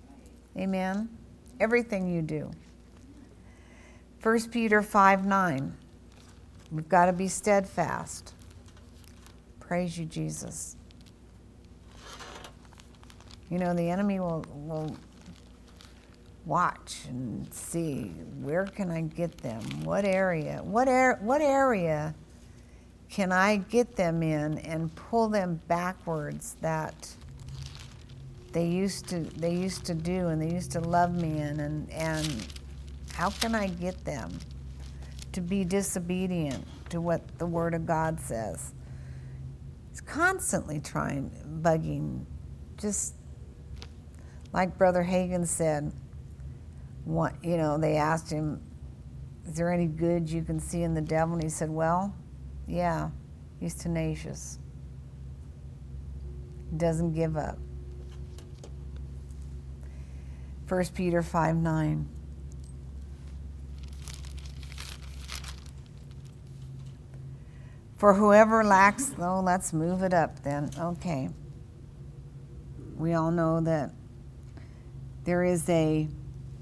Amen? 0.56 1.08
Everything 1.60 2.12
you 2.12 2.22
do. 2.22 2.50
1 4.22 4.50
Peter 4.50 4.82
5 4.82 5.26
9. 5.26 5.76
We've 6.72 6.88
got 6.88 7.06
to 7.06 7.12
be 7.12 7.28
steadfast. 7.28 8.34
Praise 9.60 9.98
you, 9.98 10.06
Jesus. 10.06 10.76
You 13.50 13.58
know, 13.58 13.74
the 13.74 13.88
enemy 13.88 14.18
will, 14.20 14.44
will 14.54 14.96
watch 16.46 17.02
and 17.08 17.52
see 17.52 18.12
where 18.40 18.66
can 18.66 18.90
I 18.90 19.02
get 19.02 19.38
them? 19.38 19.60
What 19.84 20.04
area? 20.04 20.60
What, 20.62 20.88
er, 20.88 21.18
what 21.20 21.40
area 21.40 22.14
can 23.10 23.32
I 23.32 23.56
get 23.56 23.96
them 23.96 24.22
in 24.22 24.58
and 24.58 24.94
pull 24.94 25.28
them 25.28 25.60
backwards 25.68 26.56
that 26.60 27.14
they 28.52 28.66
used 28.66 29.08
to 29.08 29.20
they 29.20 29.54
used 29.54 29.84
to 29.86 29.94
do 29.94 30.28
and 30.28 30.40
they 30.40 30.50
used 30.50 30.72
to 30.72 30.80
love 30.80 31.14
me 31.14 31.38
in? 31.40 31.60
And 31.60 31.90
and 31.92 32.46
how 33.12 33.30
can 33.30 33.54
I 33.54 33.68
get 33.68 34.04
them 34.04 34.38
to 35.32 35.40
be 35.40 35.64
disobedient 35.64 36.66
to 36.90 37.00
what 37.00 37.38
the 37.38 37.46
word 37.46 37.74
of 37.74 37.86
God 37.86 38.20
says? 38.20 38.72
He's 39.90 40.00
constantly 40.00 40.80
trying 40.80 41.30
bugging. 41.62 42.24
Just 42.76 43.14
like 44.52 44.76
brother 44.76 45.04
Hagin 45.04 45.46
said 45.46 45.92
what 47.04 47.32
you 47.44 47.56
know 47.56 47.78
they 47.78 47.96
asked 47.96 48.30
him 48.30 48.60
is 49.46 49.56
there 49.56 49.72
any 49.72 49.86
good 49.86 50.28
you 50.28 50.42
can 50.42 50.58
see 50.58 50.82
in 50.82 50.94
the 50.94 51.02
devil? 51.02 51.34
And 51.34 51.42
he 51.42 51.50
said 51.50 51.70
well 51.70 52.14
yeah, 52.66 53.10
he's 53.60 53.74
tenacious. 53.74 54.58
Doesn't 56.76 57.12
give 57.12 57.36
up. 57.36 57.58
1 60.68 60.84
Peter 60.94 61.22
5 61.22 61.56
9. 61.56 62.08
For 67.96 68.12
whoever 68.12 68.64
lacks, 68.64 69.12
oh, 69.18 69.40
let's 69.40 69.72
move 69.72 70.02
it 70.02 70.12
up 70.12 70.42
then. 70.42 70.70
Okay. 70.78 71.30
We 72.96 73.14
all 73.14 73.30
know 73.30 73.60
that 73.62 73.92
there 75.24 75.42
is 75.42 75.68
a 75.68 76.08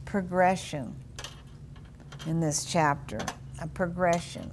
progression 0.04 0.94
in 2.26 2.40
this 2.40 2.64
chapter, 2.64 3.18
a 3.60 3.66
progression. 3.66 4.50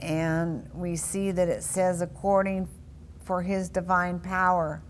And 0.00 0.68
we 0.74 0.96
see 0.96 1.30
that 1.30 1.48
it 1.48 1.62
says, 1.62 2.00
according 2.00 2.68
for 3.24 3.42
his 3.42 3.68
divine 3.68 4.20
power, 4.20 4.82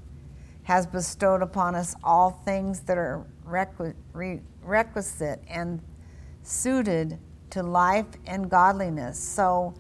has 0.65 0.87
bestowed 0.87 1.43
upon 1.43 1.75
us 1.75 1.95
all 2.03 2.31
things 2.45 2.81
that 2.81 2.99
are 2.99 3.25
requisite 3.45 5.41
and 5.49 5.81
suited 6.43 7.19
to 7.51 7.63
life 7.63 8.07
and 8.27 8.51
godliness. 8.51 9.19
So 9.19 9.75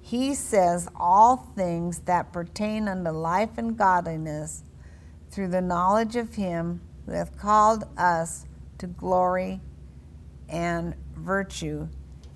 he 0.00 0.34
says, 0.34 0.88
all 0.94 1.36
things 1.56 1.98
that 2.00 2.32
pertain 2.32 2.88
unto 2.88 3.10
life 3.10 3.58
and 3.58 3.76
godliness 3.76 4.62
through 5.30 5.48
the 5.48 5.60
knowledge 5.60 6.16
of 6.16 6.36
him 6.36 6.80
who 7.04 7.12
hath 7.12 7.36
called 7.36 7.84
us 7.98 8.46
to 8.78 8.86
glory 8.86 9.60
and 10.48 10.94
virtue 11.16 11.88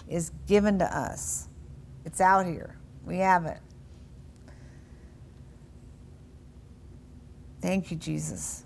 is 0.09 0.33
given 0.47 0.79
to 0.81 0.97
us. 0.97 1.49
It's 2.13 2.21
out 2.21 2.45
here. 2.45 2.77
We 3.07 3.17
have 3.19 3.47
it. 3.47 3.59
Thank 7.63 7.91
you, 7.91 7.97
Jesus. 7.97 8.65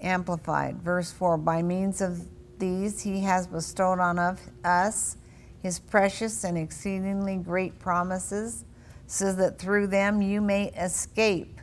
Amplified, 0.00 0.82
verse 0.82 1.12
4 1.12 1.38
By 1.38 1.62
means 1.62 2.00
of 2.00 2.26
these 2.58 3.02
he 3.02 3.20
has 3.20 3.46
bestowed 3.46 4.00
on 4.00 4.18
us 4.18 5.16
his 5.62 5.78
precious 5.78 6.42
and 6.42 6.58
exceedingly 6.58 7.36
great 7.36 7.78
promises, 7.78 8.64
so 9.06 9.32
that 9.32 9.60
through 9.60 9.86
them 9.86 10.20
you 10.20 10.40
may 10.40 10.70
escape. 10.70 11.60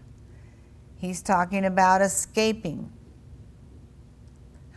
He's 1.00 1.22
talking 1.22 1.66
about 1.66 2.02
escaping. 2.02 2.94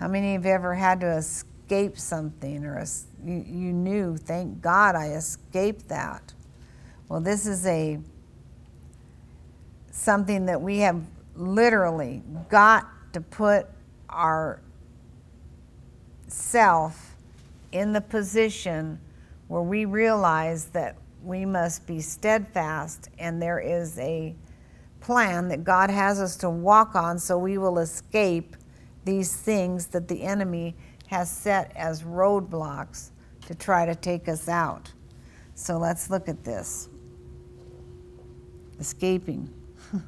How 0.00 0.08
many 0.08 0.32
have 0.32 0.46
ever 0.46 0.74
had 0.74 1.00
to 1.02 1.18
escape 1.18 1.49
something 1.98 2.64
or 2.64 2.84
you, 3.24 3.44
you 3.46 3.72
knew, 3.72 4.16
thank 4.16 4.60
God 4.60 4.94
I 4.94 5.12
escaped 5.12 5.88
that? 5.88 6.34
Well, 7.08 7.20
this 7.20 7.46
is 7.46 7.64
a 7.66 7.98
something 9.90 10.46
that 10.46 10.60
we 10.60 10.78
have 10.78 11.00
literally 11.36 12.22
got 12.48 12.88
to 13.12 13.20
put 13.20 13.66
our 14.08 14.60
self 16.26 17.14
in 17.72 17.92
the 17.92 18.00
position 18.00 18.98
where 19.48 19.62
we 19.62 19.84
realize 19.84 20.66
that 20.66 20.96
we 21.22 21.44
must 21.44 21.86
be 21.86 22.00
steadfast 22.00 23.10
and 23.18 23.40
there 23.40 23.60
is 23.60 23.98
a 23.98 24.34
plan 25.00 25.48
that 25.48 25.64
God 25.64 25.90
has 25.90 26.20
us 26.20 26.36
to 26.38 26.50
walk 26.50 26.94
on 26.94 27.18
so 27.18 27.38
we 27.38 27.58
will 27.58 27.78
escape 27.78 28.56
these 29.04 29.34
things 29.36 29.86
that 29.88 30.08
the 30.08 30.22
enemy 30.22 30.74
has 31.10 31.28
set 31.28 31.72
as 31.74 32.04
roadblocks 32.04 33.10
to 33.44 33.52
try 33.52 33.84
to 33.84 33.96
take 33.96 34.28
us 34.28 34.48
out. 34.48 34.92
So 35.56 35.76
let's 35.76 36.08
look 36.08 36.28
at 36.28 36.44
this. 36.44 36.88
Escaping. 38.78 39.52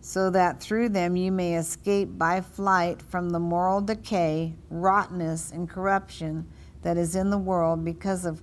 so 0.00 0.30
that 0.30 0.58
through 0.58 0.88
them 0.88 1.14
you 1.14 1.30
may 1.30 1.56
escape 1.56 2.16
by 2.16 2.40
flight 2.40 3.02
from 3.02 3.28
the 3.28 3.38
moral 3.38 3.82
decay, 3.82 4.54
rottenness, 4.70 5.52
and 5.52 5.68
corruption 5.68 6.48
that 6.80 6.96
is 6.96 7.14
in 7.14 7.28
the 7.28 7.36
world 7.36 7.84
because 7.84 8.24
of 8.24 8.40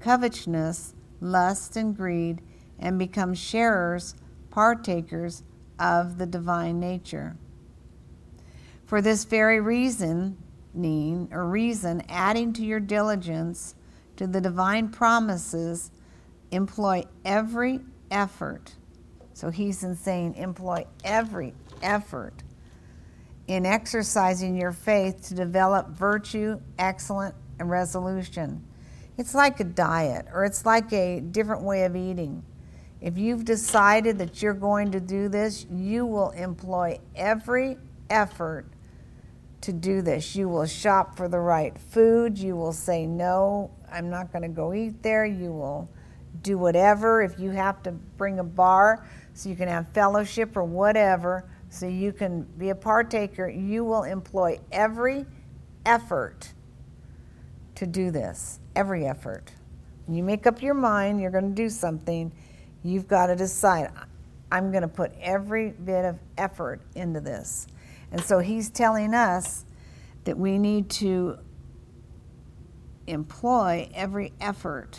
covetousness, 0.00 0.94
lust, 1.20 1.76
and 1.76 1.96
greed, 1.96 2.42
and 2.80 2.98
become 2.98 3.34
sharers, 3.34 4.16
partakers 4.58 5.44
of 5.78 6.18
the 6.18 6.26
divine 6.26 6.80
nature. 6.80 7.36
For 8.86 9.00
this 9.00 9.22
very 9.24 9.60
reason, 9.60 10.36
or 11.30 11.46
reason, 11.46 12.02
adding 12.08 12.52
to 12.54 12.64
your 12.64 12.80
diligence 12.80 13.76
to 14.16 14.26
the 14.26 14.40
divine 14.40 14.88
promises, 14.88 15.92
employ 16.50 17.04
every 17.24 17.78
effort 18.10 18.74
so 19.38 19.50
he's 19.50 19.86
saying 20.00 20.34
employ 20.34 20.84
every 21.04 21.54
effort 21.80 22.42
in 23.46 23.64
exercising 23.64 24.56
your 24.56 24.72
faith 24.72 25.28
to 25.28 25.34
develop 25.34 25.90
virtue, 25.90 26.58
excellence, 26.76 27.36
and 27.60 27.70
resolution. 27.70 28.66
It's 29.16 29.36
like 29.36 29.60
a 29.60 29.64
diet 29.64 30.26
or 30.34 30.44
it's 30.44 30.66
like 30.66 30.92
a 30.92 31.20
different 31.20 31.62
way 31.62 31.84
of 31.84 31.94
eating. 31.94 32.42
If 33.00 33.16
you've 33.16 33.44
decided 33.44 34.18
that 34.18 34.42
you're 34.42 34.54
going 34.54 34.90
to 34.92 35.00
do 35.00 35.28
this, 35.28 35.66
you 35.70 36.04
will 36.04 36.30
employ 36.30 36.98
every 37.14 37.78
effort 38.10 38.66
to 39.60 39.72
do 39.72 40.02
this. 40.02 40.34
You 40.34 40.48
will 40.48 40.66
shop 40.66 41.16
for 41.16 41.28
the 41.28 41.38
right 41.38 41.78
food. 41.78 42.38
You 42.38 42.56
will 42.56 42.72
say, 42.72 43.06
No, 43.06 43.70
I'm 43.90 44.10
not 44.10 44.32
going 44.32 44.42
to 44.42 44.48
go 44.48 44.74
eat 44.74 45.02
there. 45.02 45.24
You 45.24 45.52
will 45.52 45.88
do 46.42 46.58
whatever. 46.58 47.22
If 47.22 47.38
you 47.38 47.50
have 47.50 47.82
to 47.84 47.92
bring 47.92 48.38
a 48.40 48.44
bar 48.44 49.06
so 49.34 49.48
you 49.48 49.56
can 49.56 49.68
have 49.68 49.88
fellowship 49.90 50.56
or 50.56 50.64
whatever, 50.64 51.48
so 51.70 51.86
you 51.86 52.12
can 52.12 52.42
be 52.56 52.70
a 52.70 52.74
partaker, 52.74 53.48
you 53.48 53.84
will 53.84 54.04
employ 54.04 54.58
every 54.72 55.26
effort 55.84 56.52
to 57.76 57.86
do 57.86 58.10
this. 58.10 58.58
Every 58.74 59.06
effort. 59.06 59.52
When 60.06 60.16
you 60.16 60.22
make 60.22 60.46
up 60.46 60.62
your 60.62 60.74
mind 60.74 61.20
you're 61.20 61.30
going 61.30 61.54
to 61.54 61.62
do 61.62 61.68
something, 61.68 62.32
you've 62.82 63.08
got 63.08 63.26
to 63.26 63.36
decide 63.36 63.90
I'm 64.50 64.70
going 64.70 64.82
to 64.82 64.88
put 64.88 65.12
every 65.20 65.70
bit 65.70 66.04
of 66.04 66.18
effort 66.36 66.80
into 66.94 67.20
this. 67.20 67.66
And 68.10 68.22
so 68.22 68.38
he's 68.38 68.70
telling 68.70 69.12
us 69.12 69.64
that 70.24 70.38
we 70.38 70.58
need 70.58 70.88
to 70.90 71.38
employ 73.06 73.90
every 73.94 74.32
effort. 74.40 74.98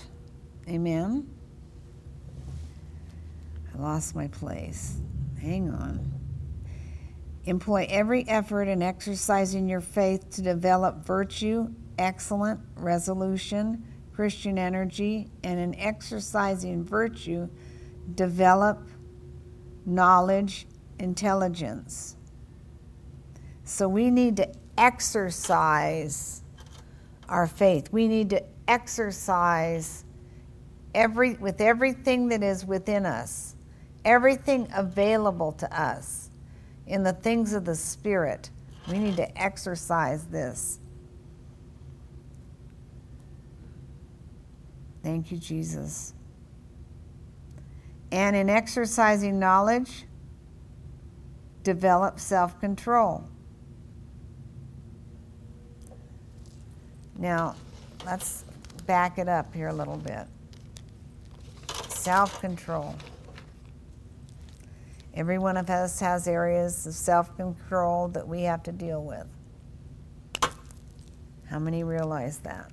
Amen 0.67 1.27
I 3.79 3.81
lost 3.81 4.15
my 4.15 4.27
place. 4.27 4.99
Hang 5.41 5.69
on. 5.69 6.13
Employ 7.45 7.87
every 7.89 8.27
effort 8.27 8.67
in 8.67 8.81
exercising 8.81 9.69
your 9.69 9.81
faith 9.81 10.29
to 10.31 10.41
develop 10.41 11.05
virtue, 11.05 11.69
excellent 11.97 12.59
resolution, 12.75 13.83
Christian 14.13 14.57
energy, 14.57 15.29
and 15.43 15.59
in 15.59 15.75
exercising 15.75 16.83
virtue, 16.83 17.47
develop 18.15 18.87
knowledge, 19.85 20.67
intelligence. 20.99 22.15
So 23.63 23.87
we 23.87 24.09
need 24.09 24.37
to 24.37 24.51
exercise 24.77 26.43
our 27.27 27.47
faith. 27.47 27.91
We 27.91 28.07
need 28.07 28.29
to 28.31 28.43
exercise 28.67 30.05
every 30.93 31.33
with 31.35 31.61
everything 31.61 32.29
that 32.29 32.43
is 32.43 32.65
within 32.65 33.05
us 33.05 33.55
everything 34.05 34.67
available 34.73 35.51
to 35.53 35.79
us 35.79 36.29
in 36.87 37.03
the 37.03 37.13
things 37.13 37.53
of 37.53 37.65
the 37.65 37.75
Spirit. 37.75 38.49
We 38.89 38.97
need 38.97 39.17
to 39.17 39.41
exercise 39.41 40.25
this. 40.25 40.79
Thank 45.03 45.31
you, 45.31 45.37
Jesus. 45.37 46.13
And 48.11 48.35
in 48.35 48.49
exercising 48.49 49.39
knowledge, 49.39 50.05
develop 51.63 52.19
self 52.19 52.59
control. 52.59 53.27
Now, 57.17 57.55
let's 58.05 58.45
back 58.87 59.17
it 59.19 59.27
up 59.27 59.53
here 59.53 59.67
a 59.67 59.73
little 59.73 59.97
bit. 59.97 60.25
Self 61.89 62.39
control. 62.39 62.95
Every 65.13 65.37
one 65.37 65.57
of 65.57 65.69
us 65.69 65.99
has 65.99 66.27
areas 66.27 66.87
of 66.87 66.93
self 66.93 67.35
control 67.35 68.07
that 68.09 68.27
we 68.27 68.43
have 68.43 68.63
to 68.63 68.71
deal 68.71 69.03
with. 69.03 69.27
How 71.49 71.59
many 71.59 71.83
realize 71.83 72.37
that? 72.39 72.71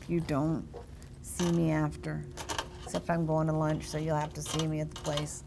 If 0.00 0.10
you 0.10 0.20
don't, 0.20 0.66
see 1.22 1.50
me 1.52 1.70
after. 1.70 2.24
Except 2.94 3.10
I'm 3.10 3.26
going 3.26 3.48
to 3.48 3.52
lunch, 3.52 3.88
so 3.88 3.98
you'll 3.98 4.14
have 4.14 4.34
to 4.34 4.40
see 4.40 4.68
me 4.68 4.78
at 4.78 4.88
the 4.88 5.00
place. 5.00 5.42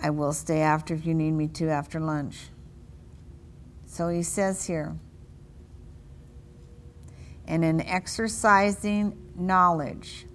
I 0.00 0.10
will 0.10 0.32
stay 0.32 0.60
after 0.60 0.94
if 0.94 1.04
you 1.04 1.12
need 1.12 1.32
me 1.32 1.48
to 1.48 1.70
after 1.70 1.98
lunch. 1.98 2.50
So 3.86 4.08
he 4.10 4.22
says 4.22 4.64
here, 4.64 4.96
and 7.48 7.64
in 7.64 7.80
exercising 7.80 9.18
knowledge, 9.34 10.26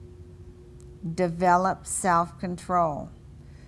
develop 1.15 1.87
self 1.87 2.37
control. 2.37 3.09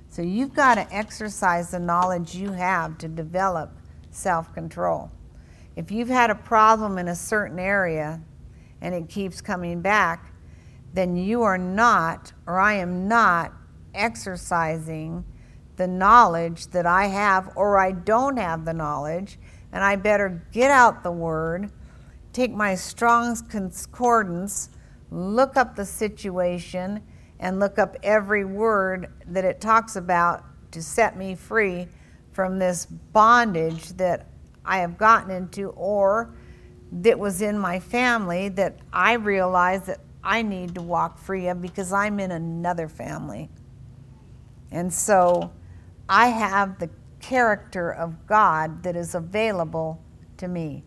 So 0.09 0.21
you've 0.21 0.53
got 0.53 0.75
to 0.75 0.93
exercise 0.93 1.71
the 1.71 1.79
knowledge 1.79 2.35
you 2.35 2.51
have 2.51 2.97
to 2.97 3.07
develop 3.07 3.71
self 4.09 4.53
control. 4.53 5.11
If 5.77 5.91
you've 5.91 6.09
had 6.09 6.29
a 6.29 6.35
problem 6.35 6.97
in 6.97 7.07
a 7.07 7.15
certain 7.15 7.57
area 7.57 8.19
and 8.81 8.93
it 8.93 9.07
keeps 9.07 9.39
coming 9.39 9.79
back, 9.79 10.30
then 10.93 11.15
you 11.15 11.43
are 11.43 11.57
not, 11.57 12.33
or 12.45 12.59
I 12.59 12.73
am 12.73 13.07
not, 13.07 13.53
exercising 13.93 15.25
the 15.77 15.87
knowledge 15.87 16.67
that 16.67 16.85
I 16.85 17.07
have, 17.07 17.51
or 17.55 17.77
I 17.77 17.91
don't 17.91 18.37
have 18.37 18.65
the 18.65 18.73
knowledge, 18.73 19.39
and 19.71 19.83
I 19.83 19.95
better 19.95 20.45
get 20.51 20.69
out 20.69 21.03
the 21.03 21.11
word, 21.11 21.71
take 22.33 22.51
my 22.51 22.75
Strong's 22.75 23.41
Concordance, 23.41 24.69
look 25.09 25.57
up 25.57 25.75
the 25.75 25.85
situation, 25.85 27.01
and 27.39 27.59
look 27.59 27.79
up 27.79 27.95
every 28.03 28.45
word 28.45 29.11
that 29.27 29.43
it 29.43 29.59
talks 29.59 29.95
about 29.95 30.43
to 30.71 30.81
set 30.81 31.17
me 31.17 31.35
free 31.35 31.87
from 32.31 32.59
this 32.59 32.85
bondage 32.85 33.89
that 33.97 34.27
I 34.63 34.77
have 34.79 34.97
gotten 34.97 35.31
into 35.31 35.69
or 35.69 36.33
that 36.91 37.17
was 37.17 37.41
in 37.41 37.57
my 37.57 37.79
family 37.79 38.49
that 38.49 38.77
I 38.93 39.13
realize 39.13 39.85
that 39.87 39.99
I 40.23 40.41
need 40.41 40.75
to 40.75 40.81
walk 40.81 41.17
free 41.17 41.47
of 41.47 41.61
because 41.61 41.91
I'm 41.91 42.19
in 42.19 42.31
another 42.31 42.87
family. 42.87 43.49
And 44.71 44.93
so 44.93 45.51
I 46.07 46.27
have 46.27 46.79
the 46.79 46.89
character 47.19 47.91
of 47.91 48.27
God 48.27 48.83
that 48.83 48.95
is 48.95 49.15
available 49.15 50.03
to 50.37 50.47
me. 50.47 50.83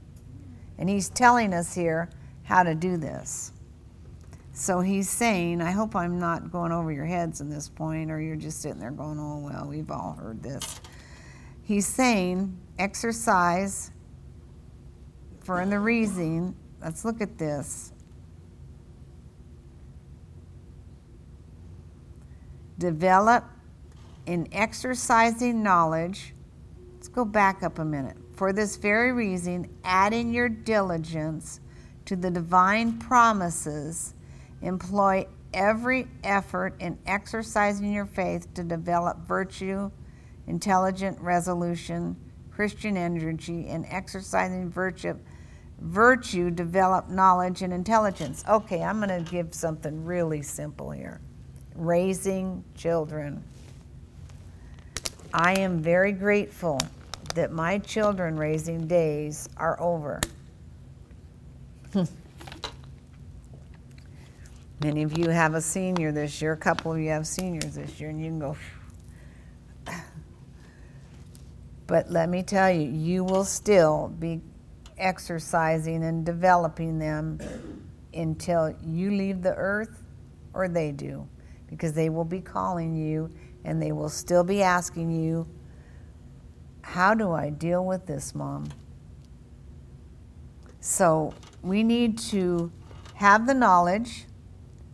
And 0.79 0.89
He's 0.89 1.09
telling 1.09 1.53
us 1.55 1.75
here 1.75 2.11
how 2.45 2.63
to 2.63 2.75
do 2.75 2.97
this. 2.97 3.53
So 4.57 4.79
he's 4.79 5.11
saying, 5.11 5.61
I 5.61 5.73
hope 5.73 5.97
I'm 5.97 6.21
not 6.21 6.53
going 6.53 6.71
over 6.71 6.93
your 6.93 7.07
heads 7.07 7.41
in 7.41 7.51
this 7.51 7.69
point, 7.69 8.09
or 8.09 8.21
you're 8.21 8.37
just 8.37 8.63
sitting 8.63 8.79
there 8.79 8.93
going, 8.93 9.19
oh, 9.19 9.39
well, 9.39 9.67
we've 9.69 9.91
all 9.91 10.13
heard 10.13 10.45
this. 10.45 10.81
He's 11.65 11.89
saying, 11.89 12.57
exercise 12.79 13.91
for 15.41 15.67
the 15.67 15.81
reason, 15.81 16.55
let's 16.81 17.05
look 17.05 17.21
at 17.21 17.37
this. 17.37 17.93
Develop 22.79 23.45
in 24.27 24.49
exercising 24.53 25.63
knowledge. 25.63 26.35
Let's 26.95 27.09
go 27.09 27.25
back 27.25 27.63
up 27.63 27.79
a 27.79 27.85
minute. 27.85 28.17
For 28.35 28.53
this 28.53 28.77
very 28.77 29.13
reason, 29.13 29.71
adding 29.85 30.33
your 30.33 30.49
diligence 30.49 31.61
to 32.07 32.17
the 32.17 32.31
divine 32.31 32.99
promises, 32.99 34.15
employ 34.63 35.27
every 35.53 36.09
effort 36.25 36.75
in 36.81 36.99
exercising 37.07 37.93
your 37.93 38.07
faith 38.07 38.53
to 38.55 38.65
develop 38.65 39.19
virtue, 39.27 39.91
intelligent 40.47 41.19
resolution, 41.21 42.17
Christian 42.51 42.97
energy, 42.97 43.69
and 43.69 43.87
exercising 43.89 44.71
virtue, 44.71 45.17
virtue 45.81 46.51
develop 46.51 47.09
knowledge 47.09 47.63
and 47.63 47.73
intelligence. 47.73 48.45
Okay, 48.49 48.83
I'm 48.83 49.01
going 49.01 49.25
to 49.25 49.31
give 49.31 49.55
something 49.55 50.05
really 50.05 50.43
simple 50.43 50.91
here. 50.91 51.21
Raising 51.75 52.65
children. 52.77 53.43
I 55.33 55.55
am 55.61 55.81
very 55.81 56.13
grateful 56.13 56.81
that 57.35 57.51
my 57.51 57.79
children 57.79 58.37
raising 58.37 58.87
days 58.87 59.49
are 59.57 59.81
over. 59.81 60.21
Many 64.81 65.03
of 65.03 65.19
you 65.19 65.29
have 65.31 65.55
a 65.55 65.61
senior 65.61 66.13
this 66.13 66.43
year, 66.43 66.53
a 66.53 66.57
couple 66.57 66.93
of 66.93 66.99
you 66.99 67.09
have 67.11 67.27
seniors 67.27 67.75
this 67.75 68.01
year, 68.01 68.11
and 68.11 68.21
you 68.21 68.27
can 68.27 68.39
go. 68.39 68.57
But 71.87 72.11
let 72.11 72.31
me 72.31 72.43
tell 72.43 72.71
you, 72.71 72.89
you 72.89 73.25
will 73.25 73.45
still 73.45 74.09
be 74.19 74.41
exercising 74.97 76.03
and 76.05 76.25
developing 76.25 76.99
them 76.99 77.39
until 78.15 78.75
you 78.83 79.11
leave 79.11 79.43
the 79.43 79.55
earth 79.55 80.03
or 80.55 80.69
they 80.69 80.93
do, 80.93 81.29
because 81.69 81.93
they 81.93 82.09
will 82.09 82.25
be 82.25 82.41
calling 82.41 82.95
you 82.95 83.31
and 83.65 83.81
they 83.81 83.93
will 83.93 84.09
still 84.09 84.45
be 84.45 84.63
asking 84.63 85.11
you, 85.11 85.47
How 86.83 87.15
do 87.15 87.33
I 87.33 87.51
deal 87.51 87.85
with 87.85 88.07
this, 88.07 88.35
mom? 88.35 88.69
So 90.81 91.33
we 91.63 91.83
need 91.83 92.19
to 92.19 92.71
have 93.15 93.47
the 93.47 93.55
knowledge 93.55 94.27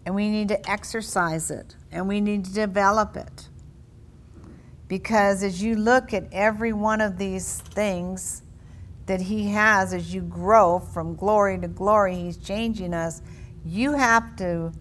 and 0.07 0.14
we 0.14 0.29
need 0.29 0.49
to 0.49 0.71
exercise 0.71 1.51
it 1.51 1.75
and 1.91 2.07
we 2.09 2.21
need 2.21 2.45
to 2.45 2.53
develop 2.53 3.16
it. 3.16 3.49
Because 4.87 5.43
as 5.43 5.62
you 5.62 5.77
look 5.77 6.12
at 6.12 6.25
every 6.33 6.73
one 6.73 7.01
of 7.01 7.16
these 7.16 7.59
things 7.61 8.43
that 9.07 9.21
He 9.21 9.49
has, 9.49 9.93
as 9.93 10.14
you 10.14 10.21
grow 10.21 10.79
from 10.79 11.14
glory 11.14 11.59
to 11.59 11.68
glory, 11.68 12.16
He's 12.16 12.37
changing 12.37 12.95
us. 12.95 13.23
You 13.64 13.93
have 13.93 14.37
to, 14.37 14.73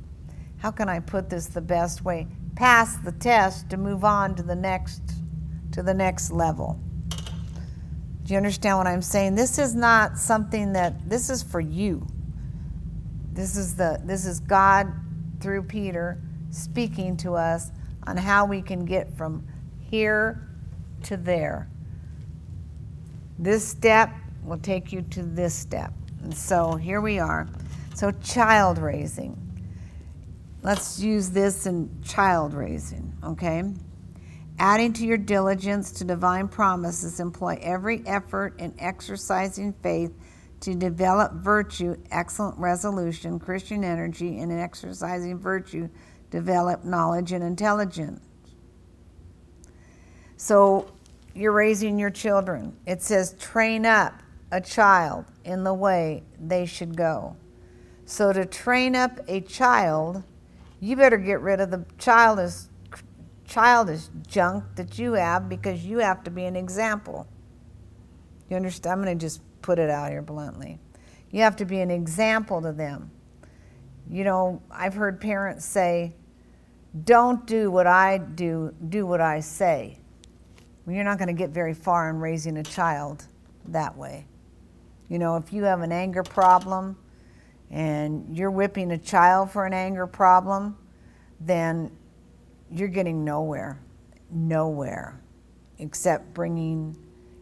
how 0.60 0.72
can 0.72 0.89
I 0.89 0.99
put 0.99 1.30
this 1.30 1.47
the 1.47 1.62
best 1.62 2.03
way? 2.03 2.28
Pass 2.55 2.97
the 2.97 3.12
test 3.14 3.70
to 3.70 3.78
move 3.78 4.03
on 4.03 4.36
to 4.36 4.43
the 4.43 4.55
next 4.55 5.01
to 5.72 5.84
the 5.84 5.93
next 5.93 6.32
level. 6.32 6.80
Do 7.10 8.34
you 8.34 8.38
understand 8.38 8.78
what 8.78 8.88
I'm 8.88 9.01
saying? 9.01 9.36
This 9.36 9.57
is 9.57 9.74
not 9.76 10.18
something 10.18 10.74
that 10.74 11.10
this 11.10 11.30
is 11.30 11.41
for 11.41 11.60
you. 11.60 12.05
This 13.34 13.55
is 13.55 13.76
the 13.76 14.01
this 14.03 14.26
is 14.26 14.39
God 14.39 14.88
through 15.39 15.64
Peter 15.64 16.22
speaking 16.51 17.16
to 17.18 17.36
us 17.36 17.72
on 18.05 18.18
how 18.18 18.45
we 18.45 18.62
can 18.62 18.86
get 18.86 19.16
from 19.16 19.47
here 19.89 20.47
to 21.03 21.16
there. 21.16 21.70
This 23.38 23.66
step 23.66 24.12
will 24.43 24.57
take 24.57 24.91
you 24.91 25.01
to 25.03 25.24
this 25.24 25.53
step. 25.53 25.93
And 26.24 26.36
so 26.36 26.76
here 26.76 26.99
we 26.99 27.20
are. 27.20 27.47
So, 27.95 28.12
child 28.12 28.78
raising. 28.78 29.49
Let's 30.62 30.99
use 30.99 31.30
this 31.30 31.66
in 31.66 31.89
child 32.03 32.53
raising, 32.53 33.14
okay? 33.24 33.64
Adding 34.60 34.91
to 34.93 35.05
your 35.05 35.18
diligence 35.18 35.91
to 35.93 36.03
divine 36.03 36.49
promises, 36.49 37.22
employ 37.22 37.57
every 37.62 38.05
effort 38.05 38.60
in 38.60 38.74
exercising 38.78 39.74
faith 39.82 40.12
to 40.60 40.76
develop 40.76 41.32
virtue, 41.34 41.95
excellent 42.12 42.57
resolution, 42.57 43.39
Christian 43.39 43.86
energy, 43.86 44.39
and 44.39 44.51
in 44.51 44.60
exercising 44.60 45.39
virtue, 45.39 45.88
develop 46.30 46.84
knowledge 46.84 47.32
and 47.32 47.41
intelligence. 47.41 48.20
So 50.36 50.91
you're 51.34 51.53
raising 51.53 51.97
your 51.97 52.10
children. 52.10 52.76
It 52.86 53.01
says, 53.01 53.34
train 53.39 53.86
up 53.86 54.22
a 54.51 54.60
child 54.60 55.26
in 55.45 55.64
the 55.64 55.74
way 55.74 56.24
they 56.38 56.66
should 56.66 56.97
go. 56.97 57.38
So 58.05 58.34
to 58.34 58.45
train 58.45 58.95
up 58.95 59.20
a 59.28 59.39
child, 59.39 60.24
you 60.80 60.95
better 60.95 61.17
get 61.17 61.41
rid 61.41 61.59
of 61.59 61.71
the 61.71 61.86
childish, 61.97 62.53
childish 63.45 64.03
junk 64.27 64.63
that 64.75 64.97
you 64.97 65.13
have 65.13 65.49
because 65.49 65.86
you 65.86 65.99
have 65.99 66.23
to 66.23 66.32
be 66.32 66.45
an 66.45 66.55
example. 66.55 67.27
You 68.49 68.55
understand? 68.55 68.93
I'm 68.93 69.03
going 69.03 69.17
to 69.17 69.21
just 69.21 69.41
put 69.61 69.80
it 69.80 69.89
out 69.89 70.09
here 70.09 70.21
bluntly. 70.21 70.80
You 71.32 71.41
have 71.41 71.55
to 71.57 71.65
be 71.65 71.80
an 71.80 71.91
example 71.91 72.61
to 72.61 72.71
them. 72.71 73.11
You 74.09 74.23
know, 74.23 74.61
I've 74.71 74.95
heard 74.95 75.21
parents 75.21 75.65
say, 75.65 76.15
don't 77.03 77.45
do 77.45 77.69
what 77.69 77.86
I 77.86 78.17
do, 78.17 78.73
do 78.89 79.05
what 79.05 79.21
I 79.21 79.41
say. 79.41 79.99
Well, 80.86 80.95
you're 80.95 81.03
not 81.03 81.19
going 81.19 81.27
to 81.27 81.34
get 81.34 81.51
very 81.51 81.75
far 81.75 82.09
in 82.09 82.17
raising 82.17 82.57
a 82.57 82.63
child 82.63 83.27
that 83.67 83.95
way. 83.95 84.25
You 85.07 85.19
know, 85.19 85.36
if 85.36 85.53
you 85.53 85.63
have 85.63 85.82
an 85.82 85.91
anger 85.91 86.23
problem 86.23 86.97
and 87.72 88.26
you're 88.36 88.51
whipping 88.51 88.91
a 88.91 88.97
child 88.97 89.51
for 89.51 89.65
an 89.65 89.74
anger 89.74 90.07
problem, 90.07 90.78
then 91.39 91.91
you're 92.72 92.88
getting 92.88 93.24
nowhere. 93.24 93.80
Nowhere. 94.32 95.22
Except 95.78 96.34
bringing 96.34 96.97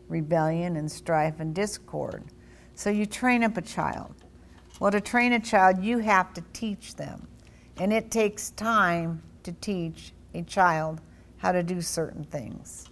rebellion 0.07 0.77
and 0.77 0.91
strife 0.91 1.39
and 1.39 1.53
discord. 1.53 2.23
So 2.75 2.89
you 2.89 3.05
train 3.05 3.43
up 3.43 3.57
a 3.57 3.61
child. 3.61 4.13
Well, 4.79 4.91
to 4.91 5.01
train 5.01 5.33
a 5.33 5.39
child, 5.39 5.83
you 5.83 5.99
have 5.99 6.33
to 6.35 6.43
teach 6.53 6.95
them. 6.95 7.27
And 7.77 7.91
it 7.91 8.11
takes 8.11 8.51
time 8.51 9.23
to 9.43 9.51
teach 9.53 10.13
a 10.33 10.43
child 10.43 11.01
how 11.37 11.51
to 11.51 11.63
do 11.63 11.81
certain 11.81 12.23
things. 12.23 12.89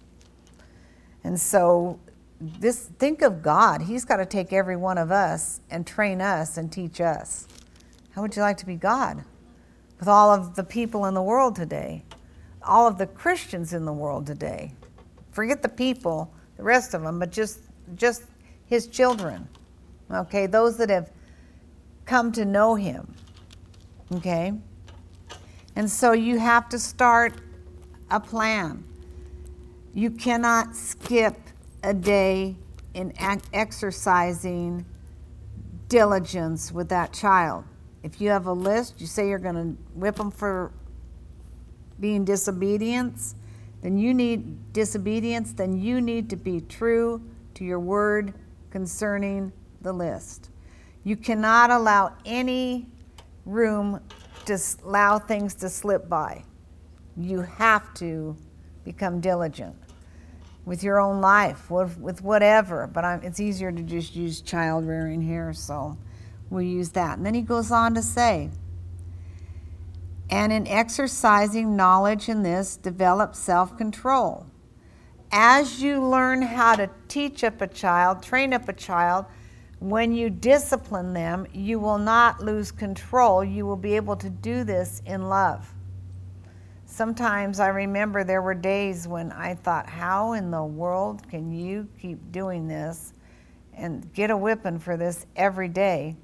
And 1.23 1.39
so 1.39 1.99
this 2.59 2.89
think 2.99 3.21
of 3.21 3.41
God. 3.41 3.81
He's 3.81 4.05
got 4.05 4.17
to 4.17 4.25
take 4.25 4.53
every 4.53 4.75
one 4.75 4.97
of 4.97 5.11
us 5.11 5.61
and 5.69 5.85
train 5.85 6.21
us 6.21 6.57
and 6.57 6.71
teach 6.71 7.01
us. 7.01 7.47
How 8.11 8.21
would 8.21 8.35
you 8.35 8.41
like 8.41 8.57
to 8.57 8.65
be 8.65 8.75
God? 8.75 9.23
With 9.99 10.07
all 10.07 10.31
of 10.31 10.55
the 10.55 10.63
people 10.63 11.05
in 11.05 11.13
the 11.13 11.21
world 11.21 11.55
today, 11.55 12.03
all 12.63 12.87
of 12.87 12.97
the 12.97 13.07
Christians 13.07 13.73
in 13.73 13.85
the 13.85 13.93
world 13.93 14.25
today. 14.25 14.73
Forget 15.31 15.61
the 15.61 15.69
people, 15.69 16.33
the 16.57 16.63
rest 16.63 16.93
of 16.93 17.01
them, 17.01 17.19
but 17.19 17.31
just 17.31 17.59
just 17.95 18.23
his 18.65 18.87
children. 18.87 19.47
Okay, 20.11 20.47
those 20.47 20.77
that 20.77 20.89
have 20.89 21.11
come 22.05 22.31
to 22.33 22.45
know 22.45 22.75
him. 22.75 23.13
Okay? 24.13 24.53
And 25.75 25.89
so 25.89 26.13
you 26.13 26.39
have 26.39 26.69
to 26.69 26.79
start 26.79 27.33
a 28.09 28.19
plan. 28.19 28.83
You 29.93 30.11
cannot 30.11 30.75
skip 30.75 31.35
a 31.86 31.93
day 31.93 32.55
in 32.95 33.13
exercising 33.53 34.83
diligence 35.88 36.71
with 36.71 36.89
that 36.89 37.13
child. 37.13 37.63
If 38.01 38.19
you 38.19 38.29
have 38.31 38.47
a 38.47 38.53
list, 38.53 38.99
you 38.99 39.05
say 39.05 39.29
you're 39.29 39.38
going 39.38 39.55
to 39.55 39.81
whip 39.93 40.15
them 40.15 40.31
for 40.31 40.71
being 41.99 42.25
disobedience, 42.25 43.36
then 43.83 43.99
you 43.99 44.15
need 44.15 44.73
disobedience, 44.73 45.53
then 45.53 45.79
you 45.79 46.01
need 46.01 46.27
to 46.31 46.36
be 46.36 46.59
true 46.61 47.21
to 47.53 47.63
your 47.63 47.79
word 47.79 48.33
concerning 48.71 49.53
the 49.81 49.93
list. 49.93 50.49
You 51.03 51.15
cannot 51.15 51.69
allow 51.69 52.15
any 52.25 52.88
room 53.45 54.01
to 54.45 54.57
allow 54.83 55.19
things 55.19 55.53
to 55.55 55.69
slip 55.69 56.09
by. 56.09 56.43
You 57.15 57.41
have 57.41 57.93
to 57.95 58.36
become 58.83 59.21
diligent 59.21 59.84
with 60.66 60.84
your 60.84 60.99
own 60.99 61.22
life, 61.22 61.70
with, 61.70 61.97
with 61.99 62.22
whatever. 62.22 62.88
But 62.88 63.05
I'm, 63.05 63.22
it's 63.22 63.39
easier 63.39 63.72
to 63.72 63.82
just 63.84 64.16
use 64.16 64.41
child 64.41 64.88
rearing 64.88 65.22
here, 65.22 65.53
so 65.53 65.97
we'll 66.49 66.63
use 66.63 66.89
that. 66.91 67.18
And 67.18 67.26
then 67.26 67.34
he 67.36 67.41
goes 67.41 67.72
on 67.72 67.93
to 67.95 68.01
say, 68.01 68.49
and 70.30 70.51
in 70.51 70.68
exercising 70.68 71.76
knowledge 71.76 72.30
in 72.30 72.41
this, 72.41 72.78
develop 72.78 73.36
self 73.36 73.78
control. 73.78 74.47
As 75.32 75.82
you 75.82 76.03
learn 76.03 76.41
how 76.41 76.76
to 76.76 76.89
teach 77.07 77.43
up 77.43 77.61
a 77.61 77.68
child, 77.68 78.24
train 78.24 78.53
up 78.53 78.68
a 78.68 78.74
child, 78.74 79.26
when 79.80 80.13
you 80.13 80.30
discipline 80.30 81.13
them, 81.13 81.45
you 81.53 81.80
will 81.80 81.99
not 81.99 82.41
lose 82.41 82.72
control. 82.72 83.43
You 83.43 83.66
will 83.68 83.76
be 83.76 83.95
able 83.95 84.16
to 84.16 84.30
do 84.30 84.63
this 84.63 85.01
in 85.05 85.30
love. 85.30 85.74
Sometimes 86.95 87.59
I 87.59 87.67
remember 87.67 88.23
there 88.23 88.41
were 88.41 88.53
days 88.53 89.05
when 89.05 89.33
I 89.33 89.55
thought, 89.55 89.85
How 89.85 90.31
in 90.31 90.49
the 90.49 90.63
world 90.63 91.27
can 91.29 91.51
you 91.51 91.89
keep 91.99 92.31
doing 92.31 92.69
this? 92.69 93.11
and 93.73 94.13
get 94.13 94.31
a 94.31 94.37
whipping 94.37 94.79
for 94.79 94.95
this 94.95 95.25
every 95.35 95.67
day. 95.67 96.15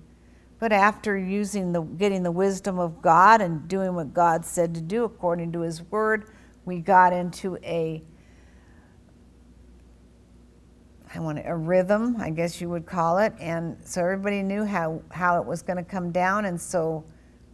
But 0.59 0.71
after 0.71 1.17
using 1.17 1.73
the 1.73 1.81
getting 1.81 2.23
the 2.23 2.31
wisdom 2.31 2.79
of 2.79 3.01
God 3.01 3.41
and 3.41 3.67
doing 3.67 3.95
what 3.95 4.13
God 4.13 4.45
said 4.45 4.73
to 4.75 4.79
do 4.79 5.03
according 5.03 5.51
to 5.51 5.59
his 5.59 5.81
word, 5.83 6.31
we 6.63 6.79
got 6.79 7.11
into 7.11 7.57
a 7.57 8.01
I 11.13 11.19
want 11.19 11.41
a 11.43 11.53
rhythm, 11.53 12.15
I 12.17 12.29
guess 12.29 12.61
you 12.61 12.69
would 12.69 12.85
call 12.85 13.17
it, 13.17 13.33
and 13.41 13.75
so 13.83 14.01
everybody 14.01 14.41
knew 14.41 14.63
how, 14.63 15.01
how 15.11 15.41
it 15.41 15.45
was 15.45 15.61
going 15.61 15.75
to 15.75 15.83
come 15.83 16.13
down, 16.13 16.45
and 16.45 16.61
so 16.61 17.03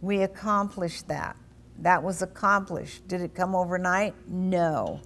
we 0.00 0.22
accomplished 0.22 1.08
that. 1.08 1.34
That 1.78 2.02
was 2.02 2.22
accomplished. 2.22 3.06
Did 3.06 3.20
it 3.20 3.34
come 3.34 3.54
overnight? 3.54 4.14
No. 4.26 5.00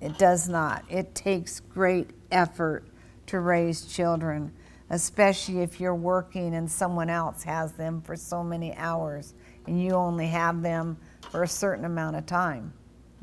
It 0.00 0.18
does 0.18 0.48
not. 0.48 0.84
It 0.88 1.14
takes 1.14 1.60
great 1.60 2.10
effort 2.30 2.84
to 3.26 3.40
raise 3.40 3.84
children, 3.84 4.52
especially 4.90 5.60
if 5.60 5.80
you're 5.80 5.94
working 5.94 6.54
and 6.54 6.70
someone 6.70 7.10
else 7.10 7.42
has 7.44 7.72
them 7.72 8.00
for 8.02 8.16
so 8.16 8.42
many 8.42 8.74
hours 8.76 9.34
and 9.66 9.80
you 9.80 9.92
only 9.92 10.26
have 10.26 10.62
them 10.62 10.96
for 11.30 11.44
a 11.44 11.48
certain 11.48 11.84
amount 11.84 12.16
of 12.16 12.26
time. 12.26 12.72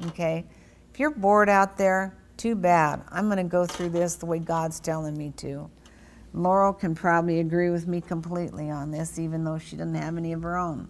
Okay? 0.08 0.46
If 0.94 1.00
you're 1.00 1.12
bored 1.12 1.50
out 1.50 1.78
there, 1.78 2.16
too 2.38 2.56
bad. 2.56 3.02
I'm 3.12 3.26
going 3.26 3.38
to 3.38 3.44
go 3.44 3.66
through 3.66 3.90
this 3.90 4.16
the 4.16 4.26
way 4.26 4.40
God's 4.40 4.80
telling 4.80 5.18
me 5.18 5.34
to. 5.38 5.70
Laurel 6.34 6.72
can 6.72 6.96
probably 6.96 7.40
agree 7.42 7.70
with 7.70 7.88
me 7.88 8.00
completely 8.00 8.70
on 8.70 8.92
this, 8.92 9.20
even 9.20 9.44
though 9.44 9.58
she 9.58 9.76
doesn't 9.76 9.96
have 9.96 10.16
any 10.16 10.32
of 10.32 10.44
her 10.44 10.58
own. 10.58 10.88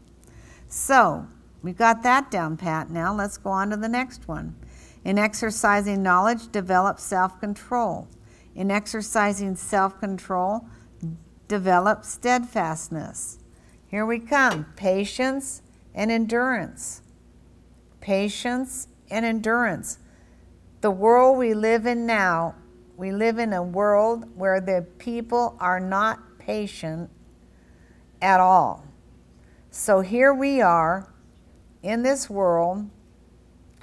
So, 0.69 1.27
we've 1.63 1.75
got 1.75 2.03
that 2.03 2.29
down 2.29 2.55
pat 2.55 2.91
now. 2.91 3.13
Let's 3.13 3.37
go 3.37 3.49
on 3.49 3.71
to 3.71 3.77
the 3.77 3.89
next 3.89 4.27
one. 4.27 4.55
In 5.03 5.17
exercising 5.17 6.03
knowledge, 6.03 6.51
develop 6.51 6.99
self 6.99 7.39
control. 7.39 8.07
In 8.55 8.69
exercising 8.69 9.55
self 9.55 9.99
control, 9.99 10.65
develop 11.47 12.05
steadfastness. 12.05 13.39
Here 13.87 14.05
we 14.05 14.19
come 14.19 14.65
patience 14.75 15.63
and 15.95 16.11
endurance. 16.11 17.01
Patience 17.99 18.87
and 19.09 19.25
endurance. 19.25 19.97
The 20.81 20.91
world 20.91 21.39
we 21.39 21.55
live 21.55 21.87
in 21.87 22.05
now, 22.05 22.53
we 22.95 23.11
live 23.11 23.39
in 23.39 23.53
a 23.53 23.63
world 23.63 24.25
where 24.37 24.61
the 24.61 24.85
people 24.99 25.57
are 25.59 25.79
not 25.79 26.37
patient 26.37 27.09
at 28.21 28.39
all. 28.39 28.88
So 29.71 30.01
here 30.01 30.33
we 30.33 30.61
are 30.61 31.11
in 31.83 32.03
this 32.03 32.29
world, 32.29 32.89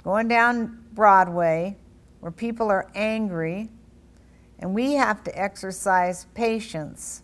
going 0.03 0.27
down 0.27 0.83
Broadway, 0.93 1.77
where 2.19 2.31
people 2.31 2.69
are 2.69 2.89
angry, 2.93 3.69
and 4.59 4.73
we 4.73 4.93
have 4.93 5.23
to 5.23 5.39
exercise 5.39 6.25
patience 6.33 7.23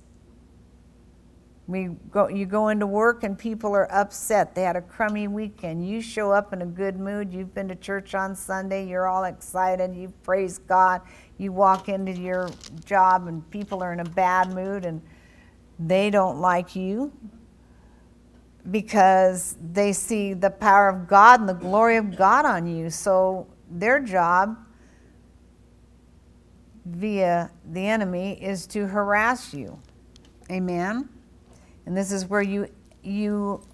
we 1.66 1.90
go, 2.12 2.28
you 2.28 2.46
go 2.46 2.68
into 2.68 2.86
work 2.86 3.24
and 3.24 3.38
people 3.38 3.74
are 3.74 3.90
upset. 3.92 4.54
They 4.54 4.64
had 4.64 4.76
a 4.76 4.82
crummy 4.82 5.30
weekend. 5.30 5.88
You 5.88 6.02
show 6.02 6.32
up 6.32 6.52
in 6.52 6.62
a 6.62 6.66
good 6.66 7.00
mood. 7.00 7.34
You've 7.34 7.54
been 7.54 7.70
to 7.70 7.76
church 7.76 8.16
on 8.16 8.36
Sunday. 8.36 8.86
You're 8.86 9.08
all 9.08 9.24
excited. 9.24 9.96
You 9.96 10.12
praise 10.24 10.58
God. 10.58 11.02
You 11.38 11.54
walk 11.54 11.88
into 11.88 12.12
your 12.12 12.50
job 12.84 13.28
and 13.28 13.50
people 13.50 13.82
are 13.82 13.94
in 13.94 14.02
a 14.02 14.06
bad 14.06 14.54
mood 14.54 14.86
and 14.86 15.02
they 15.80 16.10
don't 16.10 16.40
like 16.40 16.76
you 16.76 17.14
because 18.72 19.58
they 19.62 19.94
see 19.94 20.34
the 20.34 20.50
power 20.50 20.90
of 20.90 21.08
God 21.08 21.40
and 21.40 21.50
the 21.50 21.54
glory 21.54 21.98
of 21.98 22.16
God 22.16 22.46
on 22.46 22.66
you. 22.66 22.90
So 22.90 23.48
their 23.70 24.00
job 24.00 24.58
via 26.86 27.52
the 27.72 27.88
enemy 27.88 28.42
is 28.42 28.66
to 28.68 28.88
harass 28.88 29.54
you. 29.54 29.80
Amen. 30.52 31.10
And 31.86 31.98
this 31.98 32.12
is 32.12 32.26
where 32.26 32.42
you, 32.42 32.68
you 33.02 33.66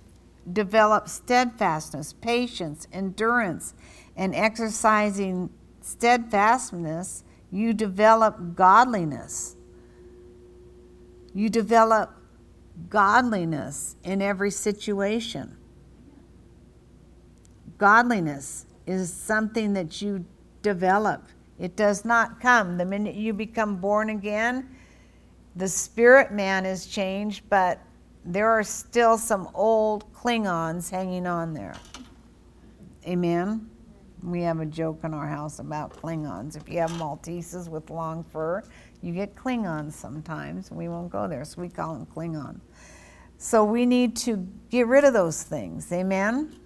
develop 0.51 1.07
steadfastness, 1.07 2.13
patience, 2.13 2.87
endurance, 2.91 3.73
and 4.15 4.33
exercising 4.35 5.49
steadfastness, 5.81 7.23
you 7.51 7.73
develop 7.73 8.55
godliness. 8.55 9.55
You 11.33 11.49
develop 11.49 12.18
godliness 12.89 13.95
in 14.03 14.21
every 14.21 14.51
situation. 14.51 15.57
Godliness 17.77 18.65
is 18.88 19.11
something 19.11 19.73
that 19.73 20.01
you 20.01 20.25
develop. 20.61 21.25
It 21.59 21.75
does 21.75 22.05
not 22.05 22.39
come 22.39 22.77
the 22.77 22.86
minute 22.86 23.15
you 23.15 23.34
become 23.34 23.77
born 23.77 24.09
again. 24.09 24.75
The 25.55 25.67
spirit 25.67 26.32
man 26.32 26.65
is 26.65 26.86
changed, 26.86 27.43
but 27.49 27.80
there 28.25 28.49
are 28.49 28.63
still 28.63 29.17
some 29.17 29.49
old 29.53 30.11
Klingons 30.13 30.89
hanging 30.89 31.25
on 31.25 31.53
there. 31.53 31.75
Amen. 33.07 33.69
We 34.23 34.41
have 34.41 34.59
a 34.59 34.65
joke 34.65 35.01
in 35.03 35.13
our 35.13 35.27
house 35.27 35.59
about 35.59 35.93
Klingons. 36.01 36.57
If 36.57 36.67
you 36.67 36.80
have 36.80 36.91
Malteses 36.91 37.69
with 37.69 37.89
long 37.89 38.23
fur, 38.23 38.61
you 39.01 39.13
get 39.13 39.36
Klingons 39.36 39.93
sometimes. 39.93 40.71
We 40.71 40.89
won't 40.89 41.09
go 41.09 41.27
there, 41.27 41.45
so 41.45 41.61
we 41.61 41.69
call 41.69 41.93
them 41.93 42.05
Klingon. 42.05 42.59
So 43.41 43.63
we 43.63 43.85
need 43.85 44.17
to 44.17 44.47
get 44.69 44.85
rid 44.85 45.05
of 45.05 45.13
those 45.13 45.41
things. 45.41 45.91
Amen. 45.93 46.59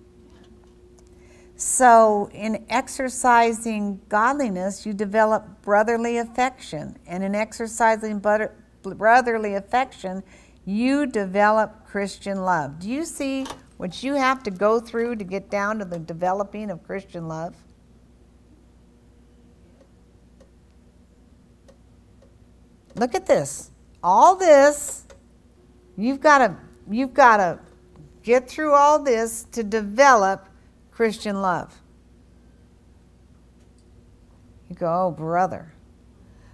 So, 1.56 2.32
in 2.34 2.66
exercising 2.68 4.02
godliness, 4.10 4.84
you 4.84 4.92
develop 4.92 5.62
brotherly 5.62 6.18
affection. 6.18 6.98
And 7.06 7.24
in 7.24 7.36
exercising 7.36 8.20
brotherly 8.20 9.54
affection, 9.54 10.24
you 10.66 11.06
develop 11.06 11.86
Christian 11.86 12.42
love. 12.42 12.80
Do 12.80 12.90
you 12.90 13.06
see 13.06 13.46
what 13.78 14.02
you 14.02 14.16
have 14.16 14.42
to 14.44 14.52
go 14.52 14.80
through 14.80 15.18
to 15.18 15.24
get 15.24 15.52
down 15.52 15.78
to 15.78 15.86
the 15.86 16.00
developing 16.00 16.72
of 16.72 16.84
Christian 16.84 17.28
love? 17.28 17.56
Look 22.96 23.14
at 23.14 23.28
this. 23.28 23.70
All 24.02 24.36
this, 24.36 25.06
you've 25.98 26.20
got 26.20 26.40
to 26.40 26.56
you've 26.90 27.14
got 27.14 27.38
to 27.38 27.60
get 28.24 28.50
through 28.50 28.74
all 28.74 29.00
this 29.00 29.46
to 29.52 29.64
develop 29.64 30.48
Christian 30.92 31.42
love. 31.42 31.82
You 34.70 34.76
go, 34.76 35.08
oh, 35.08 35.12
brother. 35.12 35.74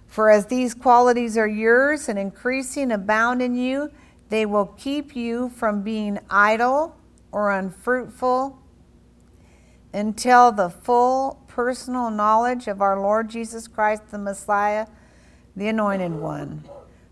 For 0.06 0.28
as 0.28 0.46
these 0.46 0.74
qualities 0.74 1.38
are 1.38 1.46
yours 1.46 2.08
and 2.08 2.18
increasing, 2.18 2.90
abound 2.90 3.40
in 3.40 3.54
you, 3.54 3.90
they 4.28 4.44
will 4.44 4.66
keep 4.66 5.14
you 5.14 5.50
from 5.50 5.82
being 5.82 6.18
idle 6.28 6.96
or 7.30 7.52
unfruitful 7.52 8.58
until 9.92 10.52
the 10.52 10.68
full 10.68 11.44
personal 11.46 12.10
knowledge 12.10 12.66
of 12.66 12.80
our 12.80 13.00
Lord 13.00 13.28
Jesus 13.28 13.68
Christ, 13.68 14.10
the 14.10 14.18
Messiah, 14.18 14.86
the 15.56 15.68
Anointed 15.68 16.12
One. 16.12 16.64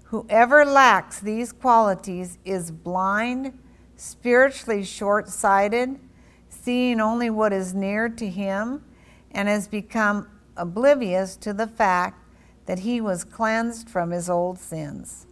Whoever 0.09 0.65
lacks 0.65 1.21
these 1.21 1.53
qualities 1.53 2.39
is 2.43 2.71
blind, 2.71 3.59
spiritually 3.97 4.83
short 4.83 5.29
sighted, 5.29 6.01
seeing 6.49 6.99
only 6.99 7.29
what 7.29 7.53
is 7.53 7.75
near 7.75 8.09
to 8.09 8.27
him, 8.27 8.85
and 9.31 9.49
has 9.49 9.69
become 9.69 10.27
oblivious 10.57 11.37
to 11.37 11.53
the 11.53 11.67
fact 11.67 12.25
that 12.65 12.81
he 12.81 13.03
was 13.03 13.23
cleansed 13.23 13.91
from 13.91 14.11
his 14.11 14.31
old 14.31 14.59
sins. 14.59 15.27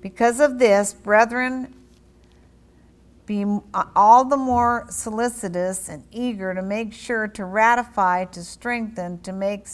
Because 0.00 0.40
of 0.40 0.58
this, 0.58 0.94
brethren, 0.94 1.74
be 3.26 3.44
uh, 3.74 3.84
all 3.94 4.24
the 4.24 4.38
more 4.38 4.86
solicitous 4.88 5.90
and 5.90 6.04
eager 6.10 6.54
to 6.54 6.62
make 6.62 6.94
sure 6.94 7.28
to 7.28 7.44
ratify, 7.44 8.24
to 8.24 8.42
strengthen, 8.42 9.20
to 9.20 9.32
make 9.32 9.66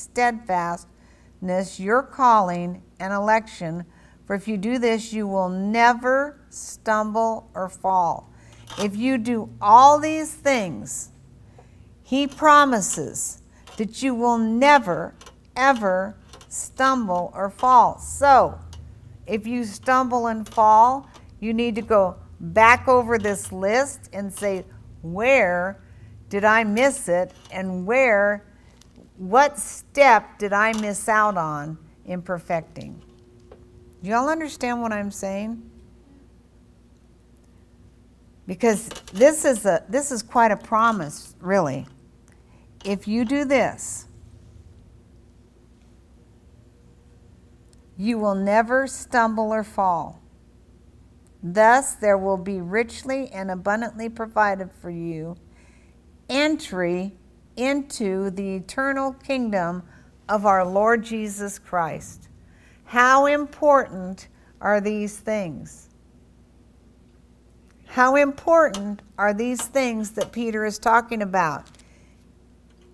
steadfastness 1.44 1.80
your 1.80 2.02
calling 2.02 2.82
and 2.98 3.12
election. 3.12 3.84
For 4.26 4.34
if 4.34 4.48
you 4.48 4.56
do 4.56 4.78
this, 4.78 5.12
you 5.12 5.26
will 5.26 5.48
never 5.48 6.40
stumble 6.48 7.50
or 7.54 7.68
fall. 7.68 8.30
If 8.78 8.96
you 8.96 9.18
do 9.18 9.50
all 9.60 10.00
these 10.00 10.32
things, 10.32 11.10
he 12.02 12.26
promises 12.26 13.42
that 13.76 14.02
you 14.02 14.14
will 14.14 14.38
never, 14.38 15.14
ever 15.56 16.16
stumble 16.48 17.32
or 17.34 17.50
fall. 17.50 17.98
So, 17.98 18.58
if 19.26 19.46
you 19.46 19.64
stumble 19.64 20.28
and 20.28 20.48
fall, 20.48 21.08
you 21.40 21.52
need 21.52 21.74
to 21.74 21.82
go 21.82 22.16
back 22.40 22.88
over 22.88 23.18
this 23.18 23.52
list 23.52 24.10
and 24.12 24.32
say, 24.32 24.64
where 25.02 25.80
did 26.28 26.44
I 26.44 26.64
miss 26.64 27.08
it? 27.08 27.32
And 27.50 27.86
where, 27.86 28.46
what 29.16 29.58
step 29.58 30.38
did 30.38 30.52
I 30.52 30.72
miss 30.80 31.08
out 31.08 31.36
on 31.36 31.78
in 32.04 32.22
perfecting? 32.22 33.02
Do 34.02 34.10
y'all 34.10 34.28
understand 34.28 34.82
what 34.82 34.92
I'm 34.92 35.10
saying? 35.10 35.62
Because 38.46 38.88
this 39.12 39.44
is, 39.44 39.64
a, 39.64 39.84
this 39.88 40.12
is 40.12 40.22
quite 40.22 40.50
a 40.50 40.56
promise, 40.56 41.34
really. 41.40 41.86
If 42.84 43.08
you 43.08 43.24
do 43.24 43.46
this, 43.46 44.06
you 47.96 48.18
will 48.18 48.34
never 48.34 48.86
stumble 48.86 49.54
or 49.54 49.64
fall. 49.64 50.20
Thus, 51.42 51.94
there 51.94 52.18
will 52.18 52.36
be 52.36 52.60
richly 52.60 53.28
and 53.28 53.50
abundantly 53.50 54.08
provided 54.08 54.70
for 54.80 54.90
you 54.90 55.36
entry 56.28 57.12
into 57.56 58.30
the 58.30 58.56
eternal 58.56 59.12
kingdom 59.12 59.82
of 60.28 60.46
our 60.46 60.66
Lord 60.66 61.04
Jesus 61.04 61.58
Christ. 61.58 62.28
How 62.84 63.26
important 63.26 64.28
are 64.60 64.80
these 64.80 65.16
things? 65.16 65.88
How 67.86 68.16
important 68.16 69.02
are 69.18 69.32
these 69.32 69.62
things 69.62 70.12
that 70.12 70.32
Peter 70.32 70.64
is 70.64 70.78
talking 70.78 71.22
about? 71.22 71.70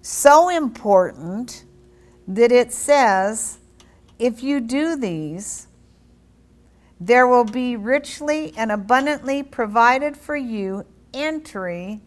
So 0.02 0.48
important 0.48 1.64
that 2.28 2.52
it 2.52 2.72
says, 2.72 3.58
if 4.18 4.42
you 4.42 4.60
do 4.60 4.96
these, 4.96 5.68
there 7.00 7.26
will 7.26 7.44
be 7.44 7.76
richly 7.76 8.52
and 8.56 8.70
abundantly 8.70 9.42
provided 9.42 10.16
for 10.16 10.36
you 10.36 10.84
entry 11.14 12.02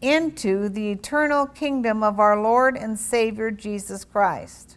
into 0.00 0.68
the 0.68 0.90
eternal 0.90 1.46
kingdom 1.46 2.02
of 2.02 2.18
our 2.18 2.40
Lord 2.40 2.76
and 2.76 2.98
Savior 2.98 3.50
Jesus 3.50 4.04
Christ. 4.04 4.76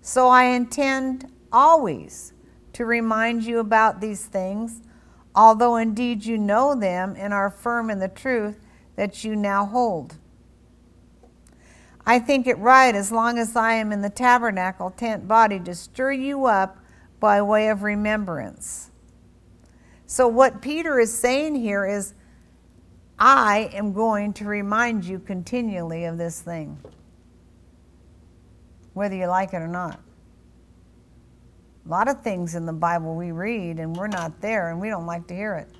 So 0.00 0.28
I 0.28 0.44
intend 0.44 1.30
always 1.52 2.32
to 2.72 2.84
remind 2.84 3.44
you 3.44 3.58
about 3.58 4.00
these 4.00 4.26
things, 4.26 4.82
although 5.34 5.76
indeed 5.76 6.24
you 6.24 6.36
know 6.36 6.74
them 6.74 7.14
and 7.16 7.32
are 7.32 7.50
firm 7.50 7.90
in 7.90 7.98
the 7.98 8.08
truth 8.08 8.60
that 8.96 9.24
you 9.24 9.36
now 9.36 9.64
hold. 9.64 10.16
I 12.06 12.18
think 12.18 12.46
it 12.46 12.58
right, 12.58 12.94
as 12.94 13.10
long 13.10 13.38
as 13.38 13.56
I 13.56 13.74
am 13.74 13.92
in 13.92 14.02
the 14.02 14.10
tabernacle 14.10 14.90
tent 14.90 15.26
body, 15.26 15.58
to 15.60 15.74
stir 15.74 16.12
you 16.12 16.44
up 16.44 16.78
by 17.18 17.40
way 17.40 17.68
of 17.68 17.82
remembrance. 17.82 18.90
So, 20.06 20.28
what 20.28 20.60
Peter 20.60 21.00
is 21.00 21.16
saying 21.16 21.54
here 21.54 21.86
is, 21.86 22.12
I 23.26 23.70
am 23.72 23.94
going 23.94 24.34
to 24.34 24.44
remind 24.44 25.06
you 25.06 25.18
continually 25.18 26.04
of 26.04 26.18
this 26.18 26.42
thing, 26.42 26.76
whether 28.92 29.16
you 29.16 29.28
like 29.28 29.54
it 29.54 29.62
or 29.62 29.66
not. 29.66 29.98
A 31.86 31.88
lot 31.88 32.06
of 32.06 32.20
things 32.20 32.54
in 32.54 32.66
the 32.66 32.72
Bible 32.74 33.14
we 33.14 33.32
read 33.32 33.78
and 33.78 33.96
we're 33.96 34.08
not 34.08 34.42
there 34.42 34.68
and 34.68 34.78
we 34.78 34.90
don't 34.90 35.06
like 35.06 35.26
to 35.28 35.34
hear 35.34 35.54
it. 35.54 35.70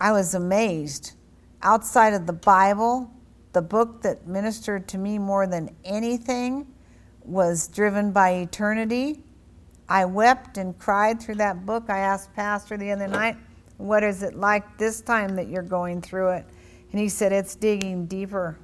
I 0.00 0.10
was 0.10 0.34
amazed. 0.34 1.12
Outside 1.62 2.12
of 2.12 2.26
the 2.26 2.32
Bible, 2.32 3.08
the 3.52 3.62
book 3.62 4.02
that 4.02 4.26
ministered 4.26 4.88
to 4.88 4.98
me 4.98 5.20
more 5.20 5.46
than 5.46 5.70
anything 5.84 6.66
was 7.22 7.68
Driven 7.68 8.10
by 8.10 8.30
Eternity. 8.30 9.22
I 9.88 10.04
wept 10.04 10.58
and 10.58 10.76
cried 10.76 11.22
through 11.22 11.36
that 11.36 11.64
book. 11.64 11.90
I 11.90 11.98
asked 11.98 12.34
Pastor 12.34 12.76
the 12.76 12.90
other 12.90 13.06
night, 13.06 13.36
What 13.78 14.02
is 14.02 14.22
it 14.22 14.34
like 14.34 14.78
this 14.78 15.00
time 15.00 15.36
that 15.36 15.48
you're 15.48 15.62
going 15.62 16.00
through 16.00 16.30
it? 16.30 16.46
And 16.92 17.00
he 17.00 17.08
said, 17.08 17.32
It's 17.32 17.54
digging 17.54 18.06
deeper. 18.06 18.58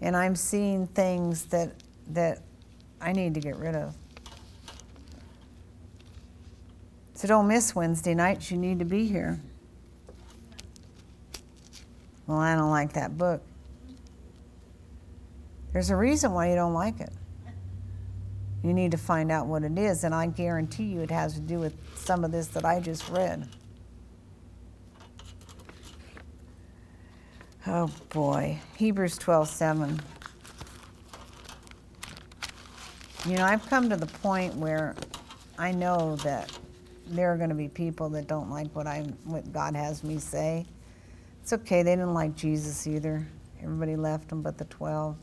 And 0.00 0.16
I'm 0.16 0.34
seeing 0.34 0.86
things 0.88 1.44
that, 1.46 1.72
that 2.08 2.42
I 3.00 3.12
need 3.12 3.34
to 3.34 3.40
get 3.40 3.56
rid 3.56 3.76
of. 3.76 3.94
So 7.14 7.28
don't 7.28 7.48
miss 7.48 7.74
Wednesday 7.74 8.14
nights. 8.14 8.50
You 8.50 8.56
need 8.56 8.78
to 8.78 8.84
be 8.86 9.06
here. 9.06 9.38
Well, 12.26 12.38
I 12.38 12.54
don't 12.56 12.70
like 12.70 12.94
that 12.94 13.18
book. 13.18 13.42
There's 15.72 15.90
a 15.90 15.96
reason 15.96 16.32
why 16.32 16.48
you 16.48 16.54
don't 16.54 16.74
like 16.74 17.00
it. 17.00 17.12
You 18.62 18.72
need 18.72 18.90
to 18.90 18.98
find 18.98 19.30
out 19.30 19.46
what 19.46 19.62
it 19.62 19.78
is, 19.78 20.04
and 20.04 20.14
I 20.14 20.26
guarantee 20.26 20.84
you 20.84 21.00
it 21.00 21.10
has 21.10 21.34
to 21.34 21.40
do 21.40 21.58
with 21.58 21.74
some 21.96 22.24
of 22.24 22.32
this 22.32 22.48
that 22.48 22.64
I 22.64 22.80
just 22.80 23.08
read. 23.08 23.48
Oh 27.72 27.88
boy, 28.08 28.58
Hebrews 28.76 29.16
12 29.16 29.48
7. 29.48 30.00
You 33.26 33.36
know, 33.36 33.44
I've 33.44 33.64
come 33.66 33.88
to 33.88 33.94
the 33.94 34.06
point 34.06 34.56
where 34.56 34.96
I 35.56 35.70
know 35.70 36.16
that 36.16 36.50
there 37.06 37.32
are 37.32 37.36
going 37.36 37.50
to 37.50 37.54
be 37.54 37.68
people 37.68 38.08
that 38.08 38.26
don't 38.26 38.50
like 38.50 38.74
what 38.74 38.88
I 38.88 39.02
what 39.22 39.52
God 39.52 39.76
has 39.76 40.02
me 40.02 40.18
say. 40.18 40.66
It's 41.42 41.52
okay. 41.52 41.84
They 41.84 41.92
didn't 41.92 42.12
like 42.12 42.34
Jesus 42.34 42.88
either. 42.88 43.24
Everybody 43.62 43.94
left 43.94 44.32
him 44.32 44.42
but 44.42 44.58
the 44.58 44.64
12. 44.64 45.16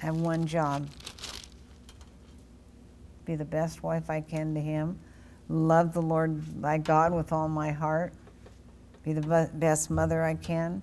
I 0.00 0.06
have 0.06 0.14
one 0.14 0.46
job 0.46 0.88
be 3.26 3.34
the 3.34 3.44
best 3.44 3.82
wife 3.82 4.08
I 4.08 4.20
can 4.20 4.54
to 4.54 4.60
him, 4.60 4.98
love 5.48 5.92
the 5.92 6.00
Lord 6.00 6.62
thy 6.62 6.78
God 6.78 7.12
with 7.12 7.32
all 7.32 7.48
my 7.48 7.72
heart, 7.72 8.14
be 9.02 9.12
the 9.12 9.50
best 9.52 9.90
mother 9.90 10.22
I 10.22 10.34
can, 10.34 10.80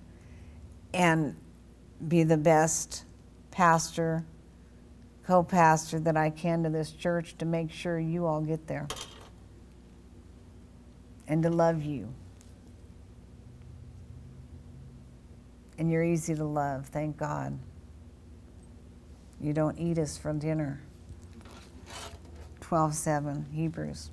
and 0.94 1.36
be 2.08 2.24
the 2.24 2.38
best 2.38 3.06
pastor, 3.50 4.26
co 5.26 5.42
pastor 5.42 6.00
that 6.02 6.18
I 6.18 6.30
can 6.30 6.64
to 6.64 6.70
this 6.70 6.92
church 6.92 7.38
to 7.40 7.46
make 7.46 7.72
sure 7.72 7.98
you 7.98 8.26
all 8.26 8.42
get 8.42 8.68
there 8.68 8.88
and 11.28 11.42
to 11.44 11.50
love 11.50 11.82
you. 11.84 12.14
And 15.78 15.90
you're 15.90 16.04
easy 16.04 16.36
to 16.36 16.44
love, 16.44 16.88
thank 16.88 17.18
God. 17.18 17.58
You 19.42 19.54
don't 19.54 19.78
eat 19.80 19.98
us 19.98 20.18
for 20.18 20.32
dinner. 20.34 20.82
12:7 22.74 23.54
Hebrews. 23.54 24.10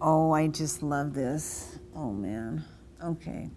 Oh, 0.00 0.30
I 0.30 0.46
just 0.46 0.80
love 0.80 1.12
this. 1.12 1.76
Oh 1.92 2.12
man. 2.12 2.64
Okay. 3.02 3.50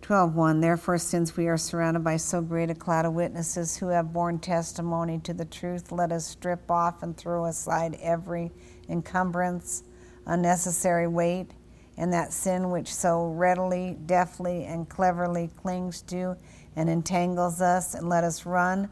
Twelve 0.00 0.34
one. 0.34 0.60
Therefore, 0.60 0.96
since 0.96 1.36
we 1.36 1.48
are 1.48 1.58
surrounded 1.58 2.02
by 2.02 2.16
so 2.16 2.40
great 2.40 2.70
a 2.70 2.74
cloud 2.74 3.04
of 3.04 3.12
witnesses 3.12 3.76
who 3.76 3.88
have 3.88 4.14
borne 4.14 4.38
testimony 4.38 5.18
to 5.18 5.34
the 5.34 5.44
truth, 5.44 5.92
let 5.92 6.12
us 6.12 6.24
strip 6.24 6.70
off 6.70 7.02
and 7.02 7.14
throw 7.14 7.44
aside 7.44 7.98
every 8.00 8.52
encumbrance, 8.88 9.82
unnecessary 10.24 11.06
weight 11.06 11.50
and 11.96 12.12
that 12.12 12.32
sin 12.32 12.70
which 12.70 12.92
so 12.92 13.26
readily, 13.28 13.96
deftly, 14.06 14.64
and 14.64 14.88
cleverly 14.88 15.50
clings 15.56 16.02
to 16.02 16.36
and 16.76 16.90
entangles 16.90 17.60
us, 17.60 17.94
and 17.94 18.08
let 18.08 18.22
us 18.22 18.44
run, 18.44 18.90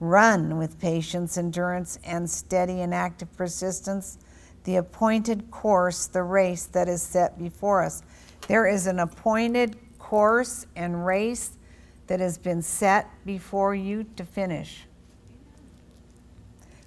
run 0.00 0.58
with 0.58 0.78
patience, 0.78 1.38
endurance, 1.38 1.98
and 2.04 2.28
steady 2.28 2.82
and 2.82 2.94
active 2.94 3.34
persistence 3.36 4.18
the 4.64 4.76
appointed 4.76 5.50
course, 5.50 6.06
the 6.06 6.22
race 6.22 6.66
that 6.66 6.88
is 6.88 7.02
set 7.02 7.38
before 7.38 7.82
us. 7.82 8.02
There 8.48 8.66
is 8.66 8.86
an 8.86 9.00
appointed 9.00 9.76
course 9.98 10.66
and 10.76 11.04
race 11.04 11.52
that 12.06 12.20
has 12.20 12.38
been 12.38 12.62
set 12.62 13.08
before 13.24 13.74
you 13.74 14.04
to 14.16 14.24
finish. 14.24 14.86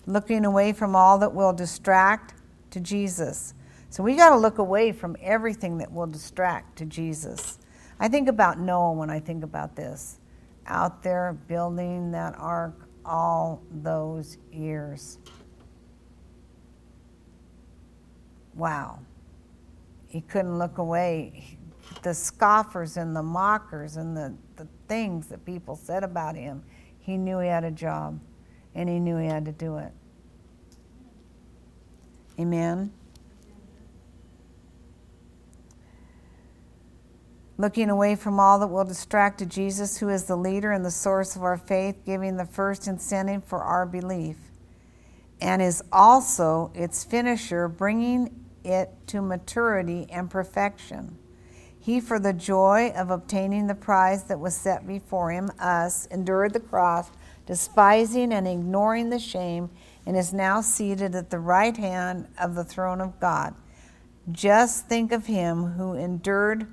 Looking 0.05 0.45
away 0.45 0.71
from 0.71 0.95
all 0.95 1.17
that 1.19 1.33
will 1.33 1.53
distract 1.53 2.33
to 2.71 2.79
Jesus 2.79 3.53
so 3.95 4.03
we 4.03 4.17
got 4.17 4.31
to 4.31 4.35
look 4.35 4.57
away 4.57 4.91
from 4.91 5.15
everything 5.21 5.77
that 5.77 5.89
will 5.89 6.05
distract 6.05 6.79
to 6.79 6.85
Jesus. 6.85 7.59
I 7.97 8.09
think 8.09 8.27
about 8.27 8.59
Noah 8.59 8.91
when 8.91 9.09
I 9.09 9.21
think 9.21 9.41
about 9.41 9.77
this. 9.77 10.19
Out 10.67 11.01
there 11.01 11.31
building 11.47 12.11
that 12.11 12.35
ark 12.37 12.89
all 13.05 13.63
those 13.71 14.37
years. 14.51 15.17
Wow. 18.53 18.99
He 20.09 20.19
couldn't 20.19 20.59
look 20.59 20.77
away. 20.77 21.57
The 22.01 22.13
scoffers 22.13 22.97
and 22.97 23.15
the 23.15 23.23
mockers 23.23 23.95
and 23.95 24.17
the, 24.17 24.35
the 24.57 24.67
things 24.89 25.27
that 25.27 25.45
people 25.45 25.77
said 25.77 26.03
about 26.03 26.35
him, 26.35 26.65
he 26.99 27.15
knew 27.15 27.39
he 27.39 27.47
had 27.47 27.63
a 27.63 27.71
job 27.71 28.19
and 28.73 28.89
he 28.89 28.99
knew 28.99 29.15
he 29.15 29.27
had 29.27 29.45
to 29.45 29.53
do 29.53 29.77
it. 29.77 29.93
Amen. 32.37 32.91
Looking 37.57 37.89
away 37.89 38.15
from 38.15 38.39
all 38.39 38.59
that 38.59 38.67
will 38.67 38.83
distract 38.83 39.39
to 39.39 39.45
Jesus, 39.45 39.97
who 39.97 40.09
is 40.09 40.25
the 40.25 40.35
leader 40.35 40.71
and 40.71 40.83
the 40.83 40.91
source 40.91 41.35
of 41.35 41.43
our 41.43 41.57
faith, 41.57 42.03
giving 42.05 42.37
the 42.37 42.45
first 42.45 42.87
incentive 42.87 43.43
for 43.43 43.61
our 43.63 43.85
belief, 43.85 44.37
and 45.39 45.61
is 45.61 45.83
also 45.91 46.71
its 46.73 47.03
finisher, 47.03 47.67
bringing 47.67 48.45
it 48.63 48.89
to 49.07 49.21
maturity 49.21 50.07
and 50.09 50.29
perfection. 50.29 51.17
He, 51.79 51.99
for 51.99 52.19
the 52.19 52.33
joy 52.33 52.91
of 52.95 53.11
obtaining 53.11 53.67
the 53.67 53.75
prize 53.75 54.23
that 54.23 54.39
was 54.39 54.57
set 54.57 54.87
before 54.87 55.31
him, 55.31 55.51
us, 55.59 56.07
endured 56.07 56.53
the 56.53 56.59
cross, 56.59 57.11
despising 57.45 58.33
and 58.33 58.47
ignoring 58.47 59.11
the 59.11 59.19
shame, 59.19 59.69
and 60.05 60.17
is 60.17 60.33
now 60.33 60.61
seated 60.61 61.13
at 61.13 61.29
the 61.29 61.39
right 61.39 61.77
hand 61.77 62.27
of 62.39 62.55
the 62.55 62.63
throne 62.63 63.01
of 63.01 63.19
God. 63.19 63.53
Just 64.31 64.87
think 64.87 65.11
of 65.11 65.27
him 65.27 65.73
who 65.73 65.93
endured 65.93 66.67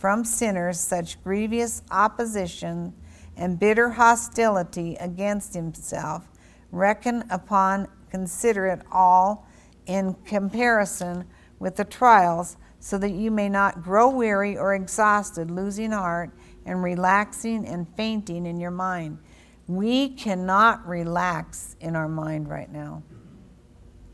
from 0.00 0.24
sinners 0.24 0.80
such 0.80 1.22
grievous 1.22 1.82
opposition 1.90 2.94
and 3.36 3.60
bitter 3.60 3.90
hostility 3.90 4.96
against 4.96 5.52
himself. 5.52 6.26
Reckon 6.72 7.22
upon, 7.30 7.86
consider 8.10 8.66
it 8.66 8.80
all 8.90 9.46
in 9.84 10.14
comparison 10.24 11.26
with 11.58 11.76
the 11.76 11.84
trials, 11.84 12.56
so 12.78 12.96
that 12.96 13.10
you 13.10 13.30
may 13.30 13.50
not 13.50 13.82
grow 13.82 14.08
weary 14.08 14.56
or 14.56 14.74
exhausted, 14.74 15.50
losing 15.50 15.92
heart, 15.92 16.30
and 16.64 16.82
relaxing 16.82 17.66
and 17.66 17.86
fainting 17.94 18.46
in 18.46 18.58
your 18.58 18.70
mind. 18.70 19.18
We 19.66 20.08
cannot 20.08 20.88
relax 20.88 21.76
in 21.78 21.94
our 21.94 22.08
mind 22.08 22.48
right 22.48 22.72
now, 22.72 23.02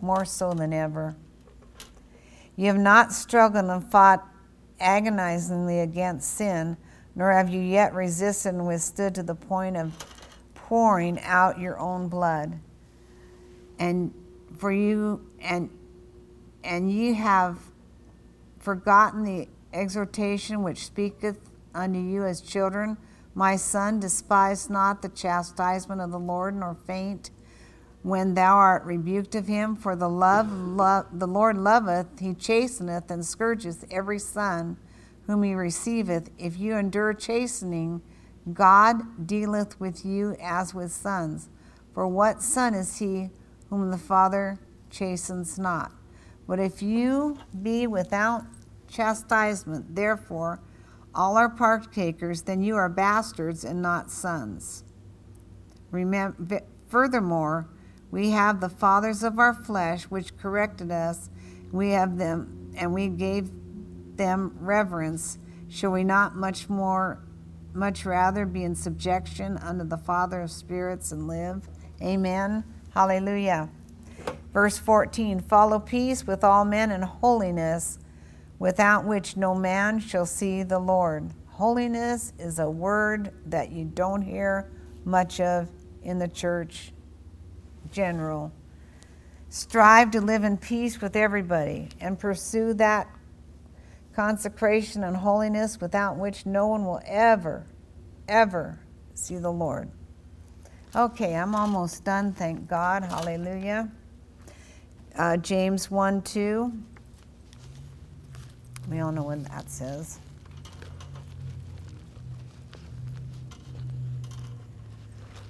more 0.00 0.24
so 0.24 0.52
than 0.52 0.72
ever. 0.72 1.14
You 2.56 2.66
have 2.66 2.78
not 2.78 3.12
struggled 3.12 3.66
and 3.66 3.88
fought 3.88 4.26
agonizingly 4.80 5.80
against 5.80 6.34
sin, 6.34 6.76
nor 7.14 7.32
have 7.32 7.48
you 7.48 7.60
yet 7.60 7.94
resisted 7.94 8.54
and 8.54 8.66
withstood 8.66 9.14
to 9.14 9.22
the 9.22 9.34
point 9.34 9.76
of 9.76 9.92
pouring 10.54 11.20
out 11.20 11.58
your 11.58 11.78
own 11.78 12.08
blood. 12.08 12.58
And 13.78 14.12
for 14.56 14.72
you 14.72 15.26
and 15.40 15.70
and 16.64 16.90
ye 16.90 17.14
have 17.14 17.58
forgotten 18.58 19.22
the 19.22 19.48
exhortation 19.72 20.62
which 20.62 20.84
speaketh 20.84 21.38
unto 21.74 22.00
you 22.00 22.24
as 22.24 22.40
children. 22.40 22.96
My 23.34 23.54
son, 23.56 24.00
despise 24.00 24.68
not 24.68 25.02
the 25.02 25.08
chastisement 25.08 26.00
of 26.00 26.10
the 26.10 26.18
Lord, 26.18 26.56
nor 26.56 26.74
faint 26.74 27.30
when 28.06 28.34
thou 28.34 28.54
art 28.54 28.84
rebuked 28.84 29.34
of 29.34 29.48
him. 29.48 29.74
For 29.74 29.96
the 29.96 30.08
love, 30.08 30.48
the 31.12 31.26
Lord 31.26 31.58
loveth, 31.58 32.20
he 32.20 32.34
chasteneth 32.34 33.10
and 33.10 33.26
scourgeth 33.26 33.84
every 33.90 34.20
son 34.20 34.76
whom 35.26 35.42
he 35.42 35.54
receiveth. 35.54 36.30
If 36.38 36.56
you 36.56 36.76
endure 36.76 37.12
chastening, 37.14 38.00
God 38.52 39.26
dealeth 39.26 39.80
with 39.80 40.06
you 40.06 40.36
as 40.40 40.72
with 40.72 40.92
sons. 40.92 41.48
For 41.92 42.06
what 42.06 42.42
son 42.42 42.74
is 42.74 42.98
he 42.98 43.30
whom 43.70 43.90
the 43.90 43.98
Father 43.98 44.60
chastens 44.88 45.58
not? 45.58 45.90
But 46.46 46.60
if 46.60 46.80
you 46.80 47.38
be 47.60 47.88
without 47.88 48.44
chastisement, 48.86 49.96
therefore, 49.96 50.60
all 51.12 51.36
are 51.36 51.50
partakers, 51.50 52.42
then 52.42 52.62
you 52.62 52.76
are 52.76 52.88
bastards 52.88 53.64
and 53.64 53.82
not 53.82 54.12
sons. 54.12 54.84
Remember, 55.90 56.60
furthermore, 56.86 57.66
we 58.16 58.30
have 58.30 58.62
the 58.62 58.70
fathers 58.70 59.22
of 59.22 59.38
our 59.38 59.52
flesh 59.52 60.04
which 60.04 60.38
corrected 60.38 60.90
us. 60.90 61.28
We 61.70 61.90
have 61.90 62.16
them, 62.16 62.72
and 62.74 62.94
we 62.94 63.08
gave 63.08 63.50
them 64.16 64.56
reverence. 64.58 65.36
Shall 65.68 65.90
we 65.90 66.02
not 66.02 66.34
much 66.34 66.70
more, 66.70 67.22
much 67.74 68.06
rather 68.06 68.46
be 68.46 68.64
in 68.64 68.74
subjection 68.74 69.58
unto 69.58 69.84
the 69.84 69.98
Father 69.98 70.40
of 70.40 70.50
spirits 70.50 71.12
and 71.12 71.28
live? 71.28 71.68
Amen. 72.00 72.64
Hallelujah. 72.94 73.68
Verse 74.50 74.78
14 74.78 75.40
Follow 75.40 75.78
peace 75.78 76.26
with 76.26 76.42
all 76.42 76.64
men 76.64 76.90
and 76.90 77.04
holiness, 77.04 77.98
without 78.58 79.04
which 79.04 79.36
no 79.36 79.54
man 79.54 79.98
shall 79.98 80.24
see 80.24 80.62
the 80.62 80.78
Lord. 80.78 81.34
Holiness 81.48 82.32
is 82.38 82.58
a 82.58 82.70
word 82.70 83.34
that 83.44 83.72
you 83.72 83.84
don't 83.84 84.22
hear 84.22 84.70
much 85.04 85.38
of 85.38 85.68
in 86.02 86.18
the 86.18 86.28
church 86.28 86.94
general. 87.90 88.52
Strive 89.48 90.10
to 90.12 90.20
live 90.20 90.44
in 90.44 90.56
peace 90.56 91.00
with 91.00 91.16
everybody 91.16 91.88
and 92.00 92.18
pursue 92.18 92.74
that 92.74 93.08
consecration 94.14 95.04
and 95.04 95.16
holiness 95.16 95.80
without 95.80 96.16
which 96.16 96.46
no 96.46 96.66
one 96.66 96.84
will 96.84 97.00
ever, 97.06 97.66
ever 98.28 98.78
see 99.14 99.36
the 99.36 99.52
Lord. 99.52 99.90
Okay, 100.94 101.34
I'm 101.34 101.54
almost 101.54 102.04
done, 102.04 102.32
thank 102.32 102.68
God. 102.68 103.04
Hallelujah. 103.04 103.90
Uh, 105.16 105.36
James 105.36 105.90
1 105.90 106.22
2. 106.22 106.72
We 108.90 109.00
all 109.00 109.12
know 109.12 109.24
what 109.24 109.44
that 109.44 109.68
says. 109.68 110.18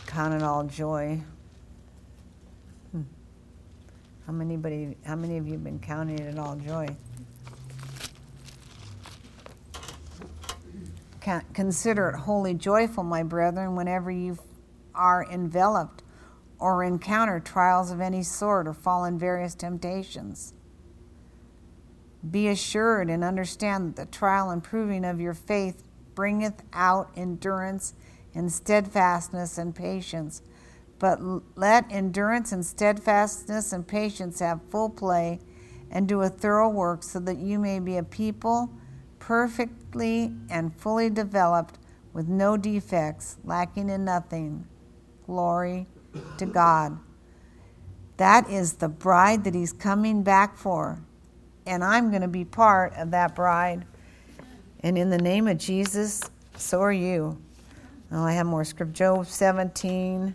Count 0.07 0.34
it 0.34 0.43
all 0.43 0.64
joy. 0.64 1.20
How 4.27 4.33
many, 4.33 4.97
how 5.05 5.14
many 5.14 5.37
of 5.39 5.47
you 5.47 5.53
have 5.53 5.64
been 5.64 5.79
counting 5.79 6.18
it 6.18 6.39
all 6.39 6.57
joy? 6.57 6.89
Consider 11.55 12.11
it 12.11 12.16
wholly 12.18 12.55
joyful, 12.55 13.03
my 13.03 13.22
brethren, 13.22 13.74
whenever 13.74 14.11
you 14.11 14.39
are 14.95 15.27
enveloped 15.31 16.03
or 16.59 16.83
encounter 16.85 17.41
trials 17.41 17.91
of 17.91 18.01
any 18.01 18.22
sort 18.22 18.66
or 18.66 18.74
fall 18.74 19.05
in 19.05 19.18
various 19.18 19.55
temptations. 19.55 20.55
Be 22.29 22.49
assured 22.49 23.11
and 23.11 23.22
understand 23.22 23.97
that 23.97 24.11
the 24.11 24.16
trial 24.16 24.51
and 24.51 24.62
proving 24.62 25.05
of 25.05 25.20
your 25.20 25.35
faith 25.35 25.83
bringeth 26.14 26.62
out 26.72 27.11
endurance 27.16 27.95
and 28.35 28.53
steadfastness 28.53 29.59
and 29.59 29.74
patience. 29.74 30.43
But 30.99 31.20
let 31.57 31.90
endurance 31.90 32.53
and 32.53 32.64
steadfastness 32.64 33.72
and 33.72 33.86
patience 33.86 34.40
have 34.40 34.61
full 34.70 34.88
play 34.88 35.40
and 35.90 36.09
do 36.09 36.22
a 36.22 36.28
thorough 36.28 36.68
work 36.68 37.03
so 37.03 37.18
that 37.20 37.38
you 37.38 37.59
may 37.59 37.78
be 37.78 37.97
a 37.97 38.03
people 38.03 38.70
perfectly 39.18 40.32
and 40.51 40.74
fully 40.74 41.11
developed 41.11 41.78
with 42.12 42.28
no 42.28 42.57
defects, 42.57 43.36
lacking 43.44 43.90
in 43.90 44.05
nothing. 44.05 44.66
Glory 45.26 45.86
to 46.38 46.47
God. 46.47 46.99
That 48.16 48.49
is 48.49 48.74
the 48.74 48.88
bride 48.88 49.44
that 49.44 49.55
He's 49.55 49.72
coming 49.72 50.22
back 50.22 50.57
for. 50.57 50.99
And 51.66 51.84
I'm 51.84 52.11
going 52.11 52.22
to 52.22 52.28
be 52.28 52.44
part 52.44 52.94
of 52.94 53.11
that 53.11 53.34
bride. 53.34 53.84
And 54.80 54.97
in 54.97 55.11
the 55.11 55.18
name 55.18 55.49
of 55.49 55.59
Jesus, 55.59 56.22
so 56.57 56.80
are 56.80 56.92
you. 56.92 57.36
Oh, 58.12 58.22
I 58.22 58.32
have 58.32 58.47
more 58.47 58.64
script. 58.64 58.92
Job 58.92 59.26
17. 59.26 60.34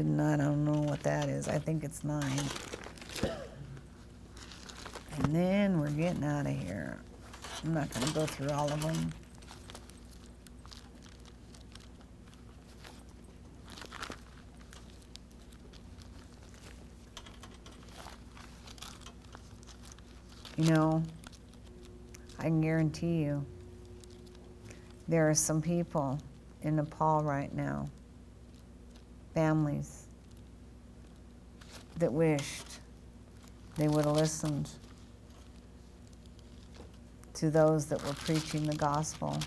Good. 0.00 0.20
I 0.20 0.36
don't 0.36 0.64
know 0.64 0.80
what 0.80 1.02
that 1.02 1.28
is. 1.28 1.46
I 1.46 1.58
think 1.58 1.84
it's 1.84 2.02
9. 2.04 2.22
And 5.16 5.34
then 5.36 5.78
we're 5.78 5.90
getting 5.90 6.24
out 6.24 6.46
of 6.46 6.58
here. 6.58 6.98
I'm 7.62 7.74
not 7.74 7.90
going 7.90 8.06
to 8.06 8.14
go 8.14 8.24
through 8.24 8.48
all 8.48 8.72
of 8.72 8.80
them. 8.80 9.12
You 20.56 20.70
know, 20.70 21.02
I 22.38 22.44
can 22.44 22.62
guarantee 22.62 23.22
you 23.22 23.44
there 25.08 25.28
are 25.28 25.34
some 25.34 25.60
people 25.60 26.18
in 26.62 26.76
Nepal 26.76 27.22
right 27.22 27.52
now, 27.54 27.90
families, 29.34 30.06
that 31.98 32.12
wished 32.12 32.80
they 33.76 33.88
would 33.88 34.04
have 34.04 34.16
listened 34.16 34.68
to 37.34 37.50
those 37.50 37.86
that 37.86 38.04
were 38.04 38.12
preaching 38.14 38.64
the 38.64 38.76
gospel. 38.76 39.38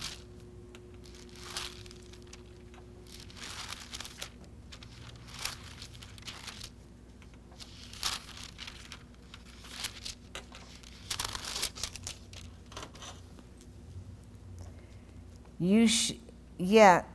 You 15.60 15.88
sh- 15.88 16.14
yet 16.58 17.08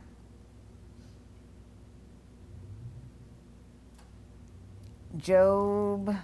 Job 5.29 6.15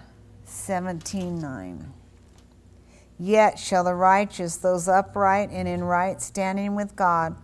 17:9 0.44 1.92
Yet 3.20 3.56
shall 3.56 3.84
the 3.84 3.94
righteous, 3.94 4.56
those 4.56 4.88
upright 4.88 5.48
and 5.52 5.68
in 5.68 5.84
right 5.84 6.20
standing 6.20 6.74
with 6.74 6.96
God, 6.96 7.36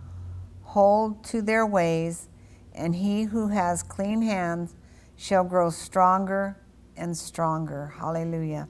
hold 0.63 1.23
to 1.23 1.41
their 1.41 1.65
ways, 1.65 2.27
and 2.73 2.93
he 2.93 3.23
who 3.23 3.47
has 3.47 3.81
clean 3.81 4.23
hands 4.23 4.75
shall 5.15 5.45
grow 5.45 5.69
stronger 5.69 6.57
and 6.97 7.15
stronger. 7.15 7.93
Hallelujah. 7.97 8.67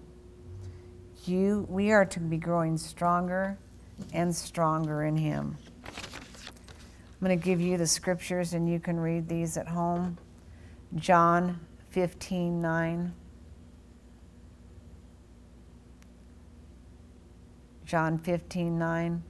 You 1.25 1.65
we 1.67 1.91
are 1.91 2.05
to 2.05 2.19
be 2.19 2.37
growing 2.37 2.77
stronger 2.77 3.57
and 4.13 4.35
stronger 4.35 5.03
in 5.03 5.17
him. 5.17 5.57
I'm 5.83 7.27
going 7.27 7.39
to 7.39 7.43
give 7.43 7.59
you 7.59 7.75
the 7.75 7.87
scriptures 7.87 8.53
and 8.53 8.69
you 8.69 8.79
can 8.79 8.99
read 8.99 9.27
these 9.27 9.57
at 9.57 9.69
home. 9.69 10.19
John 10.95 11.59
15 11.93 12.59
9. 12.59 13.13
John 17.85 18.17
15 18.17 18.79
9. 18.79 19.23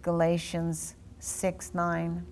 Galatians 0.00 0.94
6 1.18 1.74
9. 1.74 2.26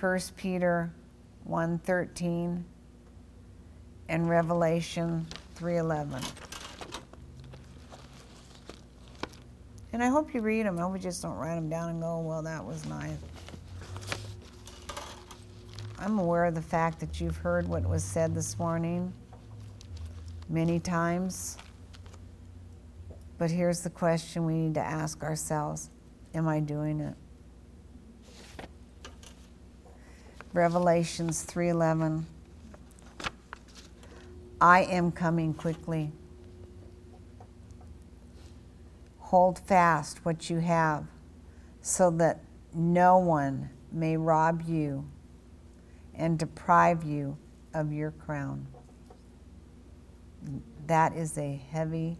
1 0.00 0.20
Peter 0.36 0.92
1 1.44 1.78
13. 1.78 2.64
And 4.08 4.28
Revelation 4.28 5.28
3 5.54 5.76
11. 5.78 6.20
And 9.92 10.02
I 10.02 10.08
hope 10.08 10.34
you 10.34 10.40
read 10.40 10.66
them. 10.66 10.76
I 10.80 10.82
hope 10.82 10.94
you 10.94 10.98
just 10.98 11.22
don't 11.22 11.36
write 11.36 11.54
them 11.54 11.68
down 11.68 11.90
and 11.90 12.02
go, 12.02 12.18
well, 12.18 12.42
that 12.42 12.64
was 12.64 12.84
nice. 12.86 13.16
I'm 15.98 16.18
aware 16.18 16.44
of 16.44 16.54
the 16.54 16.62
fact 16.62 17.00
that 17.00 17.20
you've 17.20 17.38
heard 17.38 17.66
what 17.66 17.88
was 17.88 18.04
said 18.04 18.34
this 18.34 18.58
morning 18.58 19.14
many 20.48 20.78
times. 20.78 21.56
But 23.38 23.50
here's 23.50 23.80
the 23.80 23.90
question 23.90 24.44
we 24.44 24.54
need 24.54 24.74
to 24.74 24.80
ask 24.80 25.22
ourselves 25.22 25.88
Am 26.34 26.46
I 26.46 26.60
doing 26.60 27.00
it? 27.00 27.14
Revelations 30.52 31.44
3:11 31.46 32.24
I 34.60 34.82
am 34.84 35.12
coming 35.12 35.54
quickly. 35.54 36.12
Hold 39.18 39.58
fast 39.58 40.24
what 40.24 40.50
you 40.50 40.58
have 40.58 41.06
so 41.80 42.10
that 42.10 42.40
no 42.74 43.16
one 43.18 43.70
may 43.90 44.16
rob 44.16 44.62
you 44.62 45.06
and 46.16 46.38
deprive 46.38 47.04
you 47.04 47.36
of 47.74 47.92
your 47.92 48.10
crown. 48.10 48.66
That 50.86 51.14
is 51.14 51.36
a 51.38 51.60
heavy, 51.70 52.18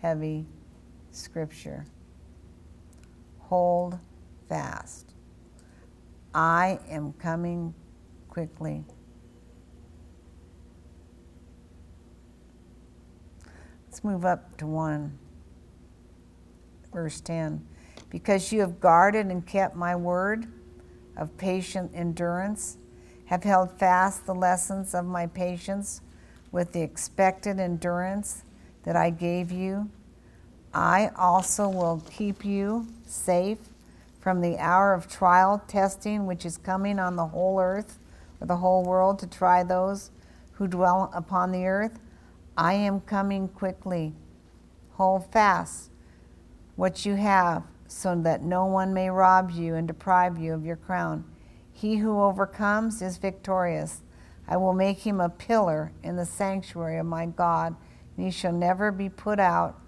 heavy 0.00 0.46
scripture. 1.10 1.86
Hold 3.38 3.98
fast. 4.48 5.14
I 6.34 6.78
am 6.88 7.12
coming 7.14 7.74
quickly. 8.28 8.84
Let's 13.86 14.02
move 14.02 14.24
up 14.24 14.56
to 14.58 14.66
1 14.66 15.18
verse 16.92 17.20
10. 17.20 17.66
Because 18.10 18.52
you 18.52 18.60
have 18.60 18.80
guarded 18.80 19.26
and 19.26 19.46
kept 19.46 19.74
my 19.74 19.96
word 19.96 20.46
of 21.16 21.36
patient 21.36 21.90
endurance, 21.94 22.78
have 23.32 23.44
held 23.44 23.72
fast 23.78 24.26
the 24.26 24.34
lessons 24.34 24.94
of 24.94 25.06
my 25.06 25.26
patience 25.26 26.02
with 26.50 26.72
the 26.72 26.82
expected 26.82 27.58
endurance 27.58 28.42
that 28.82 28.94
I 28.94 29.08
gave 29.08 29.50
you, 29.50 29.88
I 30.74 31.10
also 31.16 31.66
will 31.66 32.04
keep 32.10 32.44
you 32.44 32.88
safe 33.06 33.56
from 34.20 34.42
the 34.42 34.58
hour 34.58 34.92
of 34.92 35.10
trial 35.10 35.62
testing 35.66 36.26
which 36.26 36.44
is 36.44 36.58
coming 36.58 36.98
on 36.98 37.16
the 37.16 37.28
whole 37.28 37.58
earth 37.58 37.98
or 38.38 38.46
the 38.46 38.58
whole 38.58 38.84
world 38.84 39.18
to 39.20 39.26
try 39.26 39.62
those 39.62 40.10
who 40.52 40.66
dwell 40.66 41.10
upon 41.14 41.52
the 41.52 41.64
earth. 41.64 41.98
I 42.54 42.74
am 42.74 43.00
coming 43.00 43.48
quickly. 43.48 44.12
Hold 44.96 45.32
fast 45.32 45.88
what 46.76 47.06
you 47.06 47.14
have, 47.14 47.62
so 47.88 48.14
that 48.14 48.42
no 48.42 48.66
one 48.66 48.92
may 48.92 49.08
rob 49.08 49.50
you 49.50 49.74
and 49.74 49.88
deprive 49.88 50.36
you 50.38 50.52
of 50.52 50.66
your 50.66 50.76
crown. 50.76 51.31
He 51.82 51.96
who 51.96 52.22
overcomes 52.22 53.02
is 53.02 53.16
victorious. 53.16 54.02
I 54.46 54.56
will 54.56 54.72
make 54.72 55.00
him 55.00 55.20
a 55.20 55.28
pillar 55.28 55.90
in 56.04 56.14
the 56.14 56.24
sanctuary 56.24 56.96
of 56.96 57.06
my 57.06 57.26
God, 57.26 57.74
and 58.16 58.24
he 58.24 58.30
shall 58.30 58.52
never 58.52 58.92
be 58.92 59.08
put 59.08 59.40
out 59.40 59.80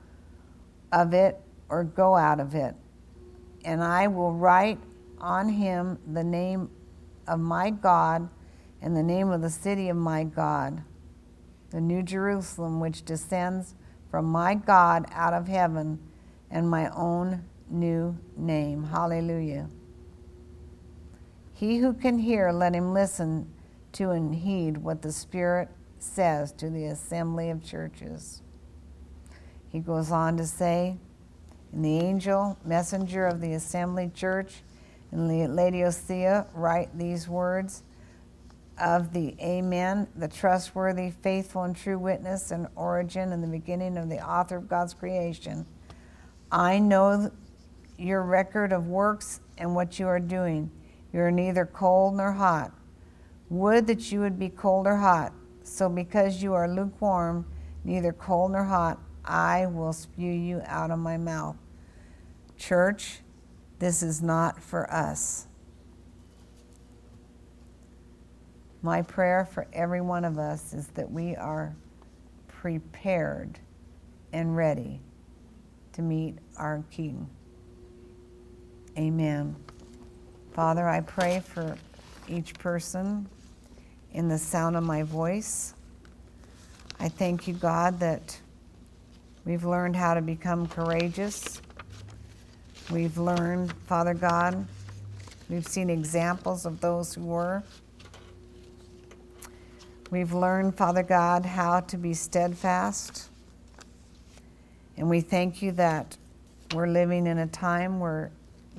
of 0.91 1.15
it 1.15 1.41
or 1.69 1.85
go 1.85 2.17
out 2.17 2.41
of 2.41 2.57
it. 2.57 2.75
And 3.65 3.81
I 3.81 4.09
will 4.09 4.33
write 4.33 4.81
on 5.21 5.49
him 5.49 6.01
the 6.13 6.25
name 6.25 6.69
of 7.29 7.39
my 7.39 7.71
God 7.71 8.29
and 8.83 8.97
the 8.97 9.03
name 9.05 9.31
of 9.31 9.41
the 9.41 9.49
city 9.49 9.89
of 9.89 9.97
my 9.97 10.25
God, 10.25 10.83
the 11.71 11.81
New 11.81 12.03
Jerusalem, 12.03 12.81
which 12.81 13.05
descends 13.05 13.77
from 14.11 14.25
my 14.25 14.57
God 14.57 15.07
out 15.13 15.33
of 15.33 15.47
heaven 15.47 16.01
and 16.51 16.69
my 16.69 16.89
own 16.89 17.45
new 17.71 18.19
name. 18.37 18.83
Hallelujah. 18.83 19.69
He 21.55 21.79
who 21.79 21.93
can 21.93 22.19
hear, 22.19 22.53
let 22.53 22.75
him 22.75 22.93
listen 22.93 23.51
to 23.93 24.11
and 24.11 24.35
heed 24.35 24.79
what 24.79 25.03
the 25.03 25.13
Spirit 25.13 25.69
says 25.99 26.53
to 26.53 26.69
the 26.69 26.87
assembly 26.87 27.51
of 27.51 27.65
churches. 27.65 28.43
He 29.69 29.79
goes 29.79 30.11
on 30.11 30.37
to 30.37 30.47
say, 30.47 30.97
and 31.73 31.85
the 31.85 31.99
angel, 31.99 32.59
messenger 32.65 33.27
of 33.27 33.41
the 33.41 33.55
assembly 33.55 34.11
church 34.15 34.63
in 35.11 35.29
Laodicea, 35.55 36.47
write 36.55 36.97
these 36.99 37.29
words 37.29 37.83
of 38.79 39.13
the 39.13 39.37
Amen, 39.41 40.09
the 40.17 40.29
trustworthy, 40.29 41.11
faithful, 41.11 41.63
and 41.63 41.77
true 41.77 41.99
witness 41.99 42.51
and 42.51 42.67
origin 42.75 43.33
and 43.33 43.43
the 43.43 43.49
beginning 43.49 43.97
of 43.97 44.09
the 44.09 44.19
author 44.19 44.57
of 44.57 44.69
God's 44.69 44.95
creation 44.95 45.67
I 46.51 46.79
know 46.79 47.33
your 47.99 48.23
record 48.23 48.73
of 48.73 48.87
works 48.87 49.41
and 49.59 49.75
what 49.75 49.99
you 49.99 50.07
are 50.07 50.21
doing. 50.21 50.71
You 51.15 51.21
are 51.21 51.31
neither 51.31 51.65
cold 51.65 52.17
nor 52.17 52.33
hot. 52.33 52.73
Would 53.49 53.87
that 53.87 54.11
you 54.11 54.19
would 54.19 54.37
be 54.37 54.49
cold 54.49 54.89
or 54.89 54.97
hot. 54.97 55.33
So, 55.63 55.89
because 55.89 56.43
you 56.43 56.55
are 56.55 56.69
lukewarm, 56.69 57.47
neither 57.85 58.13
cold 58.13 58.51
nor 58.51 58.65
hot, 58.65 58.99
I 59.25 59.67
will 59.67 59.93
spew 59.93 60.33
you 60.33 60.61
out 60.67 60.91
of 60.91 60.99
my 60.99 61.17
mouth. 61.17 61.57
Church, 62.59 63.21
this 63.79 64.03
is 64.03 64.21
not 64.23 64.61
for 64.61 64.93
us. 64.93 65.47
My 68.83 69.01
prayer 69.01 69.45
for 69.45 69.69
every 69.73 70.01
one 70.01 70.25
of 70.25 70.37
us 70.37 70.75
is 70.75 70.89
that 70.89 71.11
we 71.11 71.37
are 71.37 71.77
prepared 72.49 73.61
and 74.33 74.57
ready 74.57 75.01
to 75.93 76.03
meet 76.03 76.39
our 76.57 76.83
King. 76.91 77.31
Amen. 78.99 79.55
Father, 80.55 80.89
I 80.89 81.01
pray 81.01 81.41
for 81.41 81.77
each 82.29 82.55
person 82.61 83.29
in 84.13 84.29
the 84.29 84.39
sound 84.39 84.77
of 84.77 84.85
my 84.85 85.03
voice. 85.03 85.75
I 87.01 87.09
thank 87.09 87.49
you, 87.49 87.55
God, 87.55 87.99
that 87.99 88.39
we've 89.45 89.65
learned 89.65 89.97
how 89.97 90.15
to 90.15 90.23
become 90.23 90.69
courageous. 90.69 91.61
We've 92.89 93.19
learned, 93.19 93.73
Father 93.89 94.15
God, 94.15 94.65
we've 95.51 95.67
seen 95.67 95.91
examples 95.91 96.67
of 96.67 96.81
those 96.81 97.15
who 97.15 97.25
were. 97.25 97.65
We've 100.13 100.33
learned, 100.33 100.77
Father 100.77 101.03
God, 101.03 101.45
how 101.45 101.81
to 101.81 101.97
be 101.97 102.15
steadfast. 102.15 103.29
And 104.97 105.11
we 105.11 105.21
thank 105.21 105.63
you 105.63 105.73
that 105.73 106.17
we're 106.73 106.87
living 106.87 107.27
in 107.27 107.39
a 107.39 107.49
time 107.49 107.99
where 107.99 108.31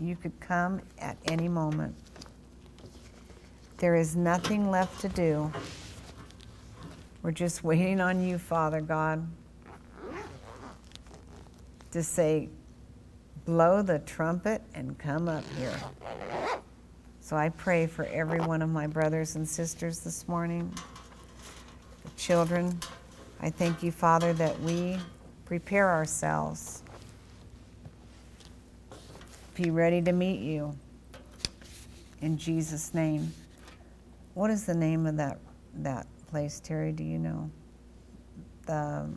you 0.01 0.15
could 0.15 0.39
come 0.39 0.81
at 0.99 1.17
any 1.25 1.47
moment. 1.47 1.95
There 3.77 3.95
is 3.95 4.15
nothing 4.15 4.71
left 4.71 5.01
to 5.01 5.09
do. 5.09 5.51
We're 7.21 7.31
just 7.31 7.63
waiting 7.63 7.99
on 7.99 8.21
you, 8.21 8.37
Father 8.37 8.81
God, 8.81 9.27
to 11.91 12.03
say, 12.03 12.49
blow 13.45 13.81
the 13.81 13.99
trumpet 13.99 14.61
and 14.73 14.97
come 14.97 15.27
up 15.27 15.43
here. 15.57 15.77
So 17.19 17.35
I 17.35 17.49
pray 17.49 17.87
for 17.87 18.05
every 18.05 18.39
one 18.39 18.61
of 18.61 18.69
my 18.69 18.87
brothers 18.87 19.35
and 19.35 19.47
sisters 19.47 19.99
this 19.99 20.27
morning, 20.27 20.71
the 22.03 22.09
children. 22.11 22.79
I 23.41 23.49
thank 23.49 23.81
you, 23.81 23.91
Father, 23.91 24.33
that 24.33 24.59
we 24.61 24.97
prepare 25.45 25.89
ourselves, 25.89 26.83
be 29.56 29.72
ready 29.72 30.01
to 30.01 30.12
meet 30.12 30.41
you. 30.41 30.78
In 32.22 32.38
Jesus' 32.38 32.93
name. 32.93 33.34
What 34.34 34.51
is 34.51 34.66
the 34.66 34.74
name 34.74 35.06
of 35.06 35.18
that, 35.18 35.39
that 35.76 36.08
place, 36.28 36.60
Terry? 36.60 36.91
Do 36.91 37.03
you 37.03 37.18
know? 37.18 37.49
The 38.66 39.08